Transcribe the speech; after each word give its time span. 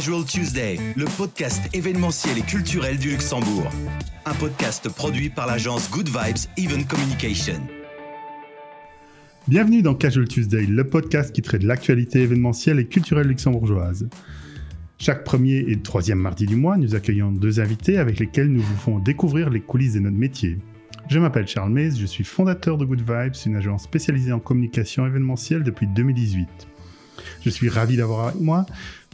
Casual 0.00 0.24
Tuesday, 0.24 0.78
le 0.96 1.04
podcast 1.18 1.60
événementiel 1.74 2.38
et 2.38 2.40
culturel 2.40 2.96
du 2.96 3.10
Luxembourg. 3.10 3.68
Un 4.24 4.32
podcast 4.32 4.88
produit 4.88 5.28
par 5.28 5.46
l'agence 5.46 5.90
Good 5.90 6.08
Vibes 6.08 6.48
Even 6.56 6.86
Communication. 6.86 7.60
Bienvenue 9.46 9.82
dans 9.82 9.94
Casual 9.94 10.26
Tuesday, 10.26 10.64
le 10.64 10.84
podcast 10.84 11.34
qui 11.34 11.42
traite 11.42 11.64
l'actualité 11.64 12.22
événementielle 12.22 12.78
et 12.78 12.86
culturelle 12.86 13.26
luxembourgeoise. 13.26 14.08
Chaque 14.96 15.22
premier 15.22 15.66
et 15.68 15.78
troisième 15.82 16.20
mardi 16.20 16.46
du 16.46 16.56
mois, 16.56 16.78
nous 16.78 16.94
accueillons 16.94 17.30
deux 17.30 17.60
invités 17.60 17.98
avec 17.98 18.20
lesquels 18.20 18.48
nous 18.48 18.62
vous 18.62 18.76
font 18.76 19.00
découvrir 19.00 19.50
les 19.50 19.60
coulisses 19.60 19.92
de 19.92 20.00
notre 20.00 20.16
métier. 20.16 20.56
Je 21.10 21.18
m'appelle 21.18 21.46
Charles 21.46 21.72
Mays, 21.72 21.96
je 21.96 22.06
suis 22.06 22.24
fondateur 22.24 22.78
de 22.78 22.86
Good 22.86 23.02
Vibes, 23.02 23.34
une 23.44 23.56
agence 23.56 23.82
spécialisée 23.82 24.32
en 24.32 24.40
communication 24.40 25.06
événementielle 25.06 25.62
depuis 25.62 25.88
2018. 25.88 26.69
Je 27.42 27.50
suis 27.50 27.68
ravi 27.68 27.96
d'avoir 27.96 28.28
avec 28.28 28.40
moi 28.40 28.66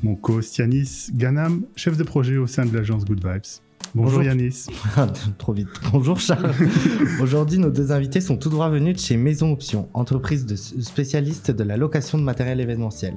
mon 0.03 0.15
co-host 0.15 0.59
Yanis 0.59 1.09
Ganam, 1.13 1.63
chef 1.75 1.97
de 1.97 2.03
projet 2.03 2.37
au 2.37 2.47
sein 2.47 2.67
de 2.67 2.77
l'agence 2.77 3.05
Good 3.05 3.27
Vibes. 3.27 3.63
Bonjour, 3.95 4.23
Yanis. 4.23 4.67
Trop 5.39 5.55
vite. 5.55 5.69
Bonjour 5.91 6.21
Charles. 6.21 6.53
Aujourd'hui, 7.23 7.59
nos 7.59 7.71
deux 7.71 7.93
invités 7.93 8.21
sont 8.21 8.37
tout 8.37 8.51
droit 8.51 8.69
venus 8.69 8.95
de 8.95 9.01
chez 9.01 9.17
Maison 9.17 9.53
Option, 9.53 9.89
entreprise 9.95 10.45
de 10.45 10.55
spécialiste 10.55 11.51
de 11.51 11.65
la 11.65 11.79
location 11.79 12.19
de 12.19 12.23
matériel 12.23 12.61
événementiel. 12.61 13.15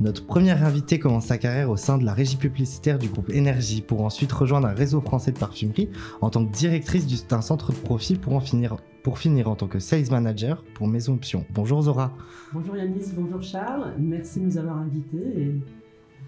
Notre 0.00 0.24
première 0.24 0.64
invité 0.64 1.00
commence 1.00 1.26
sa 1.26 1.38
carrière 1.38 1.70
au 1.70 1.76
sein 1.76 1.98
de 1.98 2.04
la 2.04 2.14
régie 2.14 2.36
publicitaire 2.36 2.98
du 2.98 3.08
groupe 3.08 3.30
Énergie 3.30 3.80
pour 3.80 4.02
ensuite 4.04 4.32
rejoindre 4.32 4.68
un 4.68 4.74
réseau 4.74 5.00
français 5.00 5.32
de 5.32 5.38
parfumerie 5.38 5.88
en 6.20 6.30
tant 6.30 6.44
que 6.44 6.52
directrice 6.52 7.26
d'un 7.26 7.42
centre 7.42 7.72
de 7.72 7.78
profit 7.78 8.14
pour 8.14 8.34
en 8.34 8.40
finir 8.40 8.76
pour 9.02 9.18
finir 9.18 9.48
en 9.48 9.56
tant 9.56 9.66
que 9.66 9.80
sales 9.80 10.10
manager 10.10 10.62
pour 10.74 10.86
Maison 10.86 11.14
Option. 11.14 11.44
Bonjour 11.50 11.82
Zora. 11.82 12.12
Bonjour 12.52 12.76
Yanis, 12.76 13.12
bonjour 13.16 13.42
Charles. 13.42 13.94
Merci 13.98 14.40
de 14.40 14.46
nous 14.46 14.58
avoir 14.58 14.78
invités 14.78 15.40
et 15.40 15.60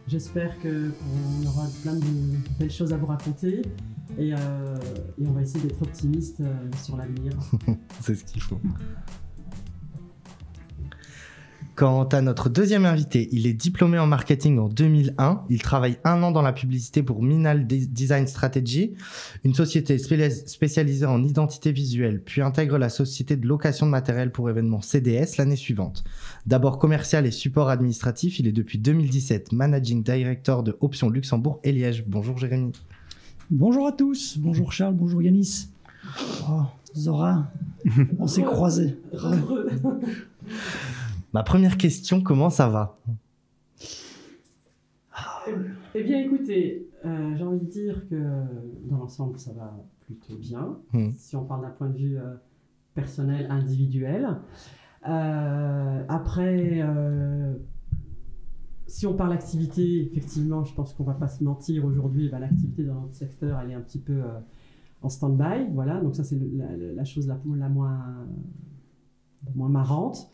j'espère 0.08 0.58
qu'on 0.60 1.46
aura 1.46 1.66
plein 1.82 1.94
de 1.94 2.04
belles 2.58 2.70
choses 2.70 2.92
à 2.92 2.96
vous 2.96 3.06
raconter 3.06 3.62
et, 4.18 4.34
euh, 4.34 4.76
et 5.20 5.26
on 5.26 5.32
va 5.32 5.42
essayer 5.42 5.66
d'être 5.66 5.82
optimiste 5.82 6.40
euh, 6.40 6.52
sur 6.82 6.96
l'avenir. 6.96 7.32
C'est 8.00 8.14
ce 8.14 8.24
qu'il 8.24 8.42
faut. 8.42 8.60
Quant 11.76 12.04
à 12.04 12.20
notre 12.20 12.50
deuxième 12.50 12.86
invité, 12.86 13.28
il 13.32 13.48
est 13.48 13.52
diplômé 13.52 13.98
en 13.98 14.06
marketing 14.06 14.60
en 14.60 14.68
2001. 14.68 15.42
Il 15.50 15.60
travaille 15.60 15.98
un 16.04 16.22
an 16.22 16.30
dans 16.30 16.42
la 16.42 16.52
publicité 16.52 17.02
pour 17.02 17.20
Minal 17.20 17.66
Design 17.66 18.28
Strategy, 18.28 18.94
une 19.42 19.54
société 19.54 19.98
spécialisée 19.98 21.06
en 21.06 21.24
identité 21.24 21.72
visuelle, 21.72 22.22
puis 22.24 22.42
intègre 22.42 22.78
la 22.78 22.88
société 22.88 23.36
de 23.36 23.48
location 23.48 23.86
de 23.86 23.90
matériel 23.90 24.30
pour 24.30 24.48
événements 24.48 24.82
CDS 24.82 25.36
l'année 25.36 25.56
suivante. 25.56 26.04
D'abord 26.46 26.78
commercial 26.78 27.26
et 27.26 27.32
support 27.32 27.68
administratif, 27.68 28.38
il 28.38 28.46
est 28.46 28.52
depuis 28.52 28.78
2017 28.78 29.50
Managing 29.50 30.04
Director 30.04 30.62
de 30.62 30.76
Option 30.80 31.10
Luxembourg 31.10 31.58
et 31.64 31.72
Liège. 31.72 32.04
Bonjour 32.06 32.38
Jérémy. 32.38 32.70
Bonjour 33.50 33.88
à 33.88 33.92
tous. 33.92 34.38
Bonjour 34.38 34.72
Charles. 34.72 34.94
Bonjour 34.94 35.22
Yanis. 35.22 35.70
Oh, 36.48 36.62
Zora, 36.96 37.50
on 38.20 38.28
s'est 38.28 38.42
croisés. 38.44 38.96
Ma 41.34 41.42
première 41.42 41.76
question, 41.76 42.22
comment 42.22 42.48
ça 42.48 42.68
va? 42.68 43.00
Eh 45.96 46.04
bien, 46.04 46.20
écoutez, 46.20 46.88
euh, 47.04 47.34
j'ai 47.36 47.42
envie 47.42 47.58
de 47.58 47.64
dire 47.64 48.08
que 48.08 48.14
dans 48.88 48.98
l'ensemble, 48.98 49.36
ça 49.36 49.52
va 49.52 49.76
plutôt 50.02 50.36
bien. 50.36 50.78
Hmm. 50.92 51.10
Si 51.16 51.34
on 51.34 51.44
parle 51.44 51.62
d'un 51.62 51.70
point 51.70 51.88
de 51.88 51.98
vue 51.98 52.18
euh, 52.18 52.36
personnel, 52.94 53.48
individuel. 53.50 54.38
Euh, 55.08 56.04
après, 56.08 56.86
si 58.86 59.04
on 59.08 59.14
parle 59.14 59.32
activité, 59.32 60.06
effectivement, 60.06 60.62
je 60.62 60.72
pense 60.72 60.94
qu'on 60.94 61.02
va 61.02 61.14
pas 61.14 61.28
se 61.28 61.42
mentir 61.42 61.84
aujourd'hui, 61.84 62.28
bah, 62.28 62.38
l'activité 62.38 62.84
dans 62.84 63.00
notre 63.00 63.14
secteur, 63.14 63.58
elle 63.58 63.72
est 63.72 63.74
un 63.74 63.80
petit 63.80 63.98
peu 63.98 64.22
en 65.02 65.08
stand-by. 65.08 65.66
Voilà, 65.72 66.00
donc 66.00 66.14
ça, 66.14 66.22
c'est 66.22 66.38
la, 66.38 66.76
la 66.76 67.04
chose 67.04 67.26
la, 67.26 67.40
la 67.56 67.68
moins, 67.68 68.24
la 69.44 69.52
moins 69.56 69.68
marrante. 69.68 70.30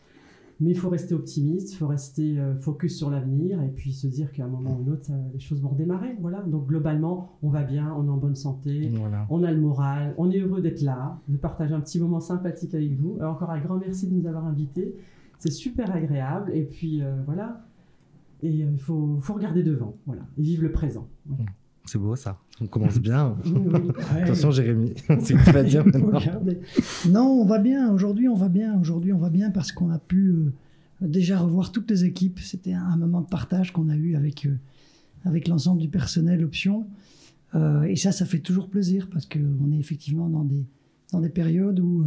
Mais 0.61 0.69
il 0.69 0.77
faut 0.77 0.89
rester 0.89 1.13
optimiste, 1.15 1.73
il 1.73 1.75
faut 1.75 1.87
rester 1.87 2.39
euh, 2.39 2.55
focus 2.55 2.95
sur 2.95 3.09
l'avenir 3.09 3.61
et 3.63 3.67
puis 3.69 3.91
se 3.93 4.05
dire 4.07 4.31
qu'à 4.31 4.45
un 4.45 4.47
moment 4.47 4.77
ou 4.79 4.83
un 4.89 4.93
autre, 4.93 5.11
les 5.33 5.39
choses 5.39 5.59
vont 5.61 5.69
redémarrer. 5.69 6.15
Voilà. 6.21 6.41
Donc 6.43 6.67
globalement, 6.67 7.31
on 7.41 7.49
va 7.49 7.63
bien, 7.63 7.93
on 7.97 8.05
est 8.05 8.09
en 8.09 8.17
bonne 8.17 8.35
santé, 8.35 8.89
Voilà. 8.93 9.25
on 9.31 9.41
a 9.43 9.51
le 9.51 9.59
moral, 9.59 10.13
on 10.19 10.29
est 10.29 10.37
heureux 10.39 10.61
d'être 10.61 10.81
là, 10.83 11.17
de 11.27 11.35
partager 11.35 11.73
un 11.73 11.81
petit 11.81 11.99
moment 11.99 12.19
sympathique 12.19 12.75
avec 12.75 12.95
vous. 12.95 13.17
Encore 13.21 13.49
un 13.49 13.59
grand 13.59 13.77
merci 13.77 14.07
de 14.07 14.13
nous 14.13 14.27
avoir 14.27 14.45
invités. 14.45 14.95
C'est 15.39 15.51
super 15.51 15.93
agréable. 15.95 16.51
Et 16.53 16.63
puis 16.63 17.01
euh, 17.01 17.15
voilà. 17.25 17.65
Et 18.43 18.63
euh, 18.63 18.69
il 18.71 18.79
faut, 18.79 19.17
faut 19.19 19.33
regarder 19.33 19.63
devant. 19.63 19.95
Voilà. 20.05 20.21
Et 20.37 20.43
vivre 20.43 20.61
le 20.63 20.71
présent. 20.71 21.07
Voilà. 21.25 21.45
C'est 21.85 21.97
beau 21.97 22.15
ça. 22.15 22.39
On 22.61 22.67
commence 22.67 22.99
bien. 22.99 23.35
Oui. 23.45 24.21
Attention 24.21 24.51
Jérémy, 24.51 24.93
c'est 25.07 25.19
ce 25.19 25.33
que 25.33 25.45
tu 25.45 25.51
vas 25.51 25.63
dire 25.63 25.85
maintenant. 25.85 26.19
Non, 27.09 27.41
on 27.41 27.45
va 27.45 27.59
bien. 27.59 27.91
Aujourd'hui, 27.91 28.27
on 28.27 28.35
va 28.35 28.49
bien. 28.49 28.79
Aujourd'hui, 28.79 29.13
on 29.13 29.17
va 29.17 29.29
bien 29.29 29.51
parce 29.51 29.71
qu'on 29.71 29.89
a 29.89 29.99
pu 29.99 30.29
euh, 30.29 30.51
déjà 31.01 31.39
revoir 31.39 31.71
toutes 31.71 31.89
les 31.89 32.05
équipes. 32.05 32.39
C'était 32.39 32.73
un, 32.73 32.83
un 32.83 32.97
moment 32.97 33.21
de 33.21 33.27
partage 33.27 33.71
qu'on 33.73 33.89
a 33.89 33.95
eu 33.95 34.15
avec, 34.15 34.45
euh, 34.45 34.55
avec 35.25 35.47
l'ensemble 35.47 35.81
du 35.81 35.89
personnel 35.89 36.43
option. 36.43 36.87
Euh, 37.55 37.83
et 37.83 37.95
ça, 37.95 38.11
ça 38.11 38.25
fait 38.25 38.39
toujours 38.39 38.69
plaisir 38.69 39.09
parce 39.11 39.25
qu'on 39.25 39.71
est 39.71 39.79
effectivement 39.79 40.29
dans 40.29 40.45
des, 40.45 40.65
dans 41.11 41.19
des 41.19 41.29
périodes 41.29 41.79
où 41.79 42.05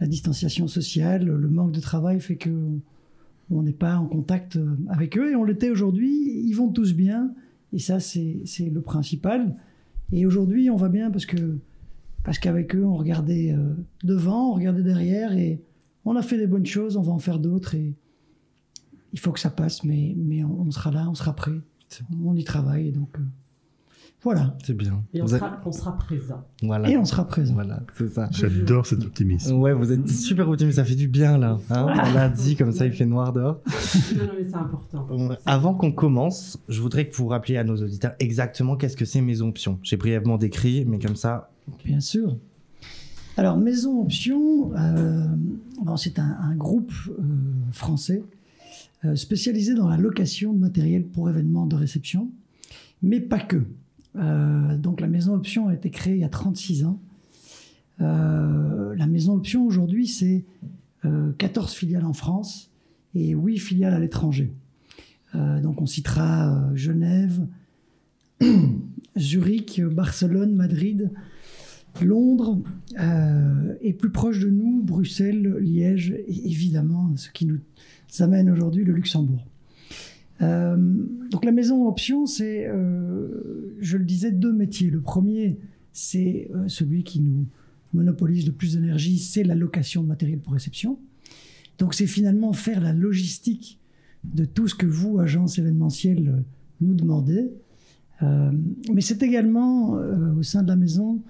la 0.00 0.06
distanciation 0.06 0.66
sociale, 0.66 1.26
le 1.26 1.48
manque 1.48 1.72
de 1.72 1.80
travail 1.80 2.20
fait 2.20 2.36
que 2.36 2.50
on 3.50 3.62
n'est 3.62 3.72
pas 3.72 3.96
en 3.96 4.06
contact 4.06 4.58
avec 4.88 5.18
eux. 5.18 5.30
Et 5.30 5.36
on 5.36 5.44
l'était 5.44 5.70
aujourd'hui. 5.70 6.32
Ils 6.46 6.54
vont 6.54 6.68
tous 6.70 6.94
bien. 6.94 7.30
Et 7.74 7.80
ça, 7.80 7.98
c'est 7.98 8.70
le 8.72 8.80
principal. 8.80 9.52
Et 10.12 10.24
aujourd'hui, 10.24 10.70
on 10.70 10.76
va 10.76 10.88
bien 10.88 11.10
parce 11.10 11.26
que 11.26 11.58
parce 12.22 12.38
qu'avec 12.38 12.74
eux, 12.74 12.84
on 12.84 12.94
regardait 12.94 13.52
euh, 13.52 13.74
devant, 14.02 14.50
on 14.50 14.54
regardait 14.54 14.82
derrière, 14.82 15.32
et 15.34 15.62
on 16.06 16.16
a 16.16 16.22
fait 16.22 16.38
des 16.38 16.46
bonnes 16.46 16.64
choses, 16.64 16.96
on 16.96 17.02
va 17.02 17.12
en 17.12 17.18
faire 17.18 17.38
d'autres, 17.38 17.74
et 17.74 17.94
il 19.12 19.18
faut 19.18 19.30
que 19.30 19.38
ça 19.38 19.50
passe, 19.50 19.84
mais, 19.84 20.14
mais 20.16 20.42
on, 20.42 20.70
sera 20.70 20.90
là, 20.90 21.06
on 21.10 21.14
sera 21.14 21.36
prêt, 21.36 21.60
on 22.24 22.34
y 22.34 22.42
travaille, 22.42 22.88
et 22.88 22.92
donc 22.92 23.18
euh, 23.18 23.22
voilà, 24.24 24.56
C'est 24.64 24.74
bien. 24.76 25.02
Et 25.12 25.20
on 25.22 25.26
êtes- 25.26 25.30
sera, 25.32 25.60
on 25.64 25.70
sera 25.72 25.96
présent. 25.96 26.42
Voilà. 26.62 26.90
et 26.90 26.96
on 26.96 27.04
sera 27.04 27.26
présent. 27.28 27.54
Voilà, 27.54 27.80
c'est 27.96 28.08
ça. 28.08 28.28
J'adore 28.32 28.86
cet 28.86 29.04
optimisme. 29.04 29.54
Ouais, 29.56 29.72
vous 29.72 29.92
êtes 29.92 30.08
super 30.08 30.48
optimiste, 30.48 30.76
ça 30.76 30.84
fait 30.84 30.94
du 30.96 31.06
bien 31.08 31.38
là. 31.38 31.58
Hein 31.70 31.86
on 32.10 32.12
l'a 32.14 32.28
dit, 32.28 32.56
comme 32.56 32.72
ça 32.72 32.86
il 32.86 32.92
fait 32.92 33.06
noir 33.06 33.32
dehors. 33.32 33.60
non, 34.16 34.24
non, 34.24 34.32
mais 34.38 34.44
c'est 34.48 34.54
important. 34.56 35.08
Avant 35.46 35.74
qu'on 35.74 35.92
commence, 35.92 36.58
je 36.68 36.80
voudrais 36.80 37.06
que 37.08 37.14
vous 37.14 37.26
rappeliez 37.28 37.58
à 37.58 37.64
nos 37.64 37.76
auditeurs 37.76 38.14
exactement 38.18 38.76
qu'est-ce 38.76 38.96
que 38.96 39.04
c'est 39.04 39.20
Maison 39.20 39.48
Option. 39.50 39.78
J'ai 39.82 39.96
brièvement 39.96 40.38
décrit, 40.38 40.84
mais 40.86 40.98
comme 40.98 41.16
ça, 41.16 41.50
Bien 41.84 42.00
sûr. 42.00 42.36
Alors, 43.36 43.56
Maison 43.56 44.02
Option, 44.02 44.72
euh, 44.76 45.26
bon, 45.82 45.96
c'est 45.96 46.18
un, 46.18 46.36
un 46.40 46.54
groupe 46.54 46.92
euh, 47.08 47.22
français 47.72 48.22
euh, 49.04 49.16
spécialisé 49.16 49.74
dans 49.74 49.88
la 49.88 49.96
location 49.96 50.52
de 50.52 50.58
matériel 50.60 51.04
pour 51.04 51.28
événements 51.28 51.66
de 51.66 51.74
réception, 51.74 52.30
mais 53.02 53.20
pas 53.20 53.40
que. 53.40 53.62
Euh, 54.16 54.76
donc, 54.76 55.00
la 55.00 55.06
Maison 55.06 55.34
Option 55.34 55.68
a 55.68 55.74
été 55.74 55.90
créée 55.90 56.14
il 56.14 56.20
y 56.20 56.24
a 56.24 56.28
36 56.28 56.84
ans. 56.84 57.00
Euh, 58.00 58.94
la 58.96 59.06
Maison 59.06 59.34
Option, 59.34 59.66
aujourd'hui, 59.66 60.06
c'est 60.06 60.44
euh, 61.04 61.32
14 61.38 61.72
filiales 61.72 62.04
en 62.04 62.12
France 62.12 62.70
et 63.14 63.30
8 63.30 63.58
filiales 63.58 63.94
à 63.94 63.98
l'étranger. 63.98 64.52
Euh, 65.34 65.60
donc, 65.60 65.80
on 65.80 65.86
citera 65.86 66.54
euh, 66.54 66.76
Genève, 66.76 67.46
Zurich, 69.18 69.82
Barcelone, 69.82 70.54
Madrid, 70.54 71.10
Londres 72.02 72.60
euh, 72.98 73.74
et 73.80 73.92
plus 73.92 74.10
proche 74.10 74.40
de 74.40 74.50
nous, 74.50 74.82
Bruxelles, 74.82 75.56
Liège 75.60 76.10
et 76.26 76.50
évidemment 76.50 77.16
ce 77.16 77.30
qui 77.30 77.46
nous 77.46 77.60
amène 78.18 78.50
aujourd'hui 78.50 78.84
le 78.84 78.92
Luxembourg. 78.92 79.46
Euh, 80.42 80.76
donc 81.30 81.44
la 81.44 81.52
maison 81.52 81.86
option, 81.86 82.26
c'est, 82.26 82.66
euh, 82.66 83.76
je 83.80 83.96
le 83.96 84.04
disais, 84.04 84.30
deux 84.32 84.52
métiers. 84.52 84.90
Le 84.90 85.00
premier, 85.00 85.58
c'est 85.92 86.50
euh, 86.54 86.68
celui 86.68 87.04
qui 87.04 87.20
nous 87.20 87.46
monopolise 87.92 88.46
le 88.46 88.52
plus 88.52 88.74
d'énergie, 88.74 89.18
c'est 89.18 89.44
la 89.44 89.54
location 89.54 90.02
de 90.02 90.08
matériel 90.08 90.40
pour 90.40 90.52
réception. 90.52 90.98
Donc 91.78 91.94
c'est 91.94 92.06
finalement 92.06 92.52
faire 92.52 92.80
la 92.80 92.92
logistique 92.92 93.80
de 94.24 94.44
tout 94.44 94.68
ce 94.68 94.74
que 94.74 94.86
vous, 94.86 95.18
agence 95.18 95.58
événementielle, 95.58 96.44
nous 96.80 96.94
demandez. 96.94 97.50
Mais 98.22 99.02
c'est 99.02 99.22
également 99.22 99.98
au 100.38 100.42
sein 100.42 100.62
de 100.62 100.68
la 100.68 100.76
maison 100.76 101.20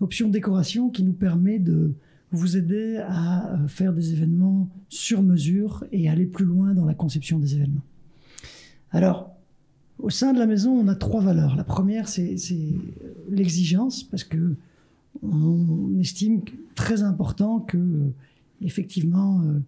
option 0.00 0.28
décoration 0.28 0.90
qui 0.90 1.04
nous 1.04 1.12
permet 1.12 1.60
de 1.60 1.94
vous 2.32 2.56
aider 2.56 2.96
à 3.06 3.56
faire 3.68 3.92
des 3.92 4.12
événements 4.12 4.68
sur 4.88 5.22
mesure 5.22 5.84
et 5.92 6.08
aller 6.08 6.26
plus 6.26 6.44
loin 6.44 6.74
dans 6.74 6.86
la 6.86 6.94
conception 6.94 7.38
des 7.38 7.54
événements. 7.54 7.84
Alors, 8.92 9.30
au 9.98 10.10
sein 10.10 10.32
de 10.32 10.38
la 10.38 10.46
maison, 10.46 10.72
on 10.72 10.88
a 10.88 10.94
trois 10.94 11.20
valeurs. 11.20 11.56
La 11.56 11.64
première, 11.64 12.08
c'est 12.08 12.36
l'exigence, 13.28 14.04
parce 14.04 14.24
que 14.24 14.56
on 15.22 15.98
estime 15.98 16.42
très 16.74 17.02
important 17.02 17.60
que, 17.60 18.12
effectivement, 18.62 19.42
euh, 19.42 19.58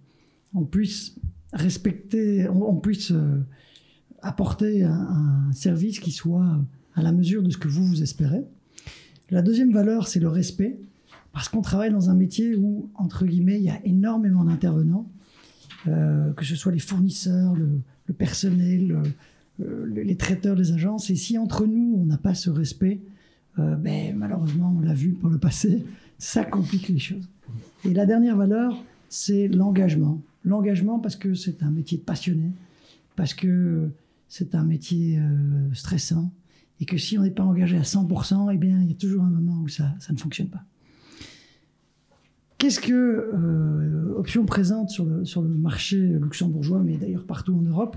on 0.54 0.64
puisse 0.64 1.16
respecter, 1.52 2.48
on, 2.48 2.76
puisse 2.76 3.10
euh, 3.10 3.40
apporter 4.22 4.84
un, 4.84 5.48
un 5.48 5.52
service 5.52 5.98
qui 5.98 6.12
soit 6.12 6.58
à 6.94 7.02
la 7.02 7.12
mesure 7.12 7.42
de 7.42 7.50
ce 7.50 7.58
que 7.58 7.69
vous 7.69 7.84
vous 7.84 8.02
espérez. 8.02 8.44
La 9.30 9.42
deuxième 9.42 9.72
valeur, 9.72 10.08
c'est 10.08 10.20
le 10.20 10.28
respect, 10.28 10.78
parce 11.32 11.48
qu'on 11.48 11.62
travaille 11.62 11.90
dans 11.90 12.10
un 12.10 12.14
métier 12.14 12.54
où, 12.56 12.90
entre 12.94 13.26
guillemets, 13.26 13.58
il 13.58 13.64
y 13.64 13.70
a 13.70 13.80
énormément 13.84 14.44
d'intervenants, 14.44 15.10
euh, 15.88 16.32
que 16.34 16.44
ce 16.44 16.54
soit 16.54 16.72
les 16.72 16.78
fournisseurs, 16.78 17.54
le, 17.54 17.80
le 18.06 18.14
personnel, 18.14 19.02
euh, 19.60 19.87
les 19.87 20.16
traiteurs 20.16 20.56
des 20.56 20.72
agences. 20.72 21.10
Et 21.10 21.16
si 21.16 21.38
entre 21.38 21.66
nous, 21.66 21.96
on 22.00 22.04
n'a 22.04 22.19
pas 22.19 22.34
ce 22.34 22.50
respect, 22.50 23.00
euh, 23.58 23.76
ben, 23.76 24.16
malheureusement, 24.16 24.75
on 24.78 24.81
l'a 24.81 24.94
vu 24.94 25.10
pour 25.10 25.28
le 25.28 25.38
passé, 25.38 25.84
ça 26.19 26.44
complique 26.44 26.88
les 26.88 26.99
choses. 26.99 27.28
Et 27.84 27.93
la 27.93 28.06
dernière 28.06 28.37
valeur, 28.37 28.82
c'est 29.08 29.49
l'engagement. 29.49 30.20
L'engagement 30.44 30.99
parce 30.99 31.16
que 31.16 31.34
c'est 31.34 31.62
un 31.62 31.70
métier 31.70 31.99
passionné, 31.99 32.50
parce 33.14 33.34
que 33.34 33.90
c'est 34.28 34.55
un 34.55 34.64
métier 34.64 35.19
euh, 35.19 35.75
stressant, 35.75 36.32
et 36.81 36.84
que 36.84 36.96
si 36.96 37.19
on 37.19 37.22
n'est 37.22 37.31
pas 37.31 37.44
engagé 37.44 37.76
à 37.76 37.82
100%, 37.82 38.50
eh 38.52 38.56
bien, 38.56 38.81
il 38.81 38.88
y 38.88 38.93
a 38.93 38.96
toujours 38.96 39.22
un 39.22 39.31
moment 39.31 39.60
où 39.62 39.69
ça, 39.69 39.94
ça 40.00 40.12
ne 40.12 40.19
fonctionne 40.19 40.48
pas. 40.48 40.64
Qu'est-ce 42.62 42.78
que 42.78 42.92
euh, 42.94 44.14
Option 44.16 44.44
présente 44.44 44.88
sur 44.88 45.04
le, 45.04 45.24
sur 45.24 45.42
le 45.42 45.48
marché 45.48 45.96
luxembourgeois, 45.98 46.78
mais 46.78 46.96
d'ailleurs 46.96 47.24
partout 47.24 47.56
en 47.56 47.62
Europe? 47.62 47.96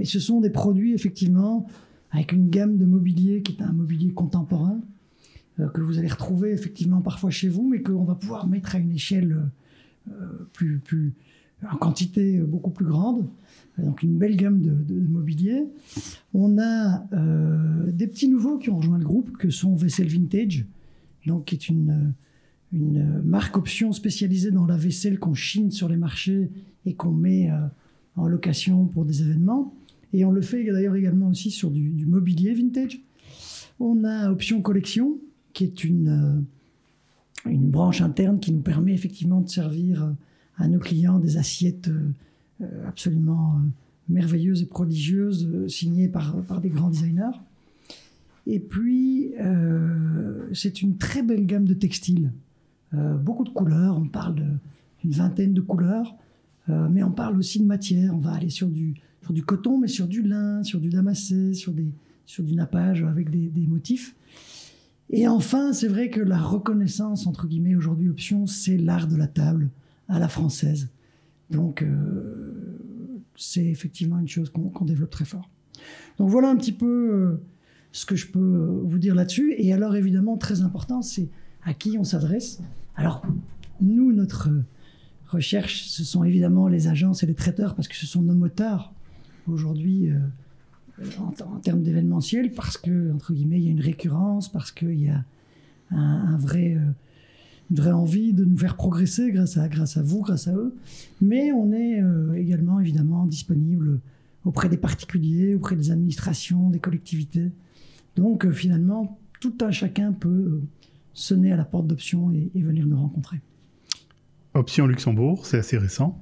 Mais 0.00 0.04
Ce 0.04 0.18
sont 0.18 0.40
des 0.40 0.50
produits, 0.50 0.94
effectivement, 0.94 1.68
avec 2.10 2.32
une 2.32 2.50
gamme 2.50 2.76
de 2.76 2.84
mobilier 2.84 3.42
qui 3.42 3.52
est 3.52 3.62
un 3.62 3.70
mobilier 3.70 4.12
contemporain, 4.12 4.80
euh, 5.60 5.68
que 5.68 5.80
vous 5.80 6.00
allez 6.00 6.08
retrouver 6.08 6.50
effectivement 6.50 7.00
parfois 7.02 7.30
chez 7.30 7.48
vous, 7.48 7.68
mais 7.68 7.82
qu'on 7.82 8.02
va 8.02 8.16
pouvoir 8.16 8.48
mettre 8.48 8.74
à 8.74 8.80
une 8.80 8.90
échelle 8.90 9.44
euh, 10.08 10.12
plus, 10.54 10.80
plus, 10.80 11.12
en 11.70 11.76
quantité 11.76 12.40
beaucoup 12.40 12.70
plus 12.70 12.86
grande. 12.86 13.28
Donc 13.78 14.02
une 14.02 14.18
belle 14.18 14.34
gamme 14.34 14.60
de, 14.60 14.70
de, 14.70 14.98
de 14.98 15.06
mobilier. 15.06 15.68
On 16.34 16.58
a 16.58 17.06
euh, 17.12 17.92
des 17.92 18.08
petits 18.08 18.28
nouveaux 18.28 18.58
qui 18.58 18.70
ont 18.70 18.78
rejoint 18.78 18.98
le 18.98 19.04
groupe, 19.04 19.36
que 19.36 19.50
sont 19.50 19.76
Vessel 19.76 20.08
Vintage, 20.08 20.66
donc 21.26 21.44
qui 21.44 21.54
est 21.54 21.68
une, 21.68 22.12
une 22.72 23.22
marque 23.24 23.56
option 23.56 23.92
spécialisée 23.92 24.50
dans 24.50 24.66
la 24.66 24.76
vaisselle 24.76 25.18
qu'on 25.18 25.34
chine 25.34 25.70
sur 25.70 25.88
les 25.88 25.96
marchés 25.96 26.50
et 26.86 26.94
qu'on 26.94 27.12
met 27.12 27.50
euh, 27.50 27.58
en 28.16 28.26
location 28.26 28.86
pour 28.86 29.04
des 29.04 29.22
événements. 29.22 29.74
Et 30.12 30.24
on 30.24 30.30
le 30.30 30.40
fait 30.40 30.64
d'ailleurs 30.64 30.96
également 30.96 31.28
aussi 31.28 31.50
sur 31.50 31.70
du, 31.70 32.06
mobilier 32.06 32.54
vintage. 32.54 33.00
On 33.78 34.04
a 34.04 34.30
Option 34.30 34.60
Collection, 34.60 35.18
qui 35.52 35.64
est 35.64 35.84
une, 35.84 36.08
euh, 37.46 37.50
une 37.50 37.70
branche 37.70 38.02
interne 38.02 38.40
qui 38.40 38.52
nous 38.52 38.60
permet 38.60 38.92
effectivement 38.92 39.40
de 39.40 39.48
servir 39.48 40.14
à 40.56 40.68
nos 40.68 40.78
clients 40.78 41.18
des 41.18 41.36
assiettes 41.38 41.88
euh, 41.88 42.86
absolument 42.86 43.56
euh, 43.56 43.68
merveilleuses 44.08 44.62
et 44.62 44.66
prodigieuses, 44.66 45.48
euh, 45.52 45.68
signées 45.68 46.08
par, 46.08 46.36
par 46.42 46.60
des 46.60 46.68
grands 46.68 46.90
designers. 46.90 47.38
Et 48.46 48.58
puis, 48.58 49.32
euh, 49.40 50.48
c'est 50.52 50.82
une 50.82 50.96
très 50.96 51.22
belle 51.22 51.46
gamme 51.46 51.64
de 51.64 51.74
textiles. 51.74 52.32
Euh, 52.94 53.14
beaucoup 53.14 53.44
de 53.44 53.50
couleurs, 53.50 53.96
on 53.96 54.08
parle 54.08 54.34
d'une 54.34 55.12
vingtaine 55.12 55.54
de 55.54 55.60
couleurs, 55.60 56.16
euh, 56.68 56.88
mais 56.88 57.02
on 57.02 57.12
parle 57.12 57.36
aussi 57.38 57.60
de 57.60 57.64
matière. 57.64 58.14
On 58.14 58.18
va 58.18 58.32
aller 58.32 58.50
sur 58.50 58.68
du, 58.68 58.94
sur 59.22 59.32
du 59.32 59.42
coton, 59.42 59.78
mais 59.78 59.88
sur 59.88 60.08
du 60.08 60.22
lin, 60.22 60.62
sur 60.62 60.80
du 60.80 60.90
damassé, 60.90 61.54
sur, 61.54 61.72
des, 61.72 61.92
sur 62.26 62.44
du 62.44 62.54
nappage 62.54 63.02
avec 63.04 63.30
des, 63.30 63.66
motifs. 63.66 64.16
Et 65.10 65.26
enfin, 65.26 65.72
c'est 65.72 65.88
vrai 65.88 66.10
que 66.10 66.20
la 66.20 66.38
reconnaissance, 66.38 67.26
entre 67.26 67.46
guillemets, 67.46 67.74
aujourd'hui, 67.74 68.08
option, 68.08 68.46
c'est 68.46 68.76
l'art 68.76 69.08
de 69.08 69.16
la 69.16 69.26
table 69.26 69.70
à 70.08 70.18
la 70.18 70.28
française. 70.28 70.88
Donc, 71.50 71.82
euh, 71.82 72.78
c'est 73.36 73.64
effectivement 73.64 74.18
une 74.18 74.28
chose 74.28 74.50
qu'on 74.50 74.68
qu 74.68 74.84
développe 74.84 75.10
très 75.10 75.24
fort. 75.24 75.48
Donc, 76.18 76.28
voilà 76.28 76.50
un 76.50 76.56
petit 76.56 76.72
peu 76.72 77.40
ce 77.92 78.06
que 78.06 78.14
je 78.14 78.28
peux 78.28 78.82
vous 78.84 78.98
dire 78.98 79.16
là-dessus. 79.16 79.54
Et 79.56 79.72
alors, 79.72 79.96
évidemment, 79.96 80.36
très 80.36 80.62
important, 80.62 81.02
c'est 81.02 81.28
à 81.64 81.74
qui 81.74 81.98
on 81.98 82.04
s'adresse. 82.04 82.60
Alors, 82.96 83.22
nous, 83.80 84.12
notre 84.12 84.48
recherche, 85.28 85.86
ce 85.86 86.04
sont 86.04 86.24
évidemment 86.24 86.68
les 86.68 86.88
agences 86.88 87.22
et 87.22 87.26
les 87.26 87.34
traiteurs, 87.34 87.74
parce 87.74 87.88
que 87.88 87.96
ce 87.96 88.06
sont 88.06 88.22
nos 88.22 88.34
moteurs 88.34 88.92
aujourd'hui. 89.46 90.10
Euh, 90.10 90.18
en, 91.18 91.58
termes 91.60 91.82
d'événementiel 91.82 92.52
parce 92.52 92.76
que 92.76 93.12
entre 93.12 93.32
guillemets 93.32 93.58
il 93.58 93.64
y 93.64 93.68
a 93.68 93.70
une 93.70 93.80
récurrence 93.80 94.50
parce 94.50 94.70
qu'il 94.70 95.00
y 95.00 95.08
a 95.08 95.24
euh, 95.92 95.96
une 97.70 97.76
vraie 97.76 97.92
envie 97.92 98.32
de 98.32 98.44
nous 98.44 98.58
faire 98.58 98.76
progresser 98.76 99.32
grâce 99.32 99.56
à 99.56 99.68
grâce 99.68 99.96
à 99.96 100.02
vous 100.02 100.20
grâce 100.20 100.48
à 100.48 100.54
eux 100.54 100.74
mais 101.20 101.52
on 101.52 101.72
est 101.72 102.02
euh, 102.02 102.34
également 102.34 102.80
évidemment 102.80 103.26
disponible 103.26 104.00
auprès 104.44 104.68
des 104.68 104.76
particuliers 104.76 105.54
auprès 105.54 105.76
des 105.76 105.90
administrations 105.90 106.70
des 106.70 106.80
collectivités 106.80 107.50
donc 108.16 108.50
finalement 108.50 109.18
tout 109.40 109.54
un 109.62 109.70
chacun 109.70 110.12
peut 110.12 110.60
sonner 111.12 111.52
à 111.52 111.56
la 111.56 111.64
porte 111.64 111.86
d'option 111.86 112.32
et, 112.32 112.50
et 112.54 112.62
venir 112.62 112.86
nous 112.86 112.98
rencontrer 112.98 113.40
option 114.54 114.86
luxembourg 114.86 115.46
c'est 115.46 115.58
assez 115.58 115.78
récent 115.78 116.20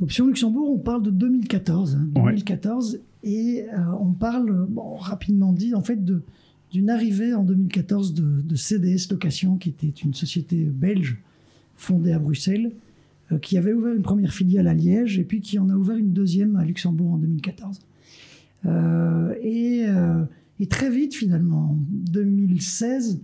Option 0.00 0.26
Luxembourg, 0.26 0.72
on 0.72 0.78
parle 0.78 1.02
de 1.02 1.10
2014. 1.10 1.96
Hein, 1.96 2.08
2014 2.14 2.94
ouais. 2.94 3.00
et 3.30 3.64
euh, 3.64 3.78
on 4.00 4.12
parle, 4.12 4.66
bon, 4.68 4.94
rapidement 4.94 5.52
dit, 5.52 5.74
en 5.74 5.82
fait, 5.82 5.98
d'une 6.72 6.90
arrivée 6.90 7.34
en 7.34 7.44
2014 7.44 8.14
de, 8.14 8.40
de, 8.40 8.54
CDS 8.56 9.10
Location, 9.10 9.56
qui 9.56 9.70
était 9.70 9.88
une 9.88 10.14
société 10.14 10.64
belge 10.64 11.18
fondée 11.74 12.12
à 12.12 12.18
Bruxelles, 12.18 12.72
euh, 13.32 13.38
qui 13.38 13.58
avait 13.58 13.72
ouvert 13.72 13.94
une 13.94 14.02
première 14.02 14.32
filiale 14.32 14.68
à 14.68 14.74
Liège 14.74 15.18
et 15.18 15.24
puis 15.24 15.40
qui 15.40 15.58
en 15.58 15.68
a 15.68 15.74
ouvert 15.74 15.96
une 15.96 16.12
deuxième 16.12 16.56
à 16.56 16.64
Luxembourg 16.64 17.12
en 17.12 17.18
2014. 17.18 17.80
Euh, 18.66 19.34
et, 19.42 19.86
et, 20.60 20.66
très 20.66 20.90
vite, 20.90 21.14
finalement, 21.14 21.72
en 21.72 21.78
2016, 22.12 23.20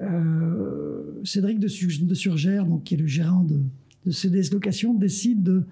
euh, 0.00 1.02
Cédric 1.24 1.58
de, 1.58 1.68
Surgère, 2.14 2.66
donc, 2.66 2.84
qui 2.84 2.94
est 2.94 2.98
le 2.98 3.06
gérant 3.06 3.42
de, 3.42 3.60
de 4.06 4.10
CDS 4.10 4.52
Location, 4.52 4.94
décide 4.94 5.42
de 5.42 5.64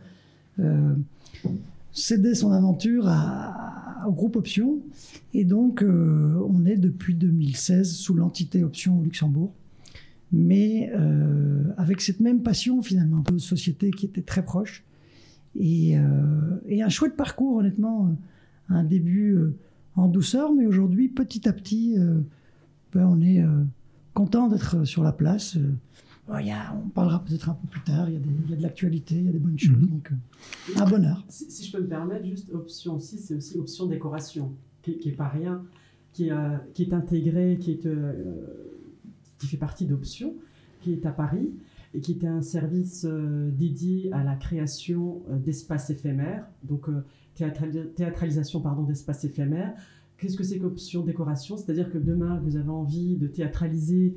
euh, 0.61 0.95
céder 1.93 2.35
son 2.35 2.53
aventure 2.53 3.11
au 4.07 4.13
groupe 4.13 4.37
Option. 4.37 4.81
Et 5.35 5.45
donc, 5.45 5.83
euh, 5.83 6.41
on 6.49 6.65
est 6.67 6.77
depuis 6.77 7.15
2016 7.15 7.93
sous 7.93 8.15
l'entité 8.15 8.63
Option 8.65 8.99
au 8.99 9.03
Luxembourg. 9.03 9.53
Mais 10.31 10.93
avec 11.79 12.03
cette 12.03 12.21
même 12.21 12.43
passion, 12.43 12.83
finalement, 12.83 13.25
de 13.33 13.39
société 13.39 13.91
qui 13.91 14.05
était 14.05 14.21
très 14.21 14.45
proche. 14.45 14.85
Et, 15.59 15.97
un 15.97 16.89
chouette 16.91 17.17
parcours, 17.17 17.57
honnêtement. 17.57 18.15
Un 18.69 18.85
début 18.85 19.39
en 19.97 20.07
douceur, 20.07 20.53
mais 20.53 20.67
aujourd'hui, 20.67 21.09
petit 21.09 21.49
à 21.49 21.55
petit, 21.55 21.97
ben, 22.93 23.07
on 23.07 23.23
est 23.23 23.43
content 24.19 24.49
d'être 24.49 24.85
sur 24.85 25.05
la 25.05 25.13
place. 25.13 25.57
Bon, 26.27 26.39
y 26.39 26.51
a, 26.51 26.75
on 26.85 26.89
parlera 26.89 27.25
peut-être 27.25 27.49
un 27.51 27.55
peu 27.55 27.69
plus 27.69 27.83
tard, 27.83 28.11
il 28.11 28.15
y 28.15 28.17
a, 28.17 28.21
y 28.21 28.57
de 28.57 28.63
l'actualité, 28.63 29.15
il 29.15 29.27
y 29.27 29.29
a 29.29 29.33
des 29.33 29.39
bonnes 29.39 29.59
choses, 29.59 29.77
mm 29.77 29.85
-hmm. 29.85 29.91
donc 29.95 30.13
euh, 30.13 30.83
un 30.83 30.89
bonheur. 30.91 31.19
Si, 31.29 31.45
si, 31.55 31.61
je 31.65 31.71
peux 31.73 31.83
me 31.87 31.91
permettre, 31.97 32.25
juste 32.27 32.49
option 32.53 32.97
aussi, 32.97 33.17
c'est 33.25 33.37
aussi 33.41 33.57
option 33.65 33.87
décoration, 33.87 34.47
qui, 34.83 34.99
qui 35.01 35.09
est 35.11 35.19
pas 35.25 35.31
rien, 35.39 35.55
qui, 36.15 36.25
euh, 36.31 36.59
qui 36.75 36.83
est 36.87 36.95
intégré, 37.03 37.59
qui, 37.63 37.71
est, 37.75 37.87
euh, 37.87 37.97
qui 39.39 39.47
fait 39.47 39.63
partie 39.69 39.87
d'option, 39.91 40.29
qui 40.81 40.89
est 40.95 41.07
à 41.07 41.13
Paris, 41.13 41.49
et 41.95 42.01
qui 42.01 42.13
était 42.17 42.27
un 42.41 42.43
service 42.43 43.07
euh, 43.09 43.51
dédié 43.63 44.13
à 44.13 44.23
la 44.31 44.37
création 44.45 45.03
euh, 45.31 45.37
d'espaces 45.47 45.89
éphémères, 45.91 46.45
donc 46.71 46.89
euh, 46.89 47.05
théâtral 47.35 47.71
théâtralisation 47.95 48.61
pardon, 48.61 48.83
d'espaces 48.83 49.25
éphémères. 49.25 49.75
Qu'est-ce 50.19 50.37
que 50.37 50.45
c'est 50.45 50.59
qu'option 50.59 51.03
décoration? 51.03 51.57
C'est-à-dire 51.57 51.91
que 51.93 51.99
demain, 51.99 52.41
vous 52.45 52.57
avez 52.57 52.71
envie 52.71 53.17
de 53.17 53.29
théâtraliser 53.29 54.15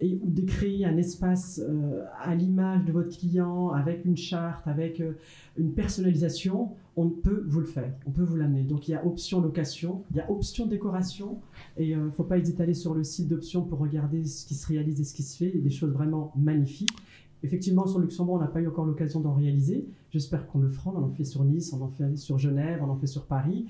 et, 0.00 0.18
ou 0.22 0.30
de 0.30 0.40
créer 0.40 0.84
un 0.84 0.96
espace 0.96 1.60
euh, 1.62 2.02
à 2.22 2.34
l'image 2.34 2.84
de 2.84 2.92
votre 2.92 3.16
client 3.16 3.68
avec 3.70 4.04
une 4.04 4.16
charte, 4.16 4.66
avec 4.66 5.00
euh, 5.00 5.12
une 5.56 5.72
personnalisation, 5.72 6.70
on 6.96 7.10
peut 7.10 7.44
vous 7.46 7.60
le 7.60 7.66
faire, 7.66 7.92
on 8.06 8.10
peut 8.10 8.22
vous 8.22 8.36
l'amener. 8.36 8.62
Donc 8.62 8.88
il 8.88 8.92
y 8.92 8.94
a 8.94 9.04
option 9.04 9.40
location, 9.40 10.02
il 10.10 10.16
y 10.16 10.20
a 10.20 10.30
option 10.30 10.66
décoration 10.66 11.38
et 11.76 11.88
il 11.88 11.94
euh, 11.94 12.06
ne 12.06 12.10
faut 12.10 12.24
pas 12.24 12.38
hésiter 12.38 12.60
à 12.60 12.64
aller 12.64 12.74
sur 12.74 12.94
le 12.94 13.04
site 13.04 13.28
d'option 13.28 13.62
pour 13.62 13.78
regarder 13.78 14.24
ce 14.24 14.46
qui 14.46 14.54
se 14.54 14.66
réalise 14.66 15.00
et 15.00 15.04
ce 15.04 15.14
qui 15.14 15.22
se 15.22 15.36
fait, 15.36 15.50
des 15.50 15.70
choses 15.70 15.92
vraiment 15.92 16.32
magnifiques. 16.36 16.96
Effectivement, 17.42 17.86
sur 17.86 17.98
Luxembourg, 17.98 18.36
on 18.36 18.38
n'a 18.38 18.46
pas 18.46 18.62
eu 18.62 18.68
encore 18.68 18.86
l'occasion 18.86 19.20
d'en 19.20 19.34
réaliser. 19.34 19.86
J'espère 20.10 20.46
qu'on 20.46 20.60
le 20.60 20.68
fera. 20.68 20.94
On 20.96 21.02
en 21.02 21.10
fait 21.10 21.24
sur 21.24 21.44
Nice, 21.44 21.74
on 21.74 21.82
en 21.82 21.88
fait 21.88 22.16
sur 22.16 22.38
Genève, 22.38 22.80
on 22.82 22.88
en 22.88 22.96
fait 22.96 23.06
sur 23.06 23.26
Paris. 23.26 23.66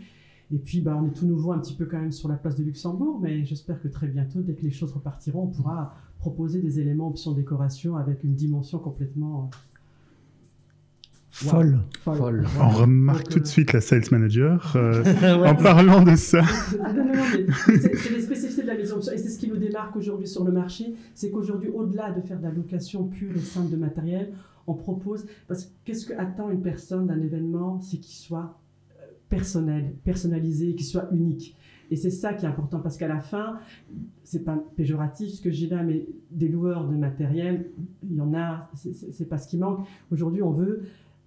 Et 0.54 0.58
puis, 0.58 0.80
bah, 0.80 0.96
on 0.96 1.04
est 1.04 1.10
tout 1.10 1.26
nouveau 1.26 1.50
un 1.50 1.58
petit 1.58 1.74
peu 1.74 1.84
quand 1.84 1.98
même 1.98 2.12
sur 2.12 2.28
la 2.28 2.36
place 2.36 2.54
de 2.54 2.62
Luxembourg, 2.62 3.18
mais 3.20 3.44
j'espère 3.44 3.82
que 3.82 3.88
très 3.88 4.06
bientôt, 4.06 4.40
dès 4.40 4.54
que 4.54 4.62
les 4.62 4.70
choses 4.70 4.92
repartiront, 4.92 5.42
on 5.42 5.48
pourra 5.48 5.96
proposer 6.20 6.60
des 6.60 6.78
éléments 6.78 7.08
option 7.08 7.32
décoration 7.32 7.96
avec 7.96 8.22
une 8.22 8.36
dimension 8.36 8.78
complètement 8.78 9.50
Folle. 11.30 11.80
Wow. 12.06 12.14
Folle. 12.14 12.46
On 12.60 12.68
remarque 12.68 13.24
Donc, 13.24 13.30
tout 13.30 13.40
de 13.40 13.46
suite 13.46 13.72
la 13.72 13.80
sales 13.80 14.04
manager 14.12 14.72
euh, 14.76 15.02
ouais. 15.04 15.48
en 15.48 15.56
parlant 15.56 16.04
de 16.04 16.14
ça. 16.14 16.42
non, 16.42 16.94
non, 16.94 17.04
non, 17.12 17.24
c'est 17.66 18.12
les 18.12 18.22
spécificités 18.22 18.62
de 18.62 18.68
la 18.68 18.76
maison 18.76 19.00
et 19.00 19.18
c'est 19.18 19.28
ce 19.28 19.38
qui 19.40 19.48
nous 19.48 19.56
démarque 19.56 19.96
aujourd'hui 19.96 20.28
sur 20.28 20.44
le 20.44 20.52
marché, 20.52 20.94
c'est 21.16 21.32
qu'aujourd'hui, 21.32 21.70
au-delà 21.70 22.12
de 22.12 22.20
faire 22.20 22.38
de 22.38 22.44
la 22.44 22.52
location 22.52 23.08
pure 23.08 23.36
et 23.36 23.40
simple 23.40 23.72
de 23.72 23.76
matériel, 23.76 24.32
on 24.68 24.74
propose 24.74 25.26
parce 25.48 25.68
qu'est-ce 25.84 26.06
que 26.06 26.12
attend 26.16 26.50
une 26.50 26.62
personne 26.62 27.08
d'un 27.08 27.20
événement, 27.20 27.80
c'est 27.80 27.96
qu'il 27.96 28.14
soit 28.14 28.56
personnel, 29.34 29.94
personnalisé, 30.04 30.74
qui 30.74 30.84
soit 30.84 31.08
unique. 31.12 31.56
Et 31.90 31.96
c'est 31.96 32.10
ça 32.10 32.32
qui 32.34 32.44
est 32.44 32.48
important 32.48 32.80
parce 32.80 32.96
qu'à 32.96 33.08
la 33.08 33.20
fin, 33.20 33.58
c'est 34.22 34.44
pas 34.44 34.56
péjoratif 34.76 35.34
ce 35.34 35.40
que 35.40 35.50
j'ai 35.50 35.66
là, 35.66 35.82
mais 35.82 36.06
des 36.30 36.48
loueurs 36.48 36.88
de 36.88 36.96
matériel, 36.96 37.70
il 38.02 38.14
y 38.14 38.20
en 38.20 38.32
a, 38.34 38.70
c'est 38.74 39.28
pas 39.28 39.38
ce 39.38 39.48
qui 39.48 39.58
manque. 39.58 39.86
Aujourd'hui, 40.10 40.42
on 40.42 40.52
veut 40.52 40.82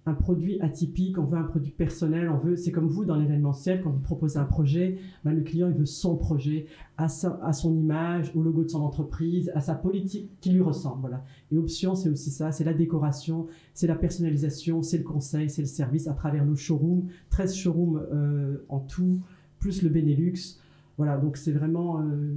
un 0.08 0.14
produit 0.14 0.60
atypique, 0.60 1.18
on 1.18 1.24
veut 1.24 1.38
un 1.38 1.44
produit 1.44 1.70
personnel, 1.70 2.28
on 2.28 2.38
veut, 2.38 2.56
c'est 2.56 2.72
comme 2.72 2.88
vous 2.88 3.04
dans 3.04 3.16
l'événementiel, 3.16 3.82
quand 3.82 3.90
vous 3.90 4.00
proposez 4.00 4.38
un 4.38 4.44
projet, 4.44 4.98
ben, 5.24 5.32
le 5.32 5.42
client 5.42 5.68
il 5.68 5.74
veut 5.74 5.86
son 5.86 6.16
projet, 6.16 6.66
à, 6.96 7.06
à 7.42 7.52
son 7.52 7.76
image, 7.76 8.32
au 8.34 8.42
logo 8.42 8.64
de 8.64 8.68
son 8.68 8.82
entreprise, 8.82 9.50
à 9.54 9.60
sa 9.60 9.74
politique 9.74 10.38
qui 10.40 10.50
lui 10.50 10.62
ressemble. 10.62 11.00
Voilà. 11.00 11.24
Et 11.52 11.58
option, 11.58 11.94
c'est 11.94 12.08
aussi 12.08 12.30
ça, 12.30 12.52
c'est 12.52 12.64
la 12.64 12.74
décoration, 12.74 13.46
c'est 13.74 13.86
la 13.86 13.94
personnalisation, 13.94 14.82
c'est 14.82 14.98
le 14.98 15.04
conseil, 15.04 15.50
c'est 15.50 15.62
le 15.62 15.68
service 15.68 16.08
à 16.08 16.14
travers 16.14 16.44
nos 16.44 16.56
showrooms, 16.56 17.06
13 17.30 17.54
showrooms 17.54 18.02
euh, 18.12 18.64
en 18.68 18.80
tout, 18.80 19.20
plus 19.58 19.82
le 19.82 19.90
Benelux. 19.90 20.58
Voilà, 20.96 21.16
donc 21.16 21.36
c'est 21.36 21.52
vraiment, 21.52 22.00
euh, 22.00 22.34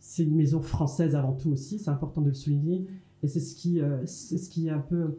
c'est 0.00 0.24
une 0.24 0.36
maison 0.36 0.60
française 0.60 1.14
avant 1.14 1.32
tout 1.32 1.50
aussi, 1.50 1.78
c'est 1.78 1.90
important 1.90 2.20
de 2.20 2.28
le 2.28 2.34
souligner, 2.34 2.86
et 3.22 3.28
c'est 3.28 3.40
ce 3.40 3.56
euh, 3.78 4.02
c'est 4.04 4.38
ce 4.38 4.50
qui 4.50 4.68
est 4.68 4.70
un 4.70 4.80
peu 4.80 5.16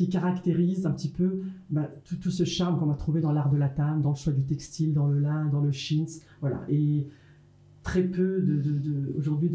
qui 0.00 0.08
caractérise 0.08 0.86
un 0.86 0.92
petit 0.92 1.10
peu 1.10 1.42
bah, 1.68 1.90
tout, 2.06 2.16
tout, 2.16 2.30
ce 2.30 2.44
charme 2.44 2.78
qu'on 2.78 2.86
va 2.86 2.94
trouver 2.94 3.20
dans 3.20 3.32
l'art 3.32 3.50
de 3.50 3.58
la 3.58 3.68
table, 3.68 4.00
dans 4.00 4.10
le 4.10 4.16
choix 4.16 4.32
du 4.32 4.44
textile, 4.44 4.94
dans 4.94 5.06
le 5.06 5.20
lin, 5.20 5.44
dans 5.52 5.60
le 5.60 5.72
chintz. 5.72 6.22
Voilà. 6.40 6.62
Et 6.70 7.06
très 7.82 8.02
peu 8.02 8.40
de, 8.40 8.56
de, 8.56 8.78
de 8.78 9.14
aujourd'hui 9.18 9.50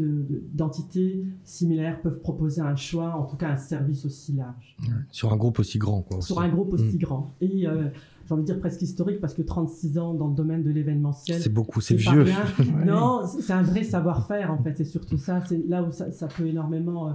d'entités 0.52 1.24
similaires 1.42 2.00
peuvent 2.00 2.20
proposer 2.20 2.60
un 2.60 2.76
choix, 2.76 3.16
en 3.16 3.24
tout 3.24 3.36
cas 3.36 3.50
un 3.50 3.56
service 3.56 4.04
aussi 4.04 4.34
large. 4.34 4.76
Sur 5.10 5.32
un 5.32 5.36
groupe 5.36 5.58
aussi 5.58 5.78
grand. 5.78 6.02
Quoi, 6.02 6.20
Sur 6.20 6.40
un 6.40 6.48
groupe 6.48 6.74
aussi 6.74 6.94
mm. 6.94 6.98
grand. 6.98 7.34
Et 7.40 7.66
euh, 7.66 7.88
j'ai 8.28 8.32
envie 8.32 8.42
de 8.42 8.46
dire 8.46 8.60
presque 8.60 8.82
historique 8.82 9.20
parce 9.20 9.34
que 9.34 9.42
36 9.42 9.98
ans 9.98 10.14
dans 10.14 10.28
le 10.28 10.34
domaine 10.36 10.62
de 10.62 10.70
l'événementiel. 10.70 11.42
C'est 11.42 11.52
beaucoup, 11.52 11.80
c'est 11.80 11.96
vieux. 11.96 12.26
non, 12.86 13.22
c'est 13.26 13.52
un 13.52 13.62
vrai 13.62 13.82
savoir-faire 13.82 14.52
en 14.52 14.62
fait. 14.62 14.76
C'est 14.76 14.84
surtout 14.84 15.18
ça. 15.18 15.40
C'est 15.44 15.66
là 15.66 15.82
où 15.82 15.90
ça, 15.90 16.12
ça 16.12 16.28
peut 16.28 16.46
énormément. 16.46 17.08
Euh, 17.08 17.12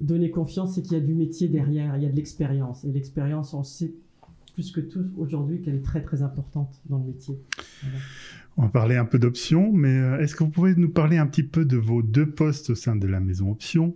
donner 0.00 0.30
confiance, 0.30 0.74
c'est 0.74 0.82
qu'il 0.82 0.92
y 0.92 1.00
a 1.00 1.04
du 1.04 1.14
métier 1.14 1.48
derrière, 1.48 1.96
il 1.96 2.02
y 2.02 2.06
a 2.06 2.10
de 2.10 2.16
l'expérience. 2.16 2.84
Et 2.84 2.92
l'expérience, 2.92 3.54
on 3.54 3.62
sait 3.62 3.94
plus 4.54 4.72
que 4.72 4.80
tout 4.80 5.06
aujourd'hui 5.16 5.60
qu'elle 5.60 5.76
est 5.76 5.84
très 5.84 6.02
très 6.02 6.22
importante 6.22 6.80
dans 6.88 6.98
le 6.98 7.04
métier. 7.04 7.38
On 8.56 8.62
va 8.62 8.68
parler 8.68 8.96
un 8.96 9.04
peu 9.04 9.18
d'options, 9.18 9.72
mais 9.72 9.96
euh, 9.96 10.18
est-ce 10.18 10.34
que 10.34 10.42
vous 10.42 10.50
pouvez 10.50 10.74
nous 10.74 10.90
parler 10.90 11.16
un 11.16 11.26
petit 11.26 11.44
peu 11.44 11.64
de 11.64 11.76
vos 11.76 12.02
deux 12.02 12.28
postes 12.28 12.70
au 12.70 12.74
sein 12.74 12.96
de 12.96 13.06
la 13.06 13.20
maison 13.20 13.52
option 13.52 13.94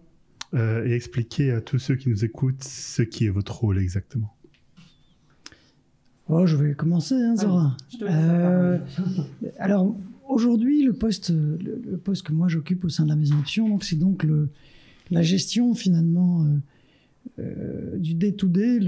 euh, 0.54 0.86
et 0.86 0.92
expliquer 0.92 1.50
à 1.50 1.60
tous 1.60 1.80
ceux 1.80 1.96
qui 1.96 2.10
nous 2.10 2.24
écoutent 2.24 2.62
ce 2.62 3.02
qui 3.02 3.26
est 3.26 3.30
votre 3.30 3.58
rôle 3.58 3.78
exactement? 3.78 4.36
Oh, 6.28 6.46
je 6.46 6.56
vais 6.56 6.74
commencer, 6.74 7.16
hein, 7.16 7.34
Zora. 7.34 7.76
Euh, 8.02 8.78
alors, 9.58 9.96
aujourd'hui, 10.28 10.84
le 10.84 10.92
poste, 10.92 11.30
le, 11.30 11.82
le, 11.84 11.96
poste 11.98 12.24
que 12.24 12.32
moi 12.32 12.46
j'occupe 12.46 12.84
au 12.84 12.88
sein 12.88 13.02
de 13.02 13.08
la 13.08 13.16
maison 13.16 13.36
option, 13.40 13.68
donc 13.68 13.82
c'est 13.82 13.98
donc 13.98 14.22
le, 14.22 14.48
la 15.10 15.22
gestion 15.22 15.74
finalement 15.74 16.44
euh, 16.44 16.58
euh, 17.38 17.98
du 17.98 18.14
day-to-day, 18.14 18.80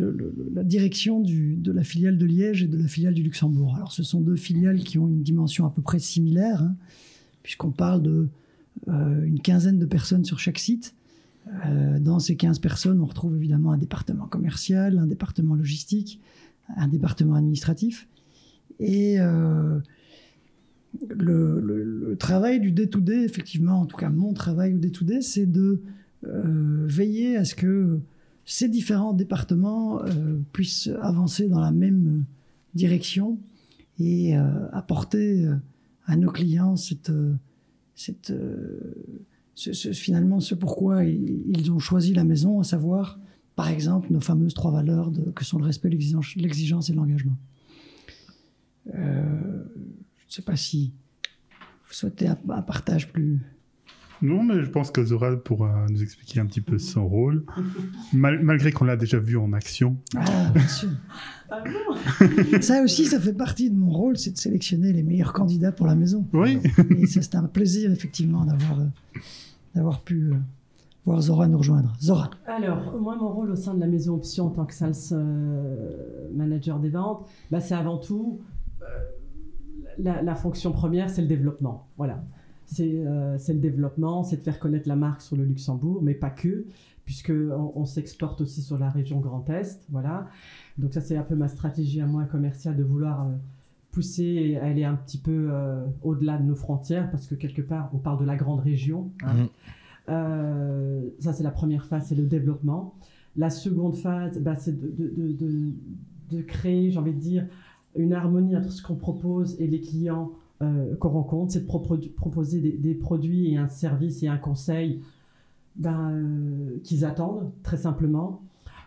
la 0.55 0.65
direction 0.65 1.21
de 1.21 1.73
la 1.73 1.83
filiale 1.83 2.19
de 2.19 2.27
Liège 2.27 2.63
et 2.63 2.69
de 2.69 2.79
la 2.79 2.89
filiale 2.89 3.15
du 3.15 3.23
Luxembourg. 3.23 3.77
Alors 3.77 3.93
ce 3.93 4.03
sont 4.03 4.21
deux 4.21 4.37
filiales 4.37 4.81
qui 4.81 4.99
ont 4.99 5.07
une 5.07 5.23
dimension 5.23 5.67
à 5.67 5.71
peu 5.71 5.83
près 5.83 5.99
similaire, 5.99 6.63
hein, 6.63 6.77
puisqu'on 7.43 7.71
parle 7.71 8.03
de 8.03 8.29
euh, 8.89 9.37
quinzaine 9.43 9.79
de 9.79 9.87
personnes 9.87 10.25
sur 10.25 10.39
chaque 10.39 10.59
site. 10.59 10.95
dans 12.01 12.19
ces 12.19 12.37
15 12.37 12.59
personnes, 12.59 13.01
on 13.01 13.07
retrouve 13.07 13.37
évidemment 13.37 13.73
un 13.73 13.79
département 13.79 14.27
commercial, 14.27 14.99
un 14.99 15.07
département 15.07 15.55
logistique, 15.55 16.21
un 16.77 16.89
département 16.89 17.35
administratif. 17.35 18.09
Et 18.81 19.19
le, 21.09 22.17
travail 22.19 22.61
du 22.61 22.73
day-to-day, 22.73 23.25
effectivement, 23.25 23.81
en 23.81 23.87
tout 23.87 23.97
cas 23.97 24.11
mon 24.11 24.33
travail 24.33 24.75
au 24.75 24.79
day-to-day, 24.79 25.21
c'est 25.21 25.47
de 25.47 25.83
veiller 26.87 27.37
à 27.37 27.45
ce 27.45 27.55
que 27.55 28.01
ces 28.45 28.69
différents 28.69 29.15
départements 29.15 30.03
euh, 30.03 30.39
puissent 30.53 30.91
avancer 31.01 31.49
dans 31.49 31.61
la 31.61 31.73
même 31.73 32.25
direction 32.75 33.39
et 33.99 34.37
euh, 34.37 34.69
apporter 34.73 35.49
à 36.07 36.17
nos 36.17 36.31
clients 36.31 36.77
cette, 36.77 37.13
cette, 37.95 38.33
ce, 39.55 39.93
finalement 39.93 40.41
ce 40.41 40.55
pourquoi 40.55 41.05
ils 41.05 41.71
ont 41.73 41.79
choisi 41.79 42.13
la 42.13 42.25
maison, 42.25 42.61
à 42.61 42.65
savoir 42.65 43.19
par 43.57 43.69
exemple 43.69 44.13
nos 44.13 44.21
fameuses 44.21 44.55
trois 44.55 44.73
valeurs 44.73 45.13
que 45.35 45.45
sont 45.45 45.59
le 45.59 45.65
respect, 45.65 45.89
l'exigence 45.89 46.91
et 46.91 46.93
l'engagement. 46.93 47.37
je 48.87 48.99
ne 48.99 49.65
sais 50.29 50.43
pas 50.43 50.57
si 50.57 50.93
vous 51.87 51.95
souhaitez 51.95 52.27
un 52.27 52.63
partage 52.63 53.13
plus, 53.13 53.41
non, 54.25 54.43
mais 54.43 54.65
je 54.65 54.71
pense 54.71 54.91
que 54.91 55.05
Zora 55.05 55.37
pourra 55.37 55.85
nous 55.91 56.03
expliquer 56.03 56.41
un 56.41 56.47
petit 56.47 56.63
peu 56.63 56.79
son 56.79 57.07
rôle, 57.07 57.45
malgré 58.15 58.73
qu'on 58.73 58.87
l'a 58.87 58.97
déjà 58.97 59.19
vu 59.19 59.37
en 59.37 59.53
action. 59.53 59.99
Ah, 60.17 60.51
bien 60.55 60.67
sûr. 60.67 60.89
Ah 61.51 61.63
ça 62.63 62.83
aussi, 62.83 63.05
ça 63.05 63.21
fait 63.21 63.35
partie 63.35 63.71
de 63.71 63.77
mon 63.77 63.91
rôle, 63.91 64.17
c'est 64.17 64.31
de 64.31 64.39
sélectionner 64.39 64.95
les 64.95 65.03
meilleurs 65.03 65.35
candidats 65.35 65.73
pour 65.73 65.87
la 65.87 65.95
maison. 65.95 66.27
Oui. 66.33 66.59
Et 66.99 67.07
c'est 67.07 67.35
un 67.35 67.43
plaisir, 67.43 67.93
effectivement, 67.93 68.47
d'avoir 68.47 68.81
euh, 68.81 69.19
d'avoir 69.75 70.01
pu 70.01 70.33
euh, 70.33 70.37
voir 71.05 71.21
Zora 71.21 71.47
nous 71.47 71.59
rejoindre. 71.59 71.93
Zora. 72.01 72.31
Alors, 72.47 72.99
moi, 72.99 73.17
mon 73.17 73.29
rôle 73.29 73.51
au 73.51 73.57
sein 73.57 73.75
de 73.75 73.81
la 73.81 73.87
maison 73.87 74.15
Option 74.15 74.47
en 74.47 74.51
tant 74.51 74.65
que 74.65 74.73
sales 74.73 74.95
euh, 75.13 76.29
manager 76.35 76.81
des 76.81 76.89
ventes, 76.89 77.29
bah, 77.51 77.61
c'est 77.61 77.75
avant 77.75 77.99
tout 77.99 78.41
la, 79.99 80.23
la, 80.23 80.35
fonction 80.35 80.73
première, 80.73 81.11
c'est 81.11 81.23
le 81.23 81.29
développement. 81.29 81.89
Voilà. 81.99 82.25
Euh, 82.81 83.37
c'est 83.39 83.53
le 83.53 83.61
développement, 83.61 84.23
c'est 84.23 84.37
de 84.37 84.43
faire 84.43 84.59
connaître 84.59 84.89
la 84.89 84.97
marque 84.97 85.21
sur 85.21 85.37
le 85.37 85.45
Luxembourg, 85.45 86.01
mais 86.03 86.15
pas 86.15 86.31
que, 86.31 86.67
puisqu'on 87.05 87.73
on, 87.75 87.85
s'exporte 87.85 88.41
aussi 88.41 88.63
sur 88.63 88.79
la 88.79 88.91
région 88.91 89.21
Grand 89.21 89.49
Est. 89.51 89.85
Voilà. 89.91 90.29
Donc 90.79 90.93
ça, 90.93 91.01
c'est 91.01 91.17
un 91.17 91.23
peu 91.23 91.37
ma 91.37 91.49
stratégie 91.49 92.01
à 92.01 92.07
moi 92.07 92.25
commerciale 92.25 92.77
de 92.77 92.83
vouloir 92.83 93.27
euh, 93.27 93.33
pousser 93.93 94.25
et 94.25 94.59
aller 94.59 94.85
un 94.85 94.95
petit 94.95 95.19
peu 95.19 95.49
euh, 95.51 95.85
au-delà 96.03 96.39
de 96.39 96.45
nos 96.45 96.55
frontières, 96.57 97.11
parce 97.11 97.27
que 97.27 97.35
quelque 97.35 97.63
part, 97.63 97.91
on 97.93 97.99
parle 97.99 98.21
de 98.21 98.25
la 98.25 98.37
grande 98.37 98.61
région. 98.61 99.11
Hein. 99.23 99.49
Mmh. 100.09 101.11
ça, 101.21 101.33
c'est 101.33 101.45
la 101.45 101.51
première 101.51 101.87
phase, 101.87 102.07
c'est 102.09 102.15
le 102.15 102.27
développement. 102.27 102.95
La 103.37 103.51
seconde 103.51 103.97
phase, 103.97 104.39
bah, 104.41 104.55
c'est 104.55 104.79
de, 104.79 104.89
de, 104.89 105.33
de, 105.33 105.73
de, 106.31 106.43
créer, 106.43 106.91
j'ai 106.91 106.99
envie 106.99 107.13
de 107.13 107.19
dire, 107.19 107.47
une 107.97 108.13
harmonie 108.13 108.57
entre 108.57 108.73
ce 108.73 108.83
qu'on 108.83 108.97
propose 108.97 109.61
et 109.61 109.67
les 109.67 109.81
clients 109.81 110.33
euh, 110.63 110.95
qu'on 110.97 111.09
rencontre, 111.09 111.53
c'est 111.53 111.67
de 111.67 111.67
proposer 111.67 112.61
des, 112.61 112.95
produits 112.95 113.53
et 113.53 113.57
un 113.57 113.69
service 113.69 114.23
et 114.23 114.29
un 114.29 114.37
conseil 114.37 115.01
ben, 115.75 116.13
euh, 116.13 116.79
qu'ils 116.85 117.05
attendent, 117.05 117.51
très 117.65 117.77
simplement. 117.77 118.41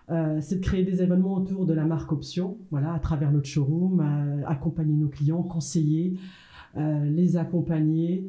Euh, 0.09 0.39
c'est 0.41 0.55
de 0.55 0.61
créer 0.61 0.85
des 0.85 1.01
événements 1.01 1.33
autour 1.35 1.65
de 1.65 1.73
la 1.73 1.83
marque 1.83 2.13
Option, 2.13 2.57
voilà, 2.71 2.93
à 2.93 2.99
travers 2.99 3.33
notre 3.33 3.47
showroom, 3.47 3.99
accompagner 4.47 4.95
nos 4.95 5.09
clients, 5.09 5.43
conseiller, 5.43 6.17
les 6.75 7.37
accompagner, 7.37 8.25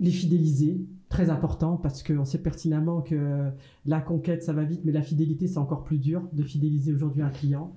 les 0.00 0.10
fidéliser, 0.10 0.80
très 1.08 1.30
important 1.30 1.76
parce 1.76 2.02
qu'on 2.02 2.24
sait 2.24 2.42
pertinemment 2.42 3.02
que 3.02 3.50
la 3.86 4.00
conquête 4.00 4.42
ça 4.42 4.52
va 4.52 4.64
vite, 4.64 4.80
mais 4.84 4.92
la 4.92 5.02
fidélité 5.02 5.46
c'est 5.46 5.58
encore 5.58 5.84
plus 5.84 5.98
dur 5.98 6.22
de 6.32 6.42
fidéliser 6.42 6.92
aujourd'hui 6.92 7.22
un 7.22 7.30
client. 7.30 7.72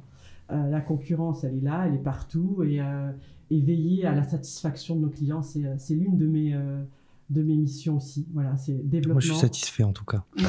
Euh, 0.52 0.70
la 0.70 0.82
concurrence, 0.82 1.44
elle 1.44 1.58
est 1.58 1.62
là, 1.62 1.86
elle 1.88 1.96
est 1.96 2.04
partout, 2.04 2.64
et, 2.64 2.82
euh, 2.82 3.12
et 3.50 3.60
veiller 3.60 4.06
à 4.06 4.14
la 4.14 4.24
satisfaction 4.24 4.96
de 4.96 5.02
nos 5.02 5.10
clients, 5.10 5.42
c'est 5.42 5.66
euh, 5.66 5.96
l'une 5.96 6.18
de 6.18 6.28
mes 6.28 6.56
de 7.32 7.42
mes 7.42 7.56
missions 7.56 7.96
aussi. 7.96 8.28
Voilà, 8.34 8.58
c'est 8.58 8.74
développement. 8.74 9.14
Moi, 9.14 9.22
je 9.22 9.32
suis 9.32 9.40
satisfait 9.40 9.84
en 9.84 9.94
tout 9.94 10.04
cas. 10.04 10.26
Ouais, 10.38 10.44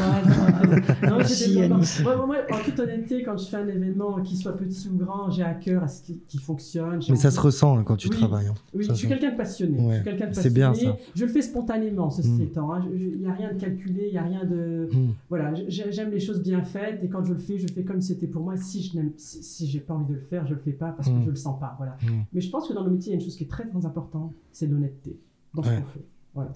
non, 1.09 1.19
non, 1.19 2.27
moi, 2.27 2.37
en 2.51 2.65
toute 2.65 2.79
honnêteté, 2.81 3.23
quand 3.23 3.37
je 3.37 3.47
fais 3.47 3.59
un 3.59 3.69
événement, 3.69 4.21
qu'il 4.21 4.37
soit 4.37 4.57
petit 4.57 4.89
ou 4.89 4.97
grand, 4.97 5.31
j'ai 5.31 5.45
à 5.45 5.55
cœur 5.55 5.85
à 5.85 5.89
ce 5.89 6.03
qui, 6.03 6.39
fonctionne. 6.39 7.01
Mais 7.09 7.17
ça 7.17 7.31
se 7.31 7.39
ressent 7.39 7.79
hein, 7.79 7.85
quand 7.85 7.97
tu 7.97 8.11
travailles. 8.11 8.49
Hein. 8.49 8.55
Oui, 8.75 8.85
je 8.89 8.95
suis 8.95 9.07
quelqu'un 9.07 9.31
de 9.31 9.37
passionné. 9.37 10.03
C'est 10.33 10.53
bien 10.53 10.75
ça. 10.75 10.97
Je 11.15 11.25
le 11.25 11.31
fais 11.31 11.43
spontanément, 11.43 12.11
ceci 12.11 12.31
mm. 12.31 12.43
étant. 12.43 12.73
Hein. 12.73 12.85
Il 12.93 13.21
n'y 13.21 13.27
a 13.27 13.33
rien 13.33 13.53
de 13.53 13.61
calculé, 13.61 14.07
il 14.09 14.13
n'y 14.13 14.19
a 14.19 14.25
rien 14.25 14.45
de. 14.45 14.89
Mm. 14.93 15.15
Voilà, 15.29 15.53
j'aime 15.69 16.11
les 16.11 16.21
choses 16.21 16.43
bien 16.43 16.63
faites 16.63 17.03
et 17.05 17.09
quand 17.09 17.25
je 17.25 17.33
le 17.33 17.39
fais, 17.39 17.59
je 17.59 17.67
le 17.67 17.73
fais 17.73 17.85
comme 17.85 18.01
si 18.01 18.09
c'était 18.09 18.27
pour 18.27 18.43
moi. 18.43 18.57
Si 18.57 18.83
je 18.83 18.97
n'aime, 18.97 19.13
si, 19.17 19.43
si 19.43 19.67
j'ai 19.69 19.81
pas 19.81 19.95
envie 19.95 20.09
de 20.09 20.15
le 20.15 20.21
faire, 20.21 20.47
je 20.47 20.55
le 20.55 20.61
fais 20.61 20.73
pas 20.73 20.91
parce 20.91 21.09
que 21.09 21.15
mm. 21.15 21.25
je 21.25 21.31
le 21.31 21.37
sens 21.37 21.61
pas. 21.61 21.75
Voilà. 21.79 21.97
Mais 22.33 22.41
je 22.41 22.51
pense 22.51 22.67
que 22.67 22.73
dans 22.73 22.85
le 22.85 22.91
métier, 22.91 23.13
il 23.13 23.15
y 23.15 23.19
a 23.19 23.21
une 23.21 23.25
chose 23.25 23.37
qui 23.37 23.45
est 23.45 23.51
très 23.51 23.67
très 23.67 23.87
importante, 23.87 24.33
c'est 24.51 24.67
l'honnêteté 24.67 25.17
dans 25.55 25.63
ce 25.63 25.69
qu'on 25.69 25.85
fait. 25.85 26.05
Voilà. 26.35 26.53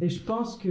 Et 0.00 0.08
je 0.08 0.20
pense 0.22 0.56
que 0.56 0.68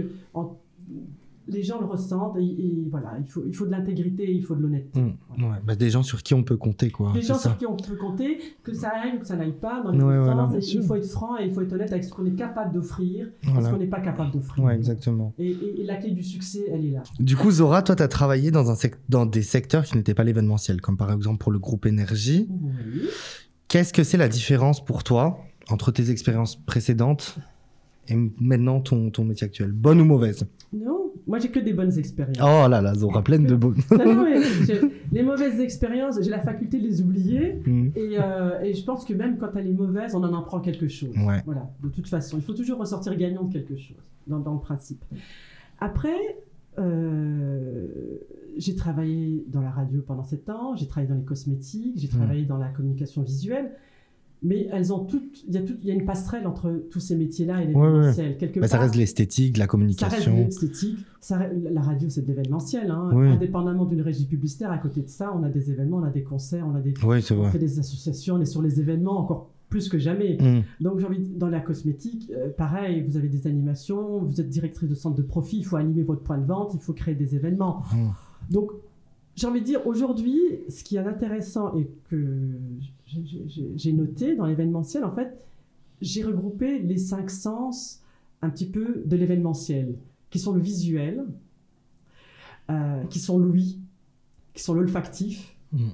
les 1.48 1.64
gens 1.64 1.80
le 1.80 1.86
ressentent 1.86 2.36
et, 2.36 2.44
et 2.44 2.86
voilà, 2.88 3.14
il 3.18 3.26
faut, 3.26 3.42
il 3.48 3.52
faut 3.54 3.66
de 3.66 3.72
l'intégrité, 3.72 4.32
il 4.32 4.44
faut 4.44 4.54
de 4.54 4.62
l'honnêteté. 4.62 5.00
Mm. 5.00 5.16
Voilà. 5.36 5.54
Ouais, 5.54 5.58
bah, 5.66 5.74
des 5.74 5.90
gens 5.90 6.04
sur 6.04 6.22
qui 6.22 6.34
on 6.34 6.44
peut 6.44 6.56
compter, 6.56 6.90
quoi. 6.90 7.10
Des 7.12 7.20
gens 7.20 7.34
ça. 7.34 7.48
sur 7.50 7.58
qui 7.58 7.66
on 7.66 7.74
peut 7.76 7.96
compter, 7.96 8.38
que 8.62 8.72
ça 8.72 8.90
aille 9.02 9.16
ou 9.16 9.18
que 9.20 9.26
ça 9.26 9.34
n'aille 9.34 9.50
pas, 9.58 9.82
dans 9.82 9.90
les 9.90 9.98
Ouais, 10.04 10.18
voilà. 10.18 10.48
il 10.60 10.82
faut 10.84 10.94
être 10.94 11.06
franc 11.08 11.36
et 11.38 11.46
il 11.46 11.52
faut 11.52 11.60
être 11.62 11.72
honnête 11.72 11.90
avec 11.90 12.04
ce 12.04 12.10
qu'on 12.10 12.24
est 12.26 12.36
capable 12.36 12.72
d'offrir 12.72 13.26
et 13.42 13.46
ce 13.46 13.50
Voilà. 13.50 13.70
qu'on 13.70 13.76
n'est 13.78 13.86
pas 13.88 14.00
capable 14.00 14.30
d'offrir. 14.30 14.62
Ouais, 14.64 14.76
exactement. 14.76 15.34
Et, 15.36 15.50
et- 15.50 15.80
et 15.80 15.84
la 15.84 15.96
clé 15.96 16.12
du 16.12 16.22
succès, 16.22 16.64
elle 16.72 16.86
est 16.86 16.90
là. 16.92 17.02
Du 17.18 17.34
coup, 17.36 17.50
Zora, 17.50 17.82
toi, 17.82 17.96
tu 17.96 18.02
as 18.04 18.08
travaillé 18.08 18.52
dans, 18.52 18.70
un 18.70 18.76
sec- 18.76 18.94
dans 19.08 19.26
des 19.26 19.42
secteurs 19.42 19.84
qui 19.84 19.96
n'étaient 19.96 20.14
pas 20.14 20.24
l'événementiel, 20.24 20.80
comme 20.80 20.96
par 20.96 21.10
exemple 21.12 21.38
pour 21.38 21.50
le 21.50 21.58
groupe 21.58 21.86
Énergie. 21.86 22.46
Oui. 22.50 23.08
Qu'est-ce 23.66 23.92
que 23.92 24.04
c'est 24.04 24.18
la 24.18 24.28
différence 24.28 24.84
pour 24.84 25.02
toi 25.02 25.38
entre 25.70 25.90
tes 25.90 26.10
expériences 26.10 26.54
précédentes 26.54 27.36
et 28.08 28.16
maintenant 28.40 28.80
ton, 28.80 29.10
ton 29.10 29.24
métier 29.24 29.46
actuel 29.46 29.70
Bonne 29.72 30.00
ou 30.00 30.04
mauvaise 30.04 30.44
Non, 30.72 31.12
moi 31.26 31.38
j'ai 31.38 31.50
que 31.50 31.60
des 31.60 31.72
bonnes 31.72 31.96
expériences. 31.98 32.38
Oh 32.40 32.68
là 32.68 32.80
là, 32.82 32.94
Zora, 32.94 33.22
pleine 33.22 33.46
de 33.46 33.56
j'ai- 34.66 34.80
les 35.12 35.22
mauvaises 35.22 35.60
expériences, 35.60 36.18
j'ai 36.20 36.30
la 36.30 36.40
faculté 36.40 36.78
de 36.80 36.86
les 36.86 37.00
oublier. 37.00 37.60
Mm. 37.64 37.88
Et, 37.94 38.18
euh, 38.18 38.60
et 38.62 38.74
je 38.74 38.84
pense 38.84 39.04
que 39.04 39.14
même 39.14 39.38
quand 39.38 39.54
elle 39.56 39.68
est 39.68 39.72
mauvaise, 39.72 40.14
on 40.14 40.22
en 40.24 40.36
apprend 40.38 40.60
quelque 40.60 40.88
chose. 40.88 41.14
Ouais. 41.16 41.42
Voilà, 41.44 41.70
de 41.82 41.88
toute 41.88 42.08
façon. 42.08 42.38
Il 42.38 42.42
faut 42.42 42.54
toujours 42.54 42.78
ressortir 42.78 43.14
gagnant 43.16 43.44
de 43.44 43.52
quelque 43.52 43.76
chose, 43.76 43.96
dans, 44.26 44.40
dans 44.40 44.54
le 44.54 44.60
principe. 44.60 45.04
Après, 45.78 46.18
euh, 46.78 47.86
j'ai 48.56 48.74
travaillé 48.74 49.44
dans 49.48 49.60
la 49.60 49.70
radio 49.70 50.02
pendant 50.02 50.24
sept 50.24 50.48
ans, 50.50 50.74
j'ai 50.76 50.86
travaillé 50.86 51.08
dans 51.08 51.18
les 51.18 51.24
cosmétiques, 51.24 51.98
j'ai 51.98 52.08
travaillé 52.08 52.44
dans 52.44 52.58
la 52.58 52.68
communication 52.68 53.22
visuelle. 53.22 53.72
Mais 54.44 54.68
elles 54.72 54.92
ont 54.92 55.00
toutes, 55.04 55.44
il 55.46 55.54
y 55.54 55.58
a 55.58 55.62
tout, 55.62 55.74
il 55.82 55.88
y 55.88 55.90
a 55.92 55.94
une 55.94 56.04
passerelle 56.04 56.46
entre 56.46 56.70
tous 56.90 56.98
ces 57.00 57.14
métiers-là 57.14 57.62
et 57.62 57.66
Ouais, 57.66 57.74
ouais. 57.74 57.86
l'événementiel. 57.86 58.36
Quelque 58.38 58.60
Bah, 58.60 58.68
ça 58.68 58.78
reste 58.78 58.94
de 58.94 58.98
l'esthétique, 58.98 59.54
de 59.54 59.58
la 59.60 59.66
ça 59.66 59.68
reste 59.68 59.70
communication. 59.70 60.36
l'esthétique. 60.36 60.98
La 61.70 61.80
radio, 61.80 62.08
c'est 62.08 62.22
de 62.22 62.26
l'événementiel. 62.26 62.90
Hein. 62.90 63.10
Indépendamment 63.14 63.84
d'une 63.84 64.00
régie 64.02 64.26
publicitaire, 64.26 64.72
à 64.72 64.78
côté 64.78 65.02
de 65.02 65.08
ça, 65.08 65.32
on 65.38 65.44
a 65.44 65.48
des 65.48 65.70
événements, 65.70 65.98
on 65.98 66.04
a 66.04 66.10
des 66.10 66.24
concerts, 66.24 66.66
on 66.66 66.74
a 66.74 66.80
des, 66.80 66.94
on 67.04 67.44
fait 67.50 67.58
des 67.58 67.78
associations, 67.78 68.34
on 68.34 68.40
est 68.40 68.46
sur 68.46 68.62
les 68.62 68.80
événements 68.80 69.18
encore 69.18 69.50
plus 69.68 69.88
que 69.88 69.98
jamais. 69.98 70.36
Mm. 70.40 70.82
Donc 70.84 70.98
j'ai 70.98 71.06
envie 71.06 71.20
dans 71.20 71.48
la 71.48 71.60
cosmétique, 71.60 72.30
euh, 72.36 72.50
pareil, 72.50 73.02
vous 73.08 73.16
avez 73.16 73.28
des 73.28 73.46
animations, 73.46 74.18
vous 74.18 74.40
êtes 74.40 74.48
directrice 74.50 74.88
de 74.88 74.94
centre 74.94 75.16
de 75.16 75.22
profit, 75.22 75.58
il 75.58 75.64
faut 75.64 75.76
animer 75.76 76.02
votre 76.02 76.20
point 76.22 76.36
de 76.38 76.44
vente, 76.44 76.72
il 76.74 76.80
faut 76.80 76.92
créer 76.92 77.14
des 77.14 77.34
événements. 77.34 77.80
Mm. 77.94 78.08
Donc 78.52 78.70
j'ai 79.34 79.46
envie 79.46 79.60
de 79.60 79.64
dire 79.66 79.86
aujourd'hui, 79.86 80.38
ce 80.68 80.84
qui 80.84 80.96
est 80.96 81.06
intéressant 81.06 81.74
et 81.74 81.88
que 82.10 82.16
j'ai- 83.76 83.92
noté 83.92 84.34
dans 84.36 84.46
l'événementiel, 84.46 85.04
en 85.04 85.12
fait, 85.12 85.44
j'ai 86.00 86.22
regroupé 86.22 86.78
les 86.80 86.98
cinq 86.98 87.30
sens 87.30 88.00
un 88.40 88.50
petit 88.50 88.66
peu 88.66 89.02
de 89.06 89.16
l'événementiel, 89.16 89.94
qui 90.30 90.38
sont 90.38 90.52
le 90.52 90.60
visuel, 90.60 91.24
euh, 92.70 93.04
qui 93.04 93.18
sont 93.18 93.38
l'ouïe, 93.38 93.78
qui 94.54 94.62
sont 94.62 94.74
l'olfactif, 94.74 95.56
Mm. 95.72 95.88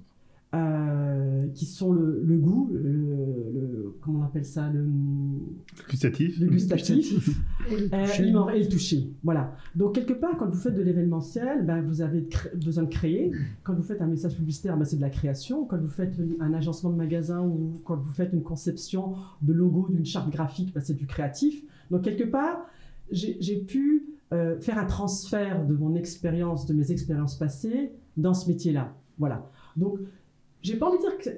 Euh, 0.55 1.47
qui 1.55 1.67
sont 1.67 1.93
le, 1.93 2.23
le 2.25 2.37
goût, 2.39 2.71
le, 2.73 2.81
le- 2.81 3.97
comment 4.01 4.21
on 4.21 4.25
appelle 4.25 4.45
ça, 4.47 4.71
le, 4.71 4.87
Gustatif 5.91 6.41
le 6.41 6.47
gustatif, 6.47 7.29
Et 7.71 7.77
le 7.77 7.89
euh, 7.95 8.49
et 8.55 8.63
le 8.63 8.69
toucher. 8.69 9.11
Voilà. 9.23 9.55
Donc 9.75 9.95
quelque 9.95 10.13
part, 10.15 10.37
quand 10.39 10.49
vous 10.49 10.59
faites 10.59 10.75
de 10.75 10.83
l'événementiel, 10.83 11.65
ben, 11.67 11.83
vous 11.83 12.01
avez 12.01 12.27
besoin 12.55 12.85
de 12.85 12.89
créer. 12.89 13.31
Quand 13.63 13.75
vous 13.75 13.83
faites 13.83 14.01
un 14.01 14.07
message 14.07 14.37
publicitaire, 14.37 14.77
ben, 14.77 14.85
c'est 14.85 14.97
de 14.97 15.01
la 15.03 15.11
création. 15.11 15.65
Quand 15.67 15.79
vous 15.79 15.89
faites 15.89 16.17
une- 16.19 16.37
un 16.41 16.55
agencement 16.55 16.91
de 16.91 16.97
magasin 16.97 17.43
ou 17.43 17.75
quand 17.85 17.97
vous 17.97 18.13
faites 18.13 18.33
une 18.33 18.43
conception 18.43 19.15
de 19.43 19.53
logo, 19.53 19.89
d'une 19.91 20.07
charte 20.07 20.31
graphique, 20.31 20.73
ben, 20.75 20.81
c'est 20.83 20.95
du 20.95 21.07
créatif. 21.07 21.63
Donc 21.91 22.03
quelque 22.03 22.25
part, 22.25 22.67
j'ai 23.11 23.37
j'ai 23.41 23.57
pu 23.59 24.05
euh, 24.33 24.59
faire 24.61 24.79
un 24.79 24.85
transfert 24.87 25.67
de 25.67 25.75
mon 25.75 25.95
expérience, 25.95 26.67
de 26.67 26.75
mes 26.75 26.91
expériences 26.93 27.39
passées 27.39 27.93
dans 28.17 28.35
ce 28.35 28.49
métier-là. 28.49 28.95
Voilà. 29.19 29.51
Donc 29.77 29.99
j'ai 30.63 30.77
pas 30.77 30.87
envie 30.89 30.99
de 30.99 31.03
dire 31.03 31.19
que 31.19 31.31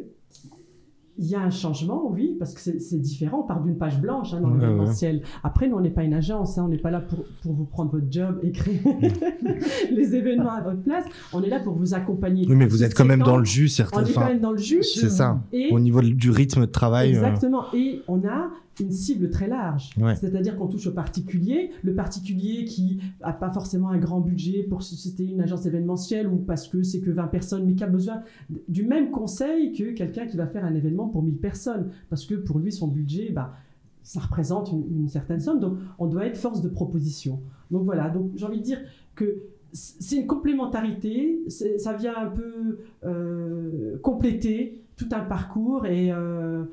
il 1.23 1.27
y 1.27 1.35
a 1.35 1.41
un 1.43 1.51
changement, 1.51 2.09
oui, 2.11 2.35
parce 2.39 2.55
que 2.55 2.61
c'est 2.81 2.99
différent. 2.99 3.41
On 3.41 3.47
part 3.47 3.61
d'une 3.63 3.77
page 3.77 4.01
blanche 4.01 4.33
hein, 4.33 4.41
dans 4.41 4.49
Ouais, 4.49 4.55
ouais. 4.55 4.61
l'événementiel. 4.63 5.23
Après, 5.43 5.69
nous, 5.69 5.77
on 5.77 5.81
n'est 5.81 5.91
pas 5.91 6.03
une 6.03 6.15
agence. 6.15 6.57
hein, 6.57 6.63
on 6.65 6.69
n'est 6.69 6.79
pas 6.79 6.91
là 6.91 7.01
pour, 7.03 7.25
pour 7.43 7.53
vous 7.53 7.65
prendre 7.67 7.91
votre 7.91 8.11
job 8.11 8.41
et 8.43 8.53
créer 8.53 8.81
les 9.91 10.15
événements 10.15 10.53
à 10.53 10.63
votre 10.63 10.81
place. 10.81 11.05
On 11.35 11.43
est 11.43 11.51
là 11.51 11.61
pour 11.61 11.75
vous 11.75 11.93
accompagner. 11.93 12.47
Oui, 12.49 12.57
mais 12.57 12.67
vous 12.67 12.83
êtes 12.85 12.95
quand 12.95 13.05
même 13.05 13.21
dans 13.23 13.37
le 13.37 13.45
jus, 13.45 13.67
On 13.67 13.69
certains. 13.69 14.05
est 14.07 14.13
quand 14.15 14.25
même 14.25 14.41
dans 14.41 14.53
le 14.53 14.57
jus. 14.59 14.83
c'est 14.83 15.11
ça. 15.11 15.43
Et 15.53 15.71
Au 15.73 15.79
niveau 15.81 16.01
du 16.01 16.31
rythme 16.31 16.63
de 16.63 16.67
travail. 16.67 17.09
euh, 17.15 17.19
Exactement. 17.19 17.65
Et 17.75 18.01
on 18.09 18.25
a 18.27 18.49
une 18.79 18.93
cible 18.93 19.31
très 19.31 19.49
large. 19.49 19.91
Ouais. 19.99 20.15
C'est-à-dire 20.15 20.57
qu'on 20.57 20.69
touche 20.69 20.87
au 20.87 20.93
particulier. 20.93 21.71
Le 21.83 21.95
particulier 21.95 22.65
qui 22.65 23.01
n'a 23.21 23.33
pas 23.33 23.51
forcément 23.51 23.89
un 23.89 23.99
grand 23.99 24.21
budget 24.21 24.63
pour 24.63 24.83
susciter 24.83 25.25
une 25.25 25.41
agence 25.41 25.67
événementielle 25.67 26.29
ou 26.29 26.37
parce 26.37 26.69
que 26.69 26.83
c'est 26.83 27.01
que 27.01 27.11
20 27.11 27.27
personnes, 27.27 27.67
mais 27.67 27.75
qui 27.75 27.85
a 27.85 27.89
besoin 27.89 28.23
du 28.69 28.85
même 28.85 29.11
conseil 29.11 29.73
que 29.73 29.93
quelqu'un 29.93 30.27
qui 30.27 30.37
va 30.37 30.47
faire 30.47 30.65
un 30.65 30.75
événement 30.75 31.09
pour 31.09 31.23
1000 31.23 31.37
personnes. 31.37 31.91
Parce 32.09 32.25
que 32.25 32.35
pour 32.35 32.59
lui, 32.59 32.73
son 32.73 32.89
budget, 32.89 33.31
bah, 33.31 33.55
ça 34.03 34.21
représente 34.21 34.71
une, 34.73 34.85
une 34.91 35.09
certaine 35.09 35.41
somme. 35.41 35.61
Donc, 35.61 35.77
on 35.99 36.07
doit 36.07 36.27
être 36.27 36.39
force 36.39 36.63
de 36.63 36.69
proposition. 36.69 37.41
Donc 37.71 37.85
voilà. 37.85 38.09
Donc, 38.09 38.31
j'ai 38.37 38.47
envie 38.47 38.59
de 38.59 38.65
dire 38.65 38.81
que 39.15 39.43
c'est 39.73 40.17
une 40.17 40.27
complémentarité. 40.27 41.43
Ça 41.49 41.93
vient 41.93 42.15
un 42.17 42.27
peu 42.27 42.79
euh, 43.05 43.99
compléter 43.99 44.83
tout 44.97 45.09
un 45.13 45.21
parcours 45.21 45.87
et 45.87 46.13
euh, 46.13 46.65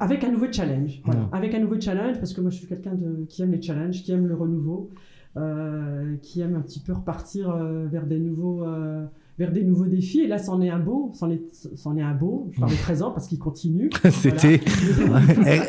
avec 0.00 0.24
un 0.24 0.30
nouveau 0.32 0.46
challenge. 0.50 1.00
Voilà. 1.04 1.28
Avec 1.32 1.54
un 1.54 1.60
nouveau 1.60 1.80
challenge, 1.80 2.18
parce 2.18 2.32
que 2.32 2.40
moi 2.40 2.50
je 2.50 2.56
suis 2.58 2.66
quelqu'un 2.66 2.94
de- 2.94 3.24
qui 3.28 3.42
aime 3.42 3.52
les 3.52 3.62
challenges, 3.62 4.02
qui 4.02 4.12
aime 4.12 4.26
le 4.26 4.34
renouveau, 4.34 4.90
euh, 5.36 6.16
qui 6.22 6.40
aime 6.40 6.54
un 6.56 6.60
petit 6.60 6.80
peu 6.80 6.92
repartir 6.92 7.50
euh, 7.50 7.86
vers 7.86 8.06
des 8.06 8.18
nouveaux. 8.18 8.64
euh, 8.64 9.04
vers 9.38 9.52
des 9.52 9.62
nouveaux 9.64 9.86
défis, 9.86 10.20
et 10.20 10.26
là, 10.26 10.38
c'en 10.38 10.60
est 10.62 10.70
un 10.70 10.78
beau, 10.78 11.10
c'en 11.14 11.30
est, 11.30 11.42
c'en 11.76 11.96
est 11.96 12.02
un 12.02 12.14
beau, 12.14 12.48
je 12.52 12.60
parle 12.60 12.72
de 12.72 12.76
présent 12.78 13.10
parce 13.10 13.28
qu'il 13.28 13.38
continue. 13.38 13.90
C'était 14.10 14.60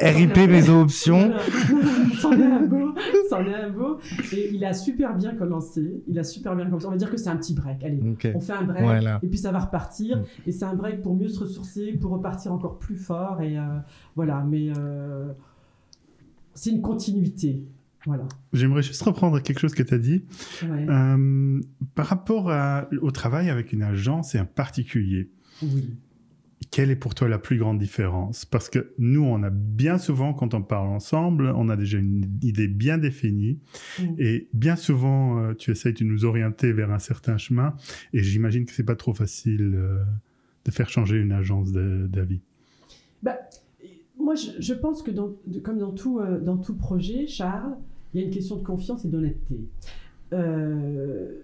RIP 0.01 0.37
mes 0.49 0.69
options. 0.69 1.31
C'en 2.21 2.31
est 2.31 2.43
un 2.43 2.65
beau, 2.65 2.95
c'en 3.29 3.45
est 3.45 3.53
un 3.53 3.69
beau, 3.69 3.99
et 4.33 4.49
il 4.51 4.65
a 4.65 4.73
super 4.73 5.15
bien 5.15 5.35
commencé, 5.35 6.01
il 6.07 6.17
a 6.17 6.23
super 6.23 6.55
bien 6.55 6.65
commencé, 6.65 6.87
on 6.87 6.91
va 6.91 6.97
dire 6.97 7.11
que 7.11 7.17
c'est 7.17 7.29
un 7.29 7.37
petit 7.37 7.53
break, 7.53 7.83
allez, 7.83 7.99
on 8.33 8.39
fait 8.39 8.53
un 8.53 8.63
break, 8.63 8.81
Voilà. 8.83 9.19
et 9.21 9.27
puis 9.27 9.37
ça 9.37 9.51
va 9.51 9.59
repartir. 9.59 10.17
Mm. 10.17 10.23
Et 10.47 10.51
c'est 10.51 10.65
un 10.65 10.73
break 10.73 11.03
pour 11.03 11.15
mieux 11.15 11.27
se 11.27 11.39
ressourcer, 11.41 11.93
pour 11.93 12.11
repartir 12.11 12.51
encore 12.53 12.79
plus 12.79 12.95
fort. 12.95 13.41
Et 13.41 13.57
euh, 13.57 13.61
voilà, 14.15 14.43
mais 14.49 14.69
euh, 14.77 15.31
c'est 16.53 16.71
une 16.71 16.81
continuité. 16.81 17.63
Voilà. 18.07 18.27
J'aimerais 18.53 18.81
juste 18.81 19.01
reprendre 19.03 19.39
quelque 19.43 19.59
chose 19.59 19.75
que 19.75 19.83
tu 19.83 19.93
as 19.93 19.97
dit. 19.99 20.23
Ouais. 20.63 20.87
Euh, 20.89 21.59
par 21.93 22.07
rapport 22.07 22.49
à- 22.49 22.87
au 23.01 23.11
travail 23.11 23.49
avec 23.49 23.73
une 23.73 23.83
agence 23.83 24.33
et 24.33 24.37
un 24.39 24.45
particulier, 24.45 25.29
Oui. 25.61 25.93
quelle 26.71 26.89
est 26.89 26.95
pour 26.95 27.13
toi 27.15 27.27
la 27.27 27.37
plus 27.37 27.57
grande 27.57 27.77
différence? 27.79 28.45
Parce 28.45 28.69
que 28.69 28.93
nous, 28.97 29.23
on 29.23 29.43
a 29.43 29.49
bien 29.49 29.97
souvent, 29.97 30.33
quand 30.33 30.53
on 30.53 30.61
parle 30.61 30.87
ensemble, 30.87 31.51
on 31.55 31.67
a 31.67 31.75
déjà 31.75 31.97
une 31.97 32.25
idée 32.41 32.69
bien 32.69 32.97
définie. 32.97 33.59
Mm. 33.99 34.03
Et 34.19 34.47
bien 34.53 34.77
souvent, 34.77 35.39
euh, 35.43 35.53
tu 35.53 35.71
essayes 35.71 35.93
de 35.93 36.05
nous 36.05 36.23
orienter 36.23 36.71
vers 36.71 36.91
un 36.91 36.99
certain 36.99 37.37
chemin. 37.37 37.75
Et 38.13 38.23
j'imagine 38.23 38.65
que 38.65 38.71
c'est 38.71 38.85
pas 38.85 38.95
trop 38.95 39.13
facile 39.13 39.73
euh, 39.75 40.01
de 40.63 40.71
faire 40.71 40.89
changer 40.89 41.17
une 41.17 41.33
agence 41.33 41.73
d'avis. 41.73 42.39
Bah, 43.21 43.37
moi, 44.19 44.35
je, 44.35 44.59
je 44.61 44.73
pense 44.73 45.03
que 45.03 45.11
dans, 45.11 45.35
de- 45.45 45.59
comme 45.59 45.77
dans 45.77 45.91
tout, 45.91 46.19
euh, 46.19 46.39
dans 46.39 46.57
tout 46.57 46.75
projet, 46.75 47.27
Charles, 47.27 47.75
il 48.13 48.21
y 48.21 48.23
a 48.23 48.25
une 48.25 48.33
question 48.33 48.55
de 48.55 48.63
confiance 48.63 49.05
et 49.05 49.09
d'honnêteté. 49.09 49.59
Euh, 50.33 51.41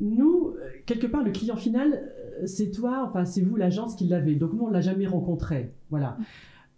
nous, 0.00 0.54
quelque 0.86 1.06
part, 1.06 1.22
le 1.22 1.30
client 1.30 1.56
final, 1.56 1.92
euh, 1.92 2.46
c'est 2.46 2.70
toi, 2.70 3.06
enfin, 3.08 3.24
c'est 3.24 3.42
vous, 3.42 3.56
l'agence 3.56 3.94
qui 3.94 4.06
l'avez. 4.06 4.34
Donc, 4.34 4.52
nous, 4.52 4.64
on 4.64 4.68
ne 4.68 4.72
l'a 4.72 4.80
jamais 4.80 5.06
rencontré. 5.06 5.72
Voilà. 5.90 6.18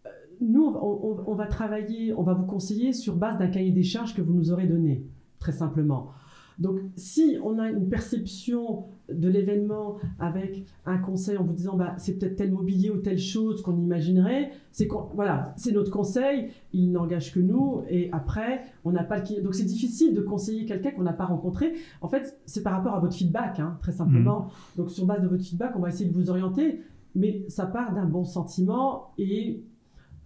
Euh, 0.07 0.11
Nous, 0.41 0.65
on 0.65 1.35
va 1.35 1.47
travailler, 1.47 2.13
on 2.15 2.23
va 2.23 2.35
vous 2.35 2.47
conseiller 2.47 2.93
sur 2.93 3.17
base 3.17 3.39
d'un 3.39 3.49
cahier 3.49 3.73
des 3.73 3.83
charges 3.83 4.15
que 4.15 4.23
vous 4.23 4.35
nous 4.35 4.53
aurez 4.53 4.67
donné, 4.67 5.05
très 5.39 5.53
simplement. 5.53 6.11
Donc, 6.59 6.81
si 6.97 7.37
on 7.43 7.59
a 7.59 7.71
une 7.71 7.89
perception 7.89 8.87
de 9.13 9.29
l'événement 9.29 9.97
avec 10.19 10.65
un 10.85 10.99
conseil 10.99 11.37
en 11.37 11.45
vous 11.45 11.53
disant 11.53 11.77
bah, 11.77 11.95
c'est 11.99 12.19
peut-être 12.19 12.37
tel 12.37 12.53
mobilier 12.53 12.91
ou 12.91 12.99
telle 12.99 13.19
chose 13.19 13.63
qu'on 13.63 13.79
imaginerait, 13.79 14.51
c'est 14.73 14.89
voilà, 15.15 15.55
c'est 15.57 15.73
notre 15.73 15.91
conseil, 15.91 16.51
il 16.73 16.93
n'engage 16.93 17.33
que 17.33 17.41
nous, 17.41 17.83
et 17.89 18.11
après, 18.13 18.63
on 18.85 18.93
n'a 18.93 19.05
pas 19.05 19.21
le. 19.21 19.43
Donc, 19.43 19.55
c'est 19.55 19.65
difficile 19.65 20.15
de 20.15 20.21
conseiller 20.21 20.67
quelqu'un 20.67 20.91
qu'on 20.91 21.03
n'a 21.03 21.13
pas 21.13 21.27
rencontré. 21.27 21.75
En 22.01 22.09
fait, 22.09 22.39
c'est 22.47 22.63
par 22.63 22.73
rapport 22.73 22.95
à 22.95 23.01
votre 23.01 23.15
feedback, 23.15 23.61
hein, 23.61 23.79
très 23.81 23.93
simplement. 23.93 24.49
Donc, 24.77 24.91
sur 24.91 25.07
base 25.07 25.23
de 25.23 25.29
votre 25.29 25.45
feedback, 25.45 25.73
on 25.77 25.81
va 25.81 25.89
essayer 25.89 26.09
de 26.09 26.15
vous 26.15 26.31
orienter, 26.31 26.81
mais 27.15 27.45
ça 27.49 27.67
part 27.67 27.95
d'un 27.95 28.07
bon 28.07 28.25
sentiment 28.25 29.13
et 29.19 29.63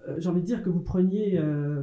euh, 0.08 0.16
j'ai 0.18 0.28
envie 0.28 0.40
de 0.40 0.46
dire 0.46 0.62
que 0.62 0.70
vous 0.70 0.80
preniez 0.80 1.38
euh, 1.38 1.82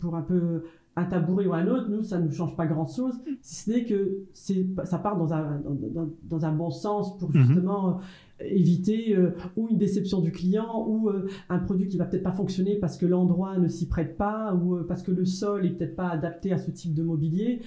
pour 0.00 0.16
un 0.16 0.22
peu 0.22 0.62
un 0.98 1.04
tabouret 1.04 1.46
ou 1.46 1.52
un 1.54 1.66
autre, 1.68 1.88
nous, 1.88 2.02
ça 2.02 2.18
ne 2.18 2.30
change 2.30 2.56
pas 2.56 2.66
grand-chose, 2.66 3.14
si 3.42 3.54
ce 3.64 3.70
n'est 3.70 3.84
que 3.84 4.18
c'est, 4.32 4.66
ça 4.84 4.98
part 4.98 5.16
dans 5.16 5.32
un, 5.32 5.60
dans, 5.64 5.74
dans- 6.02 6.10
dans 6.24 6.44
un 6.44 6.52
bon 6.52 6.70
sens 6.70 7.16
pour 7.18 7.30
Mhm. 7.34 7.40
justement 7.46 7.88
euh, 7.88 8.44
éviter 8.44 9.16
euh, 9.16 9.30
ou 9.56 9.68
une 9.68 9.78
déception 9.78 10.20
du 10.20 10.32
client 10.32 10.84
ou 10.88 11.08
euh, 11.08 11.26
un 11.48 11.58
produit 11.58 11.88
qui 11.88 11.96
va 11.98 12.04
peut-être 12.04 12.22
pas 12.22 12.32
fonctionner 12.32 12.76
parce 12.76 12.96
que 12.96 13.06
l'endroit 13.06 13.58
ne 13.58 13.68
s'y 13.68 13.86
prête 13.88 14.16
pas 14.16 14.54
ou 14.54 14.78
parce 14.86 15.02
que 15.02 15.10
le 15.12 15.24
sol 15.24 15.66
est 15.66 15.70
peut-être 15.70 15.96
pas 15.96 16.08
adapté 16.08 16.52
à 16.52 16.58
ce 16.58 16.70
type 16.70 16.94
de 16.94 17.02
mobilier. 17.02 17.60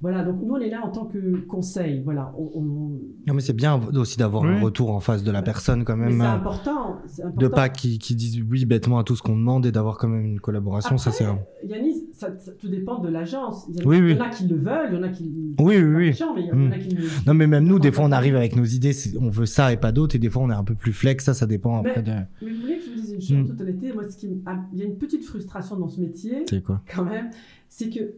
Voilà, 0.00 0.22
donc 0.22 0.36
nous 0.40 0.54
on 0.54 0.58
est 0.60 0.70
là 0.70 0.80
en 0.84 0.90
tant 0.90 1.06
que 1.06 1.38
conseil. 1.46 2.02
Voilà, 2.04 2.32
on, 2.38 2.50
on- 2.54 3.00
Non, 3.26 3.34
mais 3.34 3.40
c'est 3.40 3.52
bien 3.52 3.80
aussi 3.96 4.16
d'avoir 4.16 4.44
Oui. 4.44 4.50
un 4.50 4.60
retour 4.60 4.90
en 4.92 5.00
face 5.00 5.24
de 5.24 5.30
la 5.32 5.42
personne 5.42 5.84
quand 5.84 5.96
mais 5.96 6.06
même. 6.06 6.20
c'est 6.20 6.24
hein. 6.26 6.34
important. 6.34 6.96
c'est 7.08 7.22
De 7.22 7.28
important. 7.28 7.50
pas 7.50 7.68
qu'ils 7.68 7.98
qu'ils 7.98 8.14
disent 8.16 8.40
oui 8.48 8.64
bêtement 8.64 8.98
à 9.00 9.04
tout 9.04 9.16
ce 9.16 9.22
qu'on 9.22 9.34
demande 9.34 9.66
et 9.66 9.72
d'avoir 9.72 9.98
quand 9.98 10.06
même 10.08 10.24
une 10.24 10.40
collaboration, 10.40 10.98
ça 10.98 11.10
c'est. 11.10 11.24
Yanis, 11.66 12.04
ça, 12.12 12.28
ça- 12.38 12.52
tout 12.52 12.68
dépend 12.68 13.00
de 13.00 13.08
l'agence. 13.08 13.66
Il 13.68 13.84
Oui, 13.86 14.00
oui. 14.00 14.12
il 14.12 14.16
y 14.16 14.20
en 14.20 14.24
a 14.24 14.28
qui 14.28 14.46
le 14.46 14.56
veulent, 14.56 14.88
il 14.92 14.94
y 14.94 14.98
en 14.98 15.02
a 15.02 15.08
qui. 15.08 15.24
Oui, 15.58 15.76
oui, 15.76 15.82
oui. 15.82 15.94
méchants, 16.06 16.32
mais 16.34 16.42
il 16.42 16.46
y 16.46 16.52
en 16.52 16.70
a 16.70 16.78
qui 16.78 16.94
ne- 16.94 17.26
Non, 17.26 17.34
mais 17.34 17.48
même 17.48 17.64
nous, 17.64 17.80
des 17.80 17.90
fois, 17.90 18.04
on 18.04 18.12
arrive 18.12 18.36
avec 18.36 18.54
nos 18.54 18.64
idées, 18.64 18.92
on 19.20 19.30
veut 19.30 19.46
ça 19.46 19.72
et 19.72 19.76
pas 19.76 19.90
d'autre, 19.90 20.14
et 20.14 20.20
des 20.20 20.30
fois, 20.30 20.42
on 20.42 20.50
est 20.50 20.54
un 20.54 20.64
peu 20.64 20.74
plus 20.74 20.92
flex, 20.92 21.24
ça, 21.24 21.34
ça 21.34 21.46
dépend 21.46 21.76
après 21.80 22.02
de. 22.02 22.12
Mais 22.12 22.52
vous 22.52 22.60
voulez 22.60 22.78
que 22.78 22.84
je 22.84 22.90
vous 22.90 23.00
dise 23.00 23.12
une 23.14 23.20
chose, 23.20 23.36
en 23.36 23.40
Mm. 23.40 23.46
toute 23.48 23.60
honnêteté, 23.60 23.92
moi, 23.92 24.04
ce 24.08 24.16
qui, 24.16 24.28
ah, 24.46 24.58
il 24.72 24.78
y 24.78 24.82
a 24.82 24.84
une 24.84 24.96
petite 24.96 25.24
frustration 25.24 25.76
dans 25.76 25.88
ce 25.88 26.00
métier, 26.00 26.44
C'est 26.48 26.62
quoi? 26.62 26.80
quand 26.94 27.04
même, 27.04 27.30
c'est 27.68 27.90
que, 27.90 27.98
euh, 28.00 28.12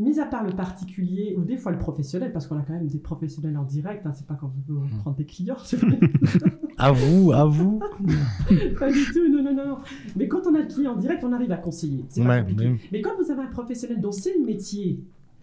mis 0.00 0.18
à 0.18 0.26
part 0.26 0.44
le 0.44 0.52
particulier, 0.52 1.34
ou 1.38 1.42
des 1.44 1.56
fois 1.56 1.70
le 1.72 1.78
professionnel, 1.78 2.32
parce 2.32 2.46
qu'on 2.46 2.56
a 2.58 2.62
quand 2.62 2.72
même 2.72 2.86
des 2.86 2.98
professionnels 2.98 3.56
en 3.56 3.64
direct, 3.64 4.04
hein, 4.06 4.12
c'est 4.14 4.26
pas 4.26 4.34
quand 4.34 4.50
on 4.68 4.72
veut 4.72 4.80
Mm. 4.80 4.98
prendre 5.00 5.16
des 5.16 5.24
clients, 5.26 5.56
À 6.78 6.92
vous, 6.92 7.32
à 7.32 7.44
vous. 7.44 7.78
pas 8.78 8.90
du 8.90 9.04
tout, 9.12 9.28
non, 9.28 9.42
non, 9.42 9.54
non. 9.54 9.76
Mais 10.16 10.28
quand 10.28 10.40
on 10.46 10.54
a 10.54 10.60
le 10.60 10.66
client 10.66 10.92
en 10.92 10.96
direct, 10.96 11.22
on 11.24 11.32
arrive 11.32 11.52
à 11.52 11.56
conseiller. 11.58 12.04
C'est 12.08 12.22
pas 12.22 12.30
Ouais, 12.30 12.40
compliqué. 12.40 12.70
mais- 12.70 12.78
Mais 12.92 13.00
quand 13.02 13.10
vous 13.22 13.30
avez 13.30 13.42
un 13.42 13.46
professionnel 13.50 14.00
dont 14.00 14.12
c'est 14.12 14.34
le 14.38 14.44
métier, 14.44 14.98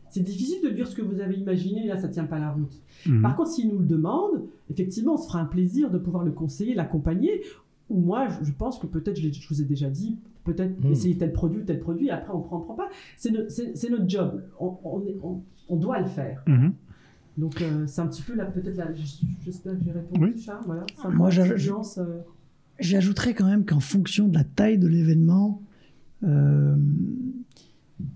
c'est 0.10 0.22
difficile 0.24 0.58
de 0.64 0.70
dire 0.70 0.88
ce 0.88 0.96
que 0.96 1.02
vous 1.04 1.20
avez 1.20 1.36
imaginé, 1.36 1.86
là, 1.86 1.98
ça 1.98 2.08
tient 2.08 2.24
pas 2.26 2.40
la 2.40 2.52
route. 2.52 2.82
Mhm. 3.06 3.22
Par 3.22 3.36
contre, 3.36 3.52
s'il 3.52 3.70
nous 3.70 3.80
le 3.80 3.86
demande, 3.86 4.46
effectivement, 4.72 5.14
on 5.14 5.18
se 5.18 5.28
fera 5.28 5.40
un 5.42 5.46
plaisir 5.46 5.92
de 5.92 5.98
pouvoir 6.00 6.24
le 6.24 6.32
conseiller, 6.32 6.74
l'accompagner. 6.74 7.42
Ou 7.90 8.00
moi, 8.00 8.28
je- 8.44 8.52
pense 8.52 8.80
que 8.80 8.88
peut-être, 8.88 9.18
je 9.20 9.48
vous 9.50 9.62
ai 9.62 9.66
déjà 9.66 9.90
dit, 9.90 10.18
peut-être 10.54 10.84
Mm. 10.84 10.92
essayer 10.92 11.18
tel 11.18 11.32
produit, 11.34 11.64
tel 11.66 11.80
produit, 11.80 12.10
après 12.10 12.34
on 12.34 12.42
prend, 12.42 12.58
on 12.58 12.62
prend 12.62 12.74
pas. 12.76 12.90
C'est 13.18 13.32
no- 13.32 13.48
c'est- 13.50 13.76
c'est 13.76 13.90
notre 13.90 14.10
job. 14.10 14.44
On, 14.60 14.76
on 14.84 15.02
est- 15.06 15.18
on- 15.24 15.42
on 15.70 15.76
doit 15.76 16.00
le 16.00 16.08
faire. 16.08 16.44
Mhm. 16.48 16.74
Donc, 17.38 17.62
euh, 17.62 17.86
c'est 17.86 18.02
un 18.02 18.08
petit 18.08 18.24
peu 18.24 18.34
là, 18.36 18.46
peut-être 18.46 18.78
là, 18.78 18.88
j'espère 19.44 19.78
que 19.78 19.84
j'ai 19.84 19.92
répondu, 19.92 20.34
Oui. 20.36 20.42
Charles. 20.42 20.64
Voilà, 20.66 20.86
Moi, 21.14 21.30
euh, 22.00 22.20
J'ajouterais 22.80 23.34
quand 23.36 23.46
même 23.48 23.64
qu'en 23.66 23.80
fonction 23.80 24.28
de 24.28 24.34
la 24.36 24.44
taille 24.44 24.78
de 24.80 24.88
l'événement, 24.88 25.62
euh, 26.24 26.76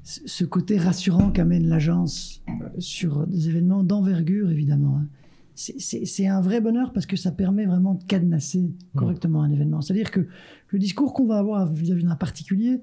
ce 0.03 0.43
côté 0.45 0.77
rassurant 0.77 1.31
qu'amène 1.31 1.67
l'agence 1.67 2.43
sur 2.79 3.25
des 3.27 3.49
événements 3.49 3.83
d'envergure, 3.83 4.49
évidemment, 4.51 4.97
hein, 5.01 5.07
c'est- 6.05 6.27
un 6.27 6.41
vrai 6.41 6.61
bonheur 6.61 6.91
parce 6.93 7.05
que 7.05 7.15
ça 7.15 7.31
permet 7.31 7.65
vraiment 7.65 7.93
de 7.95 8.03
cadenasser 8.03 8.71
correctement 8.95 9.41
un 9.43 9.51
événement. 9.51 9.81
C'est-à-dire 9.81 10.11
que 10.11 10.27
le 10.69 10.79
discours 10.79 11.13
qu'on 11.13 11.25
va 11.27 11.37
avoir 11.37 11.71
vis-à-vis 11.71 12.03
d'un 12.03 12.15
particulier, 12.15 12.79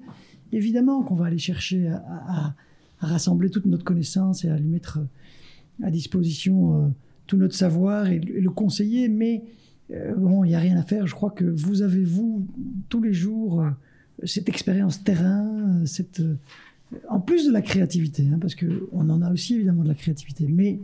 évidemment 0.51 1.01
qu'on 1.03 1.15
va 1.15 1.25
aller 1.25 1.37
chercher 1.37 1.87
à, 1.89 1.97
à- 2.27 2.55
à 3.01 3.07
rassembler 3.07 3.49
toute 3.49 3.65
notre 3.65 3.83
connaissance 3.83 4.43
et 4.45 4.49
à 4.49 4.57
lui 4.57 4.67
mettre 4.67 4.99
à 5.81 5.89
disposition 5.91 6.83
euh, 6.83 6.87
tout 7.27 7.37
notre 7.37 7.55
savoir 7.55 8.07
et, 8.07 8.19
le- 8.19 8.37
et 8.37 8.41
le 8.41 8.49
conseiller, 8.49 9.07
mais 9.09 9.43
euh, 9.91 10.15
bon, 10.15 10.43
il 10.43 10.49
n'y 10.49 10.55
a 10.55 10.59
rien 10.59 10.77
à 10.77 10.83
faire. 10.83 11.07
Je 11.07 11.15
crois 11.15 11.31
que 11.31 11.45
vous 11.45 11.81
avez, 11.81 12.03
vous, 12.03 12.45
tous 12.89 13.01
les 13.01 13.13
jours, 13.13 13.61
euh, 13.61 13.69
cette 14.25 14.49
expérience 14.49 15.03
terrain, 15.03 15.47
euh, 15.81 15.85
cette, 15.85 16.19
euh, 16.19 16.35
en 17.09 17.19
plus 17.19 17.47
de 17.47 17.51
la 17.53 17.61
créativité, 17.61 18.27
hein, 18.33 18.37
parce 18.41 18.55
qu'on 18.55 19.09
en 19.09 19.21
a 19.21 19.31
aussi 19.31 19.55
évidemment 19.55 19.83
de 19.83 19.87
la 19.89 19.95
créativité, 19.95 20.47
mais 20.49 20.79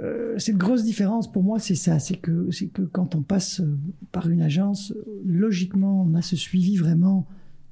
euh, 0.00 0.38
cette 0.38 0.56
grosse 0.56 0.84
différence 0.84 1.30
pour 1.30 1.42
moi, 1.42 1.58
c'est 1.58 1.74
ça, 1.74 1.98
c'est 1.98 2.16
que, 2.16 2.48
c'est 2.50 2.66
que 2.68 2.82
quand 2.82 3.14
on 3.14 3.22
passe 3.22 3.60
euh, 3.60 3.76
par 4.12 4.28
une 4.28 4.42
agence, 4.42 4.92
logiquement, 5.24 6.02
on 6.02 6.14
a 6.14 6.22
ce 6.22 6.36
suivi 6.36 6.76
vraiment 6.76 7.26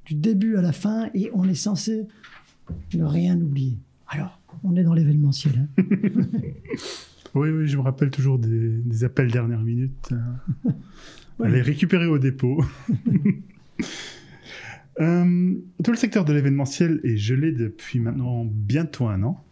du 0.05 0.15
début 0.15 0.55
à 0.57 0.61
la 0.61 0.71
fin 0.71 1.09
et 1.13 1.29
on 1.33 1.47
est 1.47 1.53
censé 1.55 2.07
ne 2.93 3.03
rien 3.03 3.39
oublier. 3.39 3.77
Alors, 4.07 4.39
on 4.63 4.75
est 4.75 4.83
dans 4.83 4.93
l'événementiel. 4.93 5.67
hein. 5.77 5.83
Oui, 7.35 7.49
oui, 7.49 7.67
je 7.67 7.75
me 7.75 7.81
rappelle 7.81 8.11
toujours 8.11 8.39
des, 8.39 8.69
des 8.77 9.03
appels 9.03 9.29
dernière 9.29 9.59
minute. 9.61 10.09
euh, 10.13 10.71
Ouais. 11.37 11.51
les 11.51 11.61
récupérer 11.61 12.05
au 12.05 12.17
dépôt. 12.17 12.63
Euh, 15.01 15.53
tout 15.83 15.91
le 15.91 15.97
secteur 15.97 16.23
de 16.23 16.31
l'événementiel 16.31 17.01
est 17.03 17.17
gelé 17.17 17.51
depuis 17.51 17.99
maintenant 17.99 18.45
bientôt 18.45 19.07
un 19.07 19.23
an. 19.23 19.43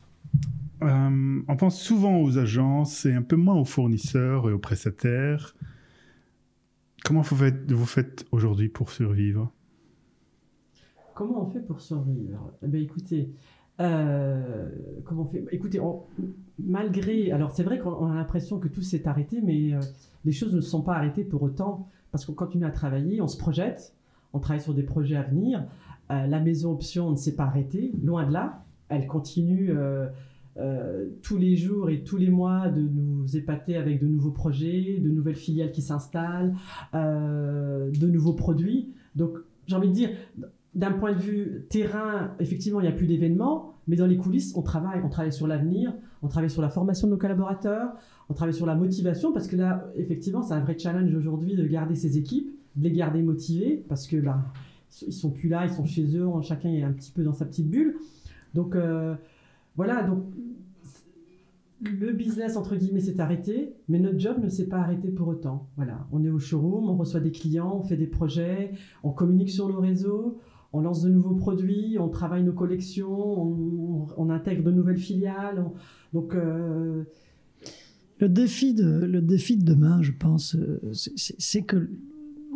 Euh, 0.84 1.42
on 1.48 1.56
pense 1.56 1.80
souvent 1.80 2.20
aux 2.22 2.38
agences 2.38 3.06
et 3.06 3.14
un 3.14 3.22
peu 3.22 3.36
moins 3.36 3.56
aux 3.56 3.66
fournisseurs 3.66 4.50
et 4.50 4.54
aux 4.54 4.60
prestataires. 4.60 5.56
Comment 7.06 7.22
vous 7.22 7.86
faites, 7.86 8.26
aujourd'hui 8.32 8.70
pour 8.70 8.90
survivre? 8.90 9.52
Comment 11.14 11.44
on 11.44 11.46
fait 11.46 11.62
pour 11.62 11.80
survivre? 11.80 12.52
Eh 12.64 12.68
bien, 12.68 12.82
écoutez, 12.82 13.30
euh, 13.80 14.70
comment 15.06 15.24
on 15.24 15.28
fait? 15.28 15.46
Écoutez, 15.52 15.80
malgré. 16.60 17.32
Alors, 17.32 17.52
c'est 17.52 17.64
vrai 17.64 17.80
qu'on 17.80 18.10
a 18.12 18.16
l'impression 18.16 18.60
que 18.60 18.68
tout 18.68 18.82
s'est 18.82 19.08
arrêté, 19.08 19.42
mais 19.42 19.74
euh, 19.74 19.80
les 20.26 20.32
choses 20.32 20.54
ne 20.54 20.62
sont 20.62 20.82
pas 20.82 20.96
arrêtées 20.96 21.24
pour 21.24 21.44
autant, 21.44 21.90
parce 22.12 22.26
qu'on 22.26 22.34
continue 22.34 22.66
à 22.66 22.72
travailler, 22.72 23.22
on 23.22 23.28
se 23.28 23.38
projette, 23.38 23.96
on 24.34 24.40
travaille 24.40 24.62
sur 24.62 24.74
des 24.74 24.84
projets 24.84 25.16
à 25.16 25.24
venir. 25.24 25.66
La 26.10 26.40
maison 26.40 26.74
option 26.74 27.10
ne 27.10 27.16
s'est 27.16 27.36
pas 27.36 27.46
arrêtée, 27.46 27.92
loin 28.04 28.28
de 28.28 28.34
là. 28.34 28.66
Elle 28.90 29.08
continue. 29.08 29.72
Euh, 30.58 31.08
tous 31.24 31.38
les 31.38 31.56
jours 31.56 31.90
et 31.90 32.04
tous 32.04 32.18
les 32.18 32.30
mois 32.30 32.70
de 32.70 32.82
nous 32.82 33.36
épater 33.36 33.76
avec 33.76 34.00
de 34.00 34.08
nouveaux 34.08 34.32
projets, 34.32 35.00
de 35.00 35.10
nouvelles 35.10 35.36
filiales 35.36 35.72
qui 35.72 35.82
s'installent, 35.82 36.54
euh, 36.94 37.90
de 37.90 38.08
nouveaux 38.08 38.34
produits. 38.34 38.94
Donc, 39.16 39.38
j'ai 39.66 39.76
envie 39.76 39.90
de 39.90 39.94
dire, 39.94 40.10
d'un 40.76 40.92
point 40.92 41.14
de 41.14 41.20
vue 41.20 41.66
terrain, 41.70 42.36
effectivement, 42.40 42.80
il 42.80 42.84
n'y 42.84 42.90
a 42.90 42.96
plus 42.96 43.08
d'événements, 43.08 43.76
mais 43.88 43.96
dans 43.96 44.06
les 44.06 44.18
coulisses, 44.18 44.56
on 44.56 44.62
travaille. 44.62 45.02
On 45.04 45.10
travaille 45.10 45.34
sur 45.34 45.48
l'avenir, 45.48 45.94
on 46.22 46.28
travaille 46.28 46.50
sur 46.50 46.62
la 46.62 46.70
formation 46.70 47.08
de 47.08 47.14
nos 47.14 47.18
collaborateurs, 47.18 47.92
on 48.30 48.34
travaille 48.34 48.54
sur 48.54 48.66
la 48.66 48.76
motivation, 48.76 49.34
parce 49.34 49.48
que 49.48 49.56
là, 49.56 49.92
effectivement, 49.96 50.44
c'est 50.44 50.54
un 50.54 50.62
vrai 50.62 50.78
challenge 50.78 51.14
aujourd'hui 51.16 51.56
de 51.56 51.66
garder 51.66 51.96
ces 51.96 52.18
équipes, 52.18 52.52
de 52.76 52.84
les 52.84 52.92
garder 52.92 53.22
motivées, 53.22 53.84
parce 53.88 54.08
que 54.08 54.18
bah, 54.18 54.44
ils 55.06 55.14
sont 55.14 55.32
plus 55.32 55.50
là, 55.50 55.66
ils 55.66 55.72
sont 55.72 55.86
chez 55.86 56.16
eux, 56.16 56.28
chacun 56.42 56.70
est 56.70 56.84
un 56.84 56.92
petit 56.92 57.12
peu 57.12 57.24
dans 57.24 57.34
sa 57.34 57.46
petite 57.46 57.70
bulle. 57.70 57.96
Donc, 58.54 58.76
euh, 58.76 59.16
voilà, 59.76 60.04
donc 60.04 60.24
le 61.82 62.14
business, 62.14 62.56
entre 62.56 62.76
guillemets, 62.76 63.02
s'est 63.02 63.20
arrêté, 63.20 63.74
mais 63.90 64.00
notre 64.00 64.20
job 64.20 64.38
ne 64.42 64.48
s'est 64.50 64.68
pas 64.68 64.78
arrêté 64.78 65.10
pour 65.10 65.28
autant. 65.28 65.68
Voilà, 65.76 66.08
on 66.12 66.24
est 66.24 66.30
au 66.30 66.40
showroom, 66.40 66.90
on 66.90 66.96
reçoit 66.96 67.20
des 67.20 67.32
clients, 67.32 67.78
on 67.78 67.84
fait 67.84 67.98
des 67.98 68.08
projets, 68.08 68.72
on 69.04 69.12
communique 69.12 69.50
sur 69.50 69.68
nos 69.68 69.82
réseaux, 69.82 70.40
on 70.72 70.82
lance 70.82 71.02
de 71.02 71.10
nouveaux 71.10 71.36
produits, 71.36 71.98
on 72.00 72.08
travaille 72.10 72.44
nos 72.44 72.54
collections, 72.54 74.08
on, 74.18 74.30
intègre 74.30 74.64
de 74.64 74.72
nouvelles 74.72 74.98
filiales. 74.98 75.60
on- 75.60 75.74
donc, 76.18 76.36
euh, 76.36 77.04
Le 78.20 78.30
défi 78.30 78.74
de, 78.74 78.86
le 79.06 79.22
défi 79.22 79.58
de 79.58 79.66
demain, 79.66 80.02
je 80.02 80.12
pense, 80.14 80.56
euh, 80.56 80.80
c'est 80.94 81.64
que 81.64 81.90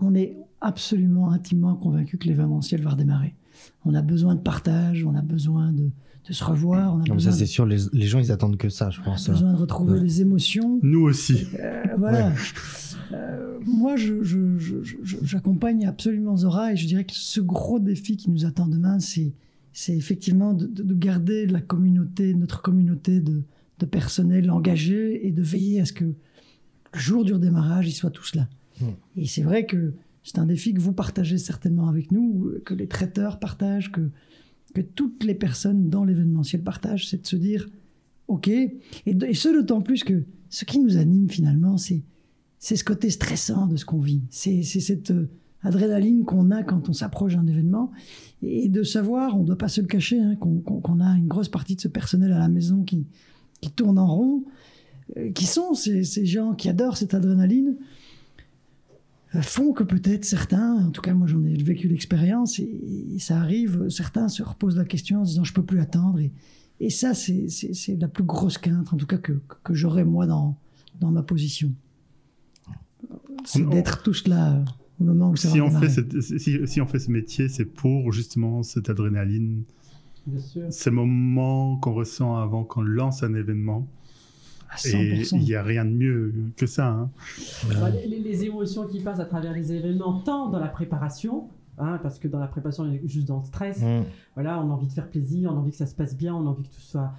on 0.02 0.16
est 0.16 0.38
absolument 0.62 1.32
intimement 1.32 1.76
convaincu 1.76 2.18
que 2.18 2.28
l'événementiel 2.28 2.82
va 2.82 2.92
redémarrer. 2.92 3.36
On 3.84 3.94
a 3.94 4.02
besoin 4.02 4.36
de 4.36 4.40
partage, 4.42 5.04
on 5.06 5.16
a 5.16 5.22
besoin 5.22 5.72
de, 5.74 5.90
de 6.28 6.34
se 6.34 6.44
revoir, 6.44 6.96
on 6.96 7.02
a 7.02 7.06
Comme 7.06 7.20
ça, 7.20 7.32
c'est 7.32 7.42
de, 7.46 7.50
sûr, 7.50 7.66
les, 7.66 7.78
les 7.94 8.06
gens, 8.08 8.20
ils 8.20 8.32
attendent 8.32 8.58
que 8.58 8.70
ça, 8.70 8.90
je 8.90 9.02
pense. 9.02 9.30
besoin 9.30 9.54
de 9.54 9.58
retrouver 9.58 9.94
Ouais. 9.94 10.02
les 10.04 10.22
émotions. 10.22 10.80
Nous 10.84 11.02
aussi. 11.02 11.46
Euh, 11.60 11.84
voilà. 11.98 12.34
Euh, 13.13 13.58
moi, 13.66 13.96
je- 13.96 14.22
je- 14.24 14.58
je- 14.58 14.84
je- 14.84 15.18
j'accompagne 15.24 15.86
absolument 15.88 16.36
Zora 16.36 16.74
et 16.74 16.76
je 16.76 16.86
dirais 16.88 17.06
que 17.06 17.13
ce 17.13 17.40
gros 17.40 17.80
défi 17.80 18.18
qui 18.18 18.30
nous 18.30 18.46
attend 18.46 18.68
demain, 18.68 19.00
c'est, 19.00 19.32
effectivement 19.90 20.54
de, 20.54 20.66
de- 20.66 20.84
de 20.84 20.94
garder 20.94 21.46
la 21.46 21.62
communauté, 21.62 22.34
notre 22.34 22.62
communauté 22.62 23.20
de, 23.22 23.44
de 23.80 23.86
personnel 23.86 24.50
engagé 24.52 25.26
et 25.26 25.32
de 25.32 25.42
veiller 25.42 25.80
à 25.82 25.86
ce 25.86 25.94
que 25.94 26.06
le 26.06 27.00
jour 27.00 27.24
du 27.24 27.34
redémarrage, 27.34 27.88
ils 27.88 27.94
soient 27.94 28.10
tous 28.12 28.36
là. 28.36 28.50
Mm. 28.82 28.86
Et 29.18 29.26
c'est 29.28 29.44
vrai 29.44 29.66
que 29.66 29.94
c'est 30.24 30.40
un 30.40 30.46
défi 30.46 30.74
que 30.74 30.82
vous 30.82 30.92
partagez 30.94 31.38
certainement 31.38 31.88
avec 31.88 32.12
nous, 32.12 32.52
que 32.66 32.74
les 32.74 32.88
traiteurs 32.88 33.40
partagent, 33.40 33.92
que, 33.94 34.10
que 34.74 34.82
toutes 34.82 35.24
les 35.24 35.36
personnes 35.36 35.90
dans 35.90 36.04
l'événementiel 36.04 36.64
partagent, 36.64 37.08
c'est 37.08 37.22
de 37.22 37.28
se 37.28 37.36
dire, 37.36 37.68
OK, 38.28 38.48
et, 38.48 39.34
ce 39.34 39.50
d'autant 39.50 39.82
plus 39.82 40.04
que 40.04 40.24
ce 40.50 40.66
qui 40.66 40.80
nous 40.80 40.98
anime 40.98 41.30
finalement, 41.30 41.78
c'est 41.78 42.04
c'est 42.60 42.76
ce 42.76 42.84
côté 42.84 43.10
stressant 43.12 43.68
de 43.68 43.78
ce 43.78 43.86
qu'on 43.86 44.00
vit. 44.00 44.24
C'est 44.32 44.64
cette 44.64 45.12
euh, 45.12 45.30
adrénaline 45.62 46.26
qu'on 46.26 46.50
a 46.50 46.64
quand 46.64 46.90
on 46.90 46.94
s'approche 46.94 47.36
d'un 47.36 47.46
événement. 47.46 47.92
Et 48.42 48.68
de 48.68 48.82
savoir, 48.84 49.38
on 49.38 49.42
ne 49.42 49.46
doit 49.46 49.58
pas 49.58 49.68
se 49.68 49.80
le 49.80 49.88
cacher, 49.88 50.20
hein, 50.20 50.36
qu'on 50.36 51.00
a 51.00 51.18
une 51.18 51.28
grosse 51.28 51.50
partie 51.50 51.76
de 51.76 51.82
ce 51.82 51.88
personnel 51.88 52.32
à 52.34 52.40
la 52.40 52.50
maison 52.50 52.84
qui, 52.84 53.06
qui 53.62 53.72
tourne 53.72 54.00
en 54.00 54.08
rond, 54.08 54.44
euh, 55.18 55.32
qui 55.32 55.46
sont 55.46 55.74
ces, 55.74 56.04
ces 56.04 56.26
gens 56.26 56.54
qui 56.54 56.68
adorent 56.68 56.98
cette 56.98 57.14
adrénaline, 57.14 57.78
font 59.42 59.74
que 59.74 59.84
peut-être 59.84 60.26
certains, 60.26 60.86
en 60.88 60.92
tout 60.92 61.02
cas 61.02 61.13
moi 61.13 61.28
j'en 61.28 61.44
ai 61.44 61.56
vécu 61.62 61.88
l'expérience, 61.88 62.60
et, 62.60 62.80
et 63.16 63.20
ça 63.20 63.38
arrive, 63.40 63.90
certains 63.90 64.28
se 64.30 64.42
reposent 64.44 64.78
la 64.78 64.86
question 64.86 65.22
en 65.22 65.26
se 65.26 65.32
disant 65.32 65.44
je 65.44 65.54
peux 65.54 65.63
plus 65.63 65.80
attendre. 65.80 66.20
Et, 66.20 66.32
et 66.80 66.90
ça, 66.90 67.13
c'est 67.13 67.50
c'est- 67.50 67.74
c'est 67.74 67.96
la 67.96 68.08
plus 68.08 68.24
grosse 68.24 68.58
crainte, 68.58 68.94
en 68.94 68.98
tout 68.98 69.08
cas, 69.08 69.18
que, 69.18 69.34
que 69.63 69.74
j'aurais 69.74 70.06
moi 70.06 70.28
dans, 70.28 70.58
dans 71.00 71.12
ma 71.12 71.24
position. 71.24 71.72
C'est 73.46 73.63
On- 73.66 73.70
d'être 73.70 74.04
tous 74.04 74.28
là 74.28 74.56
euh, 74.58 74.63
au 75.00 75.04
moment 75.06 75.30
où 75.32 75.36
ça 75.36 75.50
Si 75.50 75.60
va 75.60 75.66
on, 75.66 75.72
fait 75.72 75.90
cette- 75.90 76.22
si, 76.22 76.60
si 76.68 76.82
on 76.82 76.88
fait 76.88 77.00
ce 77.00 77.12
métier, 77.12 77.50
c'est 77.50 77.66
pour 77.66 78.12
justement 78.12 78.63
cette 78.63 78.90
adrénaline 78.90 79.63
Bien 80.26 80.40
sûr. 80.42 80.63
Ces 80.70 80.92
moments 80.92 81.78
qu'on 81.78 81.94
ressent 81.94 82.36
avant 82.36 82.66
qu'on 82.66 82.82
lance 82.82 83.24
un 83.24 83.34
événement. 83.34 83.88
Et 84.86 84.90
100%. 85.24 85.38
il 85.38 85.44
n'y 85.44 85.56
a 85.56 85.64
rien 85.64 85.86
de 85.86 85.92
mieux 85.92 86.34
que 86.56 86.66
ça. 86.66 86.88
hein. 86.90 87.10
Bah, 87.80 87.90
les, 87.90 88.08
les- 88.08 88.20
les 88.20 88.44
émotions 88.46 88.86
qui 88.88 89.00
passent 89.00 89.20
à 89.20 89.26
travers 89.26 89.54
les 89.54 89.72
événements, 89.74 90.20
tant 90.20 90.50
dans 90.50 90.60
la 90.60 90.68
préparation, 90.68 91.46
hein, 91.78 92.00
parce 92.04 92.20
que 92.20 92.28
dans 92.28 92.40
la 92.40 92.48
préparation, 92.48 92.84
on 92.84 92.92
est 92.92 93.02
juste 93.06 93.28
dans 93.28 93.40
le 93.40 93.46
stress. 93.46 93.82
Mm. 93.82 94.04
Voilà, 94.36 94.60
on 94.60 94.70
a 94.70 94.74
envie 94.74 94.88
de 94.88 94.94
faire 94.94 95.08
plaisir, 95.10 95.52
on 95.52 95.56
a 95.56 95.60
envie 95.60 95.72
que 95.72 95.78
ça 95.78 95.86
se 95.86 95.96
passe 95.96 96.16
bien, 96.16 96.34
on 96.36 96.46
a 96.46 96.50
envie 96.50 96.64
que 96.64 96.68
tout 96.74 96.82
soit 96.82 97.12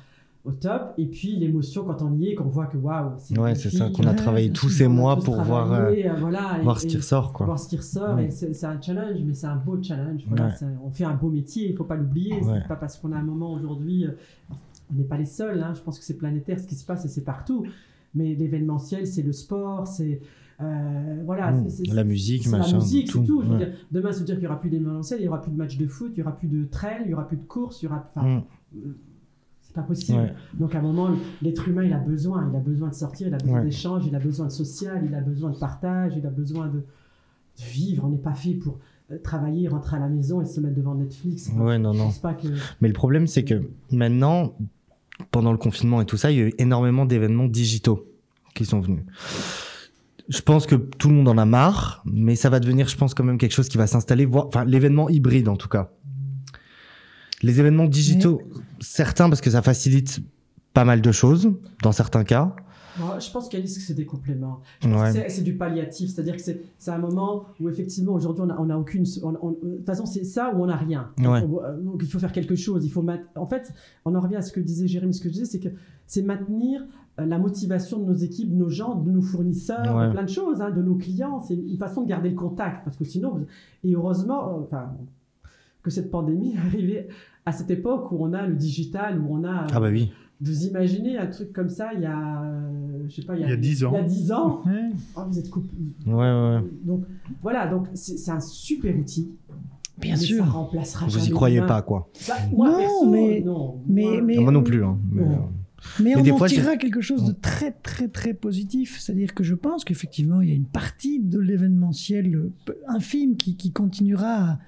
au 0.44 0.52
top. 0.52 0.94
Et 0.98 1.06
puis 1.06 1.36
l'émotion 1.36 1.84
quand 1.84 2.00
on 2.00 2.14
y 2.16 2.28
est, 2.28 2.34
qu'on 2.34 2.44
voit 2.44 2.66
que 2.66 2.76
waouh, 2.76 3.12
c'est 3.18 3.36
Ouais, 3.38 3.54
c'est 3.54 3.70
ça, 3.70 3.90
qu'on 3.90 4.04
a 4.06 4.14
travaillé 4.14 4.50
tous 4.50 4.68
ces 4.68 4.86
mois 4.86 5.16
tous 5.16 5.24
pour 5.24 5.40
voir, 5.42 5.72
euh, 5.72 5.90
euh, 5.90 6.12
voilà, 6.18 6.58
et- 6.58 6.62
voir 6.62 6.78
ce 6.80 6.86
qui 6.86 6.96
ressort, 6.96 7.32
quoi. 7.32 7.46
voir 7.46 7.58
ce 7.58 7.68
qui 7.68 7.76
ressort. 7.76 8.16
Mm. 8.16 8.20
Et 8.20 8.30
c'est 8.30 8.64
un 8.66 8.80
challenge, 8.80 9.18
mais 9.26 9.34
c'est 9.34 9.46
un 9.46 9.56
beau 9.56 9.82
challenge. 9.82 10.22
Voilà, 10.28 10.46
Ouais. 10.46 10.52
c'est- 10.58 10.66
on 10.84 10.90
fait 10.90 11.04
un 11.04 11.14
beau 11.14 11.28
métier, 11.30 11.68
il 11.70 11.76
faut 11.76 11.84
pas 11.84 11.96
l'oublier. 11.96 12.34
Ouais. 12.42 12.60
C'est 12.62 12.68
pas 12.68 12.76
parce 12.76 12.96
qu'on 12.98 13.12
a 13.12 13.16
un 13.16 13.22
moment 13.22 13.52
aujourd'hui, 13.52 14.04
euh, 14.06 14.12
on 14.90 14.94
n'est 14.96 15.04
pas 15.04 15.16
les 15.18 15.24
seuls. 15.26 15.62
hein, 15.62 15.74
je 15.74 15.80
pense 15.82 15.98
que 15.98 16.04
c'est 16.04 16.16
planétaire 16.16 16.58
ce 16.60 16.66
qui 16.66 16.74
se 16.74 16.84
passe 16.84 17.04
et 17.04 17.08
c'est 17.08 17.24
partout. 17.24 17.64
Mais 18.14 18.34
l'événementiel, 18.34 19.06
c'est 19.06 19.22
le 19.22 19.32
sport, 19.32 19.86
c'est 19.86 20.20
euh, 20.60 21.22
voilà, 21.24 21.52
Mm. 21.52 21.68
c'est- 21.68 21.84
c'est- 21.86 21.94
La 21.94 22.02
musique, 22.02 22.48
machin, 22.48 22.72
La 22.72 22.78
musique, 22.78 23.06
c'est 23.06 23.12
tout. 23.12 23.24
tout. 23.24 23.42
Je 23.42 23.46
veux 23.46 23.52
Ouais. 23.52 23.58
dire, 23.66 23.74
demain, 23.92 24.10
ça 24.10 24.18
veut 24.18 24.24
dire 24.24 24.34
qu'il 24.34 24.42
y 24.42 24.46
aura 24.48 24.58
plus 24.60 24.70
d'événementiel, 24.70 25.20
il 25.20 25.24
y 25.26 25.28
aura 25.28 25.40
plus 25.40 25.52
de 25.52 25.56
matchs 25.56 25.76
de 25.76 25.86
foot, 25.86 26.10
il 26.14 26.18
y 26.18 26.22
aura 26.22 26.34
plus 26.36 26.48
de 26.48 26.64
trail, 26.64 27.02
il 27.04 27.10
y 27.10 27.14
aura 27.14 27.28
plus 27.28 27.36
de 27.36 27.44
courses, 27.44 27.80
il 27.80 27.84
y 27.84 27.88
aura. 27.88 28.04
Enfin, 28.08 28.42
Mm. 28.72 28.78
c'est 29.60 29.72
pas 29.74 29.82
possible. 29.82 30.18
Ouais. 30.18 30.32
Donc 30.58 30.74
à 30.74 30.78
un 30.80 30.82
moment, 30.82 31.10
l'être 31.42 31.68
humain, 31.68 31.84
il 31.84 31.92
a 31.92 31.98
besoin, 31.98 32.48
il 32.52 32.56
a 32.56 32.60
besoin 32.60 32.88
de 32.88 32.94
sortir, 32.94 33.28
il 33.28 33.34
a 33.34 33.38
besoin 33.38 33.58
Ouais. 33.58 33.64
d'échange, 33.66 34.04
il 34.06 34.14
a 34.16 34.18
besoin 34.18 34.46
de 34.46 34.50
social, 34.52 35.02
il 35.06 35.14
a 35.14 35.20
besoin 35.20 35.50
de 35.50 35.56
partage, 35.58 36.14
il 36.16 36.26
a 36.26 36.30
besoin 36.30 36.66
de, 36.66 36.78
de 36.78 36.84
vivre. 37.72 38.04
On 38.04 38.08
n'est 38.08 38.18
pas 38.18 38.34
fait 38.34 38.54
pour 38.54 38.78
euh, 39.12 39.18
travailler, 39.22 39.68
rentrer 39.68 39.96
à 39.96 40.00
la 40.00 40.08
maison 40.08 40.40
et 40.40 40.44
se 40.44 40.60
mettre 40.60 40.74
devant 40.74 40.94
Netflix. 40.94 41.50
Ouais, 41.56 41.78
non, 41.78 41.94
non. 41.94 42.10
pas 42.20 42.34
que. 42.34 42.48
Mais 42.80 42.88
le 42.88 42.94
problème, 42.94 43.26
c'est 43.28 43.44
que 43.44 43.62
maintenant, 43.92 44.54
pendant 45.30 45.52
le 45.52 45.58
confinement 45.58 46.00
et 46.00 46.06
tout 46.06 46.16
ça, 46.16 46.30
il 46.30 46.38
y 46.38 46.40
a 46.40 46.44
eu 46.44 46.52
énormément 46.58 47.04
d'événements 47.06 47.46
digitaux 47.46 48.06
qui 48.54 48.64
sont 48.64 48.80
venus. 48.80 49.04
Je 50.28 50.40
pense 50.42 50.66
que 50.66 50.74
tout 50.74 51.08
le 51.08 51.14
monde 51.14 51.28
en 51.28 51.38
a 51.38 51.44
marre, 51.44 52.02
mais 52.04 52.36
ça 52.36 52.50
va 52.50 52.60
devenir, 52.60 52.88
je 52.88 52.96
pense, 52.96 53.14
quand 53.14 53.24
même 53.24 53.38
quelque 53.38 53.54
chose 53.54 53.68
qui 53.68 53.78
va 53.78 53.86
s'installer, 53.86 54.26
voire- 54.26 54.46
enfin, 54.48 54.64
l'événement 54.64 55.08
hybride 55.08 55.48
en 55.48 55.56
tout 55.56 55.68
cas. 55.68 55.90
Les 57.42 57.60
événements 57.60 57.86
digitaux, 57.86 58.42
certains 58.80 59.28
parce 59.28 59.40
que 59.40 59.50
ça 59.50 59.62
facilite 59.62 60.20
pas 60.74 60.84
mal 60.84 61.00
de 61.00 61.12
choses, 61.12 61.52
dans 61.82 61.92
certains 61.92 62.24
cas. 62.24 62.54
Moi, 63.00 63.18
je 63.18 63.30
pense 63.30 63.48
qu'Alice, 63.48 63.84
c'est 63.86 63.94
des 63.94 64.06
compléments. 64.06 64.60
Ouais. 64.84 65.12
c'est- 65.28 65.42
du 65.42 65.54
palliatif, 65.56 66.10
c'est-à-dire 66.10 66.36
que 66.36 66.42
c'est 66.42 66.90
un 66.90 66.98
moment 66.98 67.44
où 67.60 67.68
effectivement 67.68 68.12
aujourd'hui 68.12 68.42
on 68.46 68.50
a, 68.50 68.56
on 68.58 68.70
a 68.70 68.76
aucune. 68.76 69.04
on- 69.22 69.36
on- 69.40 69.50
de 69.52 69.76
toute 69.76 69.86
façon, 69.86 70.06
c'est 70.06 70.24
ça 70.24 70.52
ou 70.54 70.62
on 70.62 70.66
n'a 70.66 70.76
rien. 70.76 71.10
Ouais. 71.18 71.40
Donc, 71.42 71.60
euh, 71.62 71.80
donc, 71.80 72.00
il 72.02 72.08
faut 72.08 72.18
faire 72.18 72.32
quelque 72.32 72.56
chose. 72.56 72.84
Il 72.84 72.90
faut 72.90 73.04
En 73.36 73.46
fait, 73.46 73.72
on 74.04 74.14
en 74.14 74.20
revient 74.20 74.36
à 74.36 74.42
ce 74.42 74.52
que 74.52 74.60
disait 74.60 74.86
Jérémy, 74.88 75.14
ce 75.14 75.20
que 75.20 75.28
je 75.28 75.34
disais, 75.34 75.44
c'est 75.46 75.60
que 75.60 75.68
c'est 76.06 76.22
maintenir 76.22 76.84
euh, 77.20 77.26
la 77.26 77.38
motivation 77.38 77.98
de 77.98 78.04
nos 78.04 78.14
équipes, 78.14 78.50
de 78.50 78.56
nos 78.56 78.68
gens, 78.68 78.94
de 78.94 79.10
nos 79.10 79.22
fournisseurs, 79.22 79.96
Ouais. 79.96 80.06
de 80.06 80.12
plein 80.12 80.22
de 80.22 80.28
choses, 80.28 80.60
hein, 80.60 80.70
de 80.70 80.82
nos 80.82 80.94
clients. 80.94 81.40
C'est 81.40 81.54
une 81.54 81.76
façon 81.76 82.02
de 82.02 82.08
garder 82.08 82.28
le 82.30 82.36
contact 82.36 82.84
parce 82.84 82.96
que 82.96 83.04
sinon, 83.04 83.44
et 83.82 83.92
heureusement, 83.94 84.48
euh, 84.58 84.62
enfin, 84.62 84.92
que 85.82 85.90
cette 85.90 86.10
pandémie 86.10 86.52
est 86.54 86.58
arrivée 86.58 87.08
à 87.46 87.52
cette 87.52 87.70
époque 87.70 88.12
où 88.12 88.18
on 88.20 88.32
a 88.34 88.46
le 88.46 88.54
digital, 88.54 89.18
où 89.20 89.26
on 89.30 89.42
a. 89.44 89.66
Ah 89.72 89.80
bah 89.80 89.88
oui. 89.90 90.12
Vous 90.40 90.64
imaginez 90.66 91.18
un 91.18 91.26
truc 91.26 91.52
comme 91.52 91.68
ça 91.68 91.90
il 91.94 92.00
y 92.02 92.06
a, 92.06 92.42
euh, 92.42 93.04
je 93.08 93.14
sais 93.16 93.22
pas, 93.22 93.34
il 93.34 93.40
y 93.40 93.44
a, 93.44 93.46
Il 93.46 93.50
y 93.50 93.54
a 93.54 93.56
10 93.56 93.84
ans. 93.84 93.90
Il 93.92 93.96
y 93.96 93.98
a 93.98 94.02
10 94.04 94.32
ans. 94.32 94.62
Oh, 95.16 95.20
vous 95.28 95.38
êtes 95.38 95.50
coupé. 95.50 95.68
Ouais, 96.06 96.12
ouais. 96.14 96.60
Donc 96.84 97.04
voilà, 97.42 97.66
donc 97.66 97.88
c'est 97.94 98.30
un 98.30 98.38
super 98.40 98.96
outil. 98.96 99.32
Bien 99.98 100.14
mais 100.14 100.20
sûr. 100.20 100.44
Ça 100.44 100.50
remplacera 100.50 101.06
Vous 101.06 101.26
y 101.26 101.30
croyez 101.30 101.60
pas, 101.62 101.82
quoi. 101.82 102.08
Bah, 102.28 102.34
moi, 102.54 102.70
Non, 102.70 102.76
perso, 102.78 103.10
mais- 103.10 103.40
non. 103.44 103.80
mais- 103.88 104.02
Moi- 104.04 104.22
mais- 104.22 104.36
Moi 104.38 104.52
non 104.52 104.62
plus. 104.62 104.84
Hein. 104.84 104.96
Mais, 105.10 105.22
Non. 105.24 105.48
Mais, 106.00 106.16
on 106.16 106.20
en 106.20 106.46
tirera 106.46 106.76
quelque 106.76 107.00
chose 107.00 107.24
de 107.24 107.32
très 107.32 107.70
très 107.70 108.08
très 108.08 108.34
positif. 108.34 108.98
C'est-à-dire 109.00 109.34
que 109.34 109.44
je 109.44 109.54
pense 109.54 109.84
qu'effectivement, 109.84 110.40
il 110.40 110.48
y 110.48 110.52
a 110.52 110.56
une 110.56 110.66
partie 110.66 111.20
de 111.20 111.38
l'événementiel 111.38 112.34
euh, 112.34 112.52
infime 112.88 113.36
qui, 113.36 113.56
qui 113.56 113.70
continuera 113.70 114.34
à, 114.52 114.58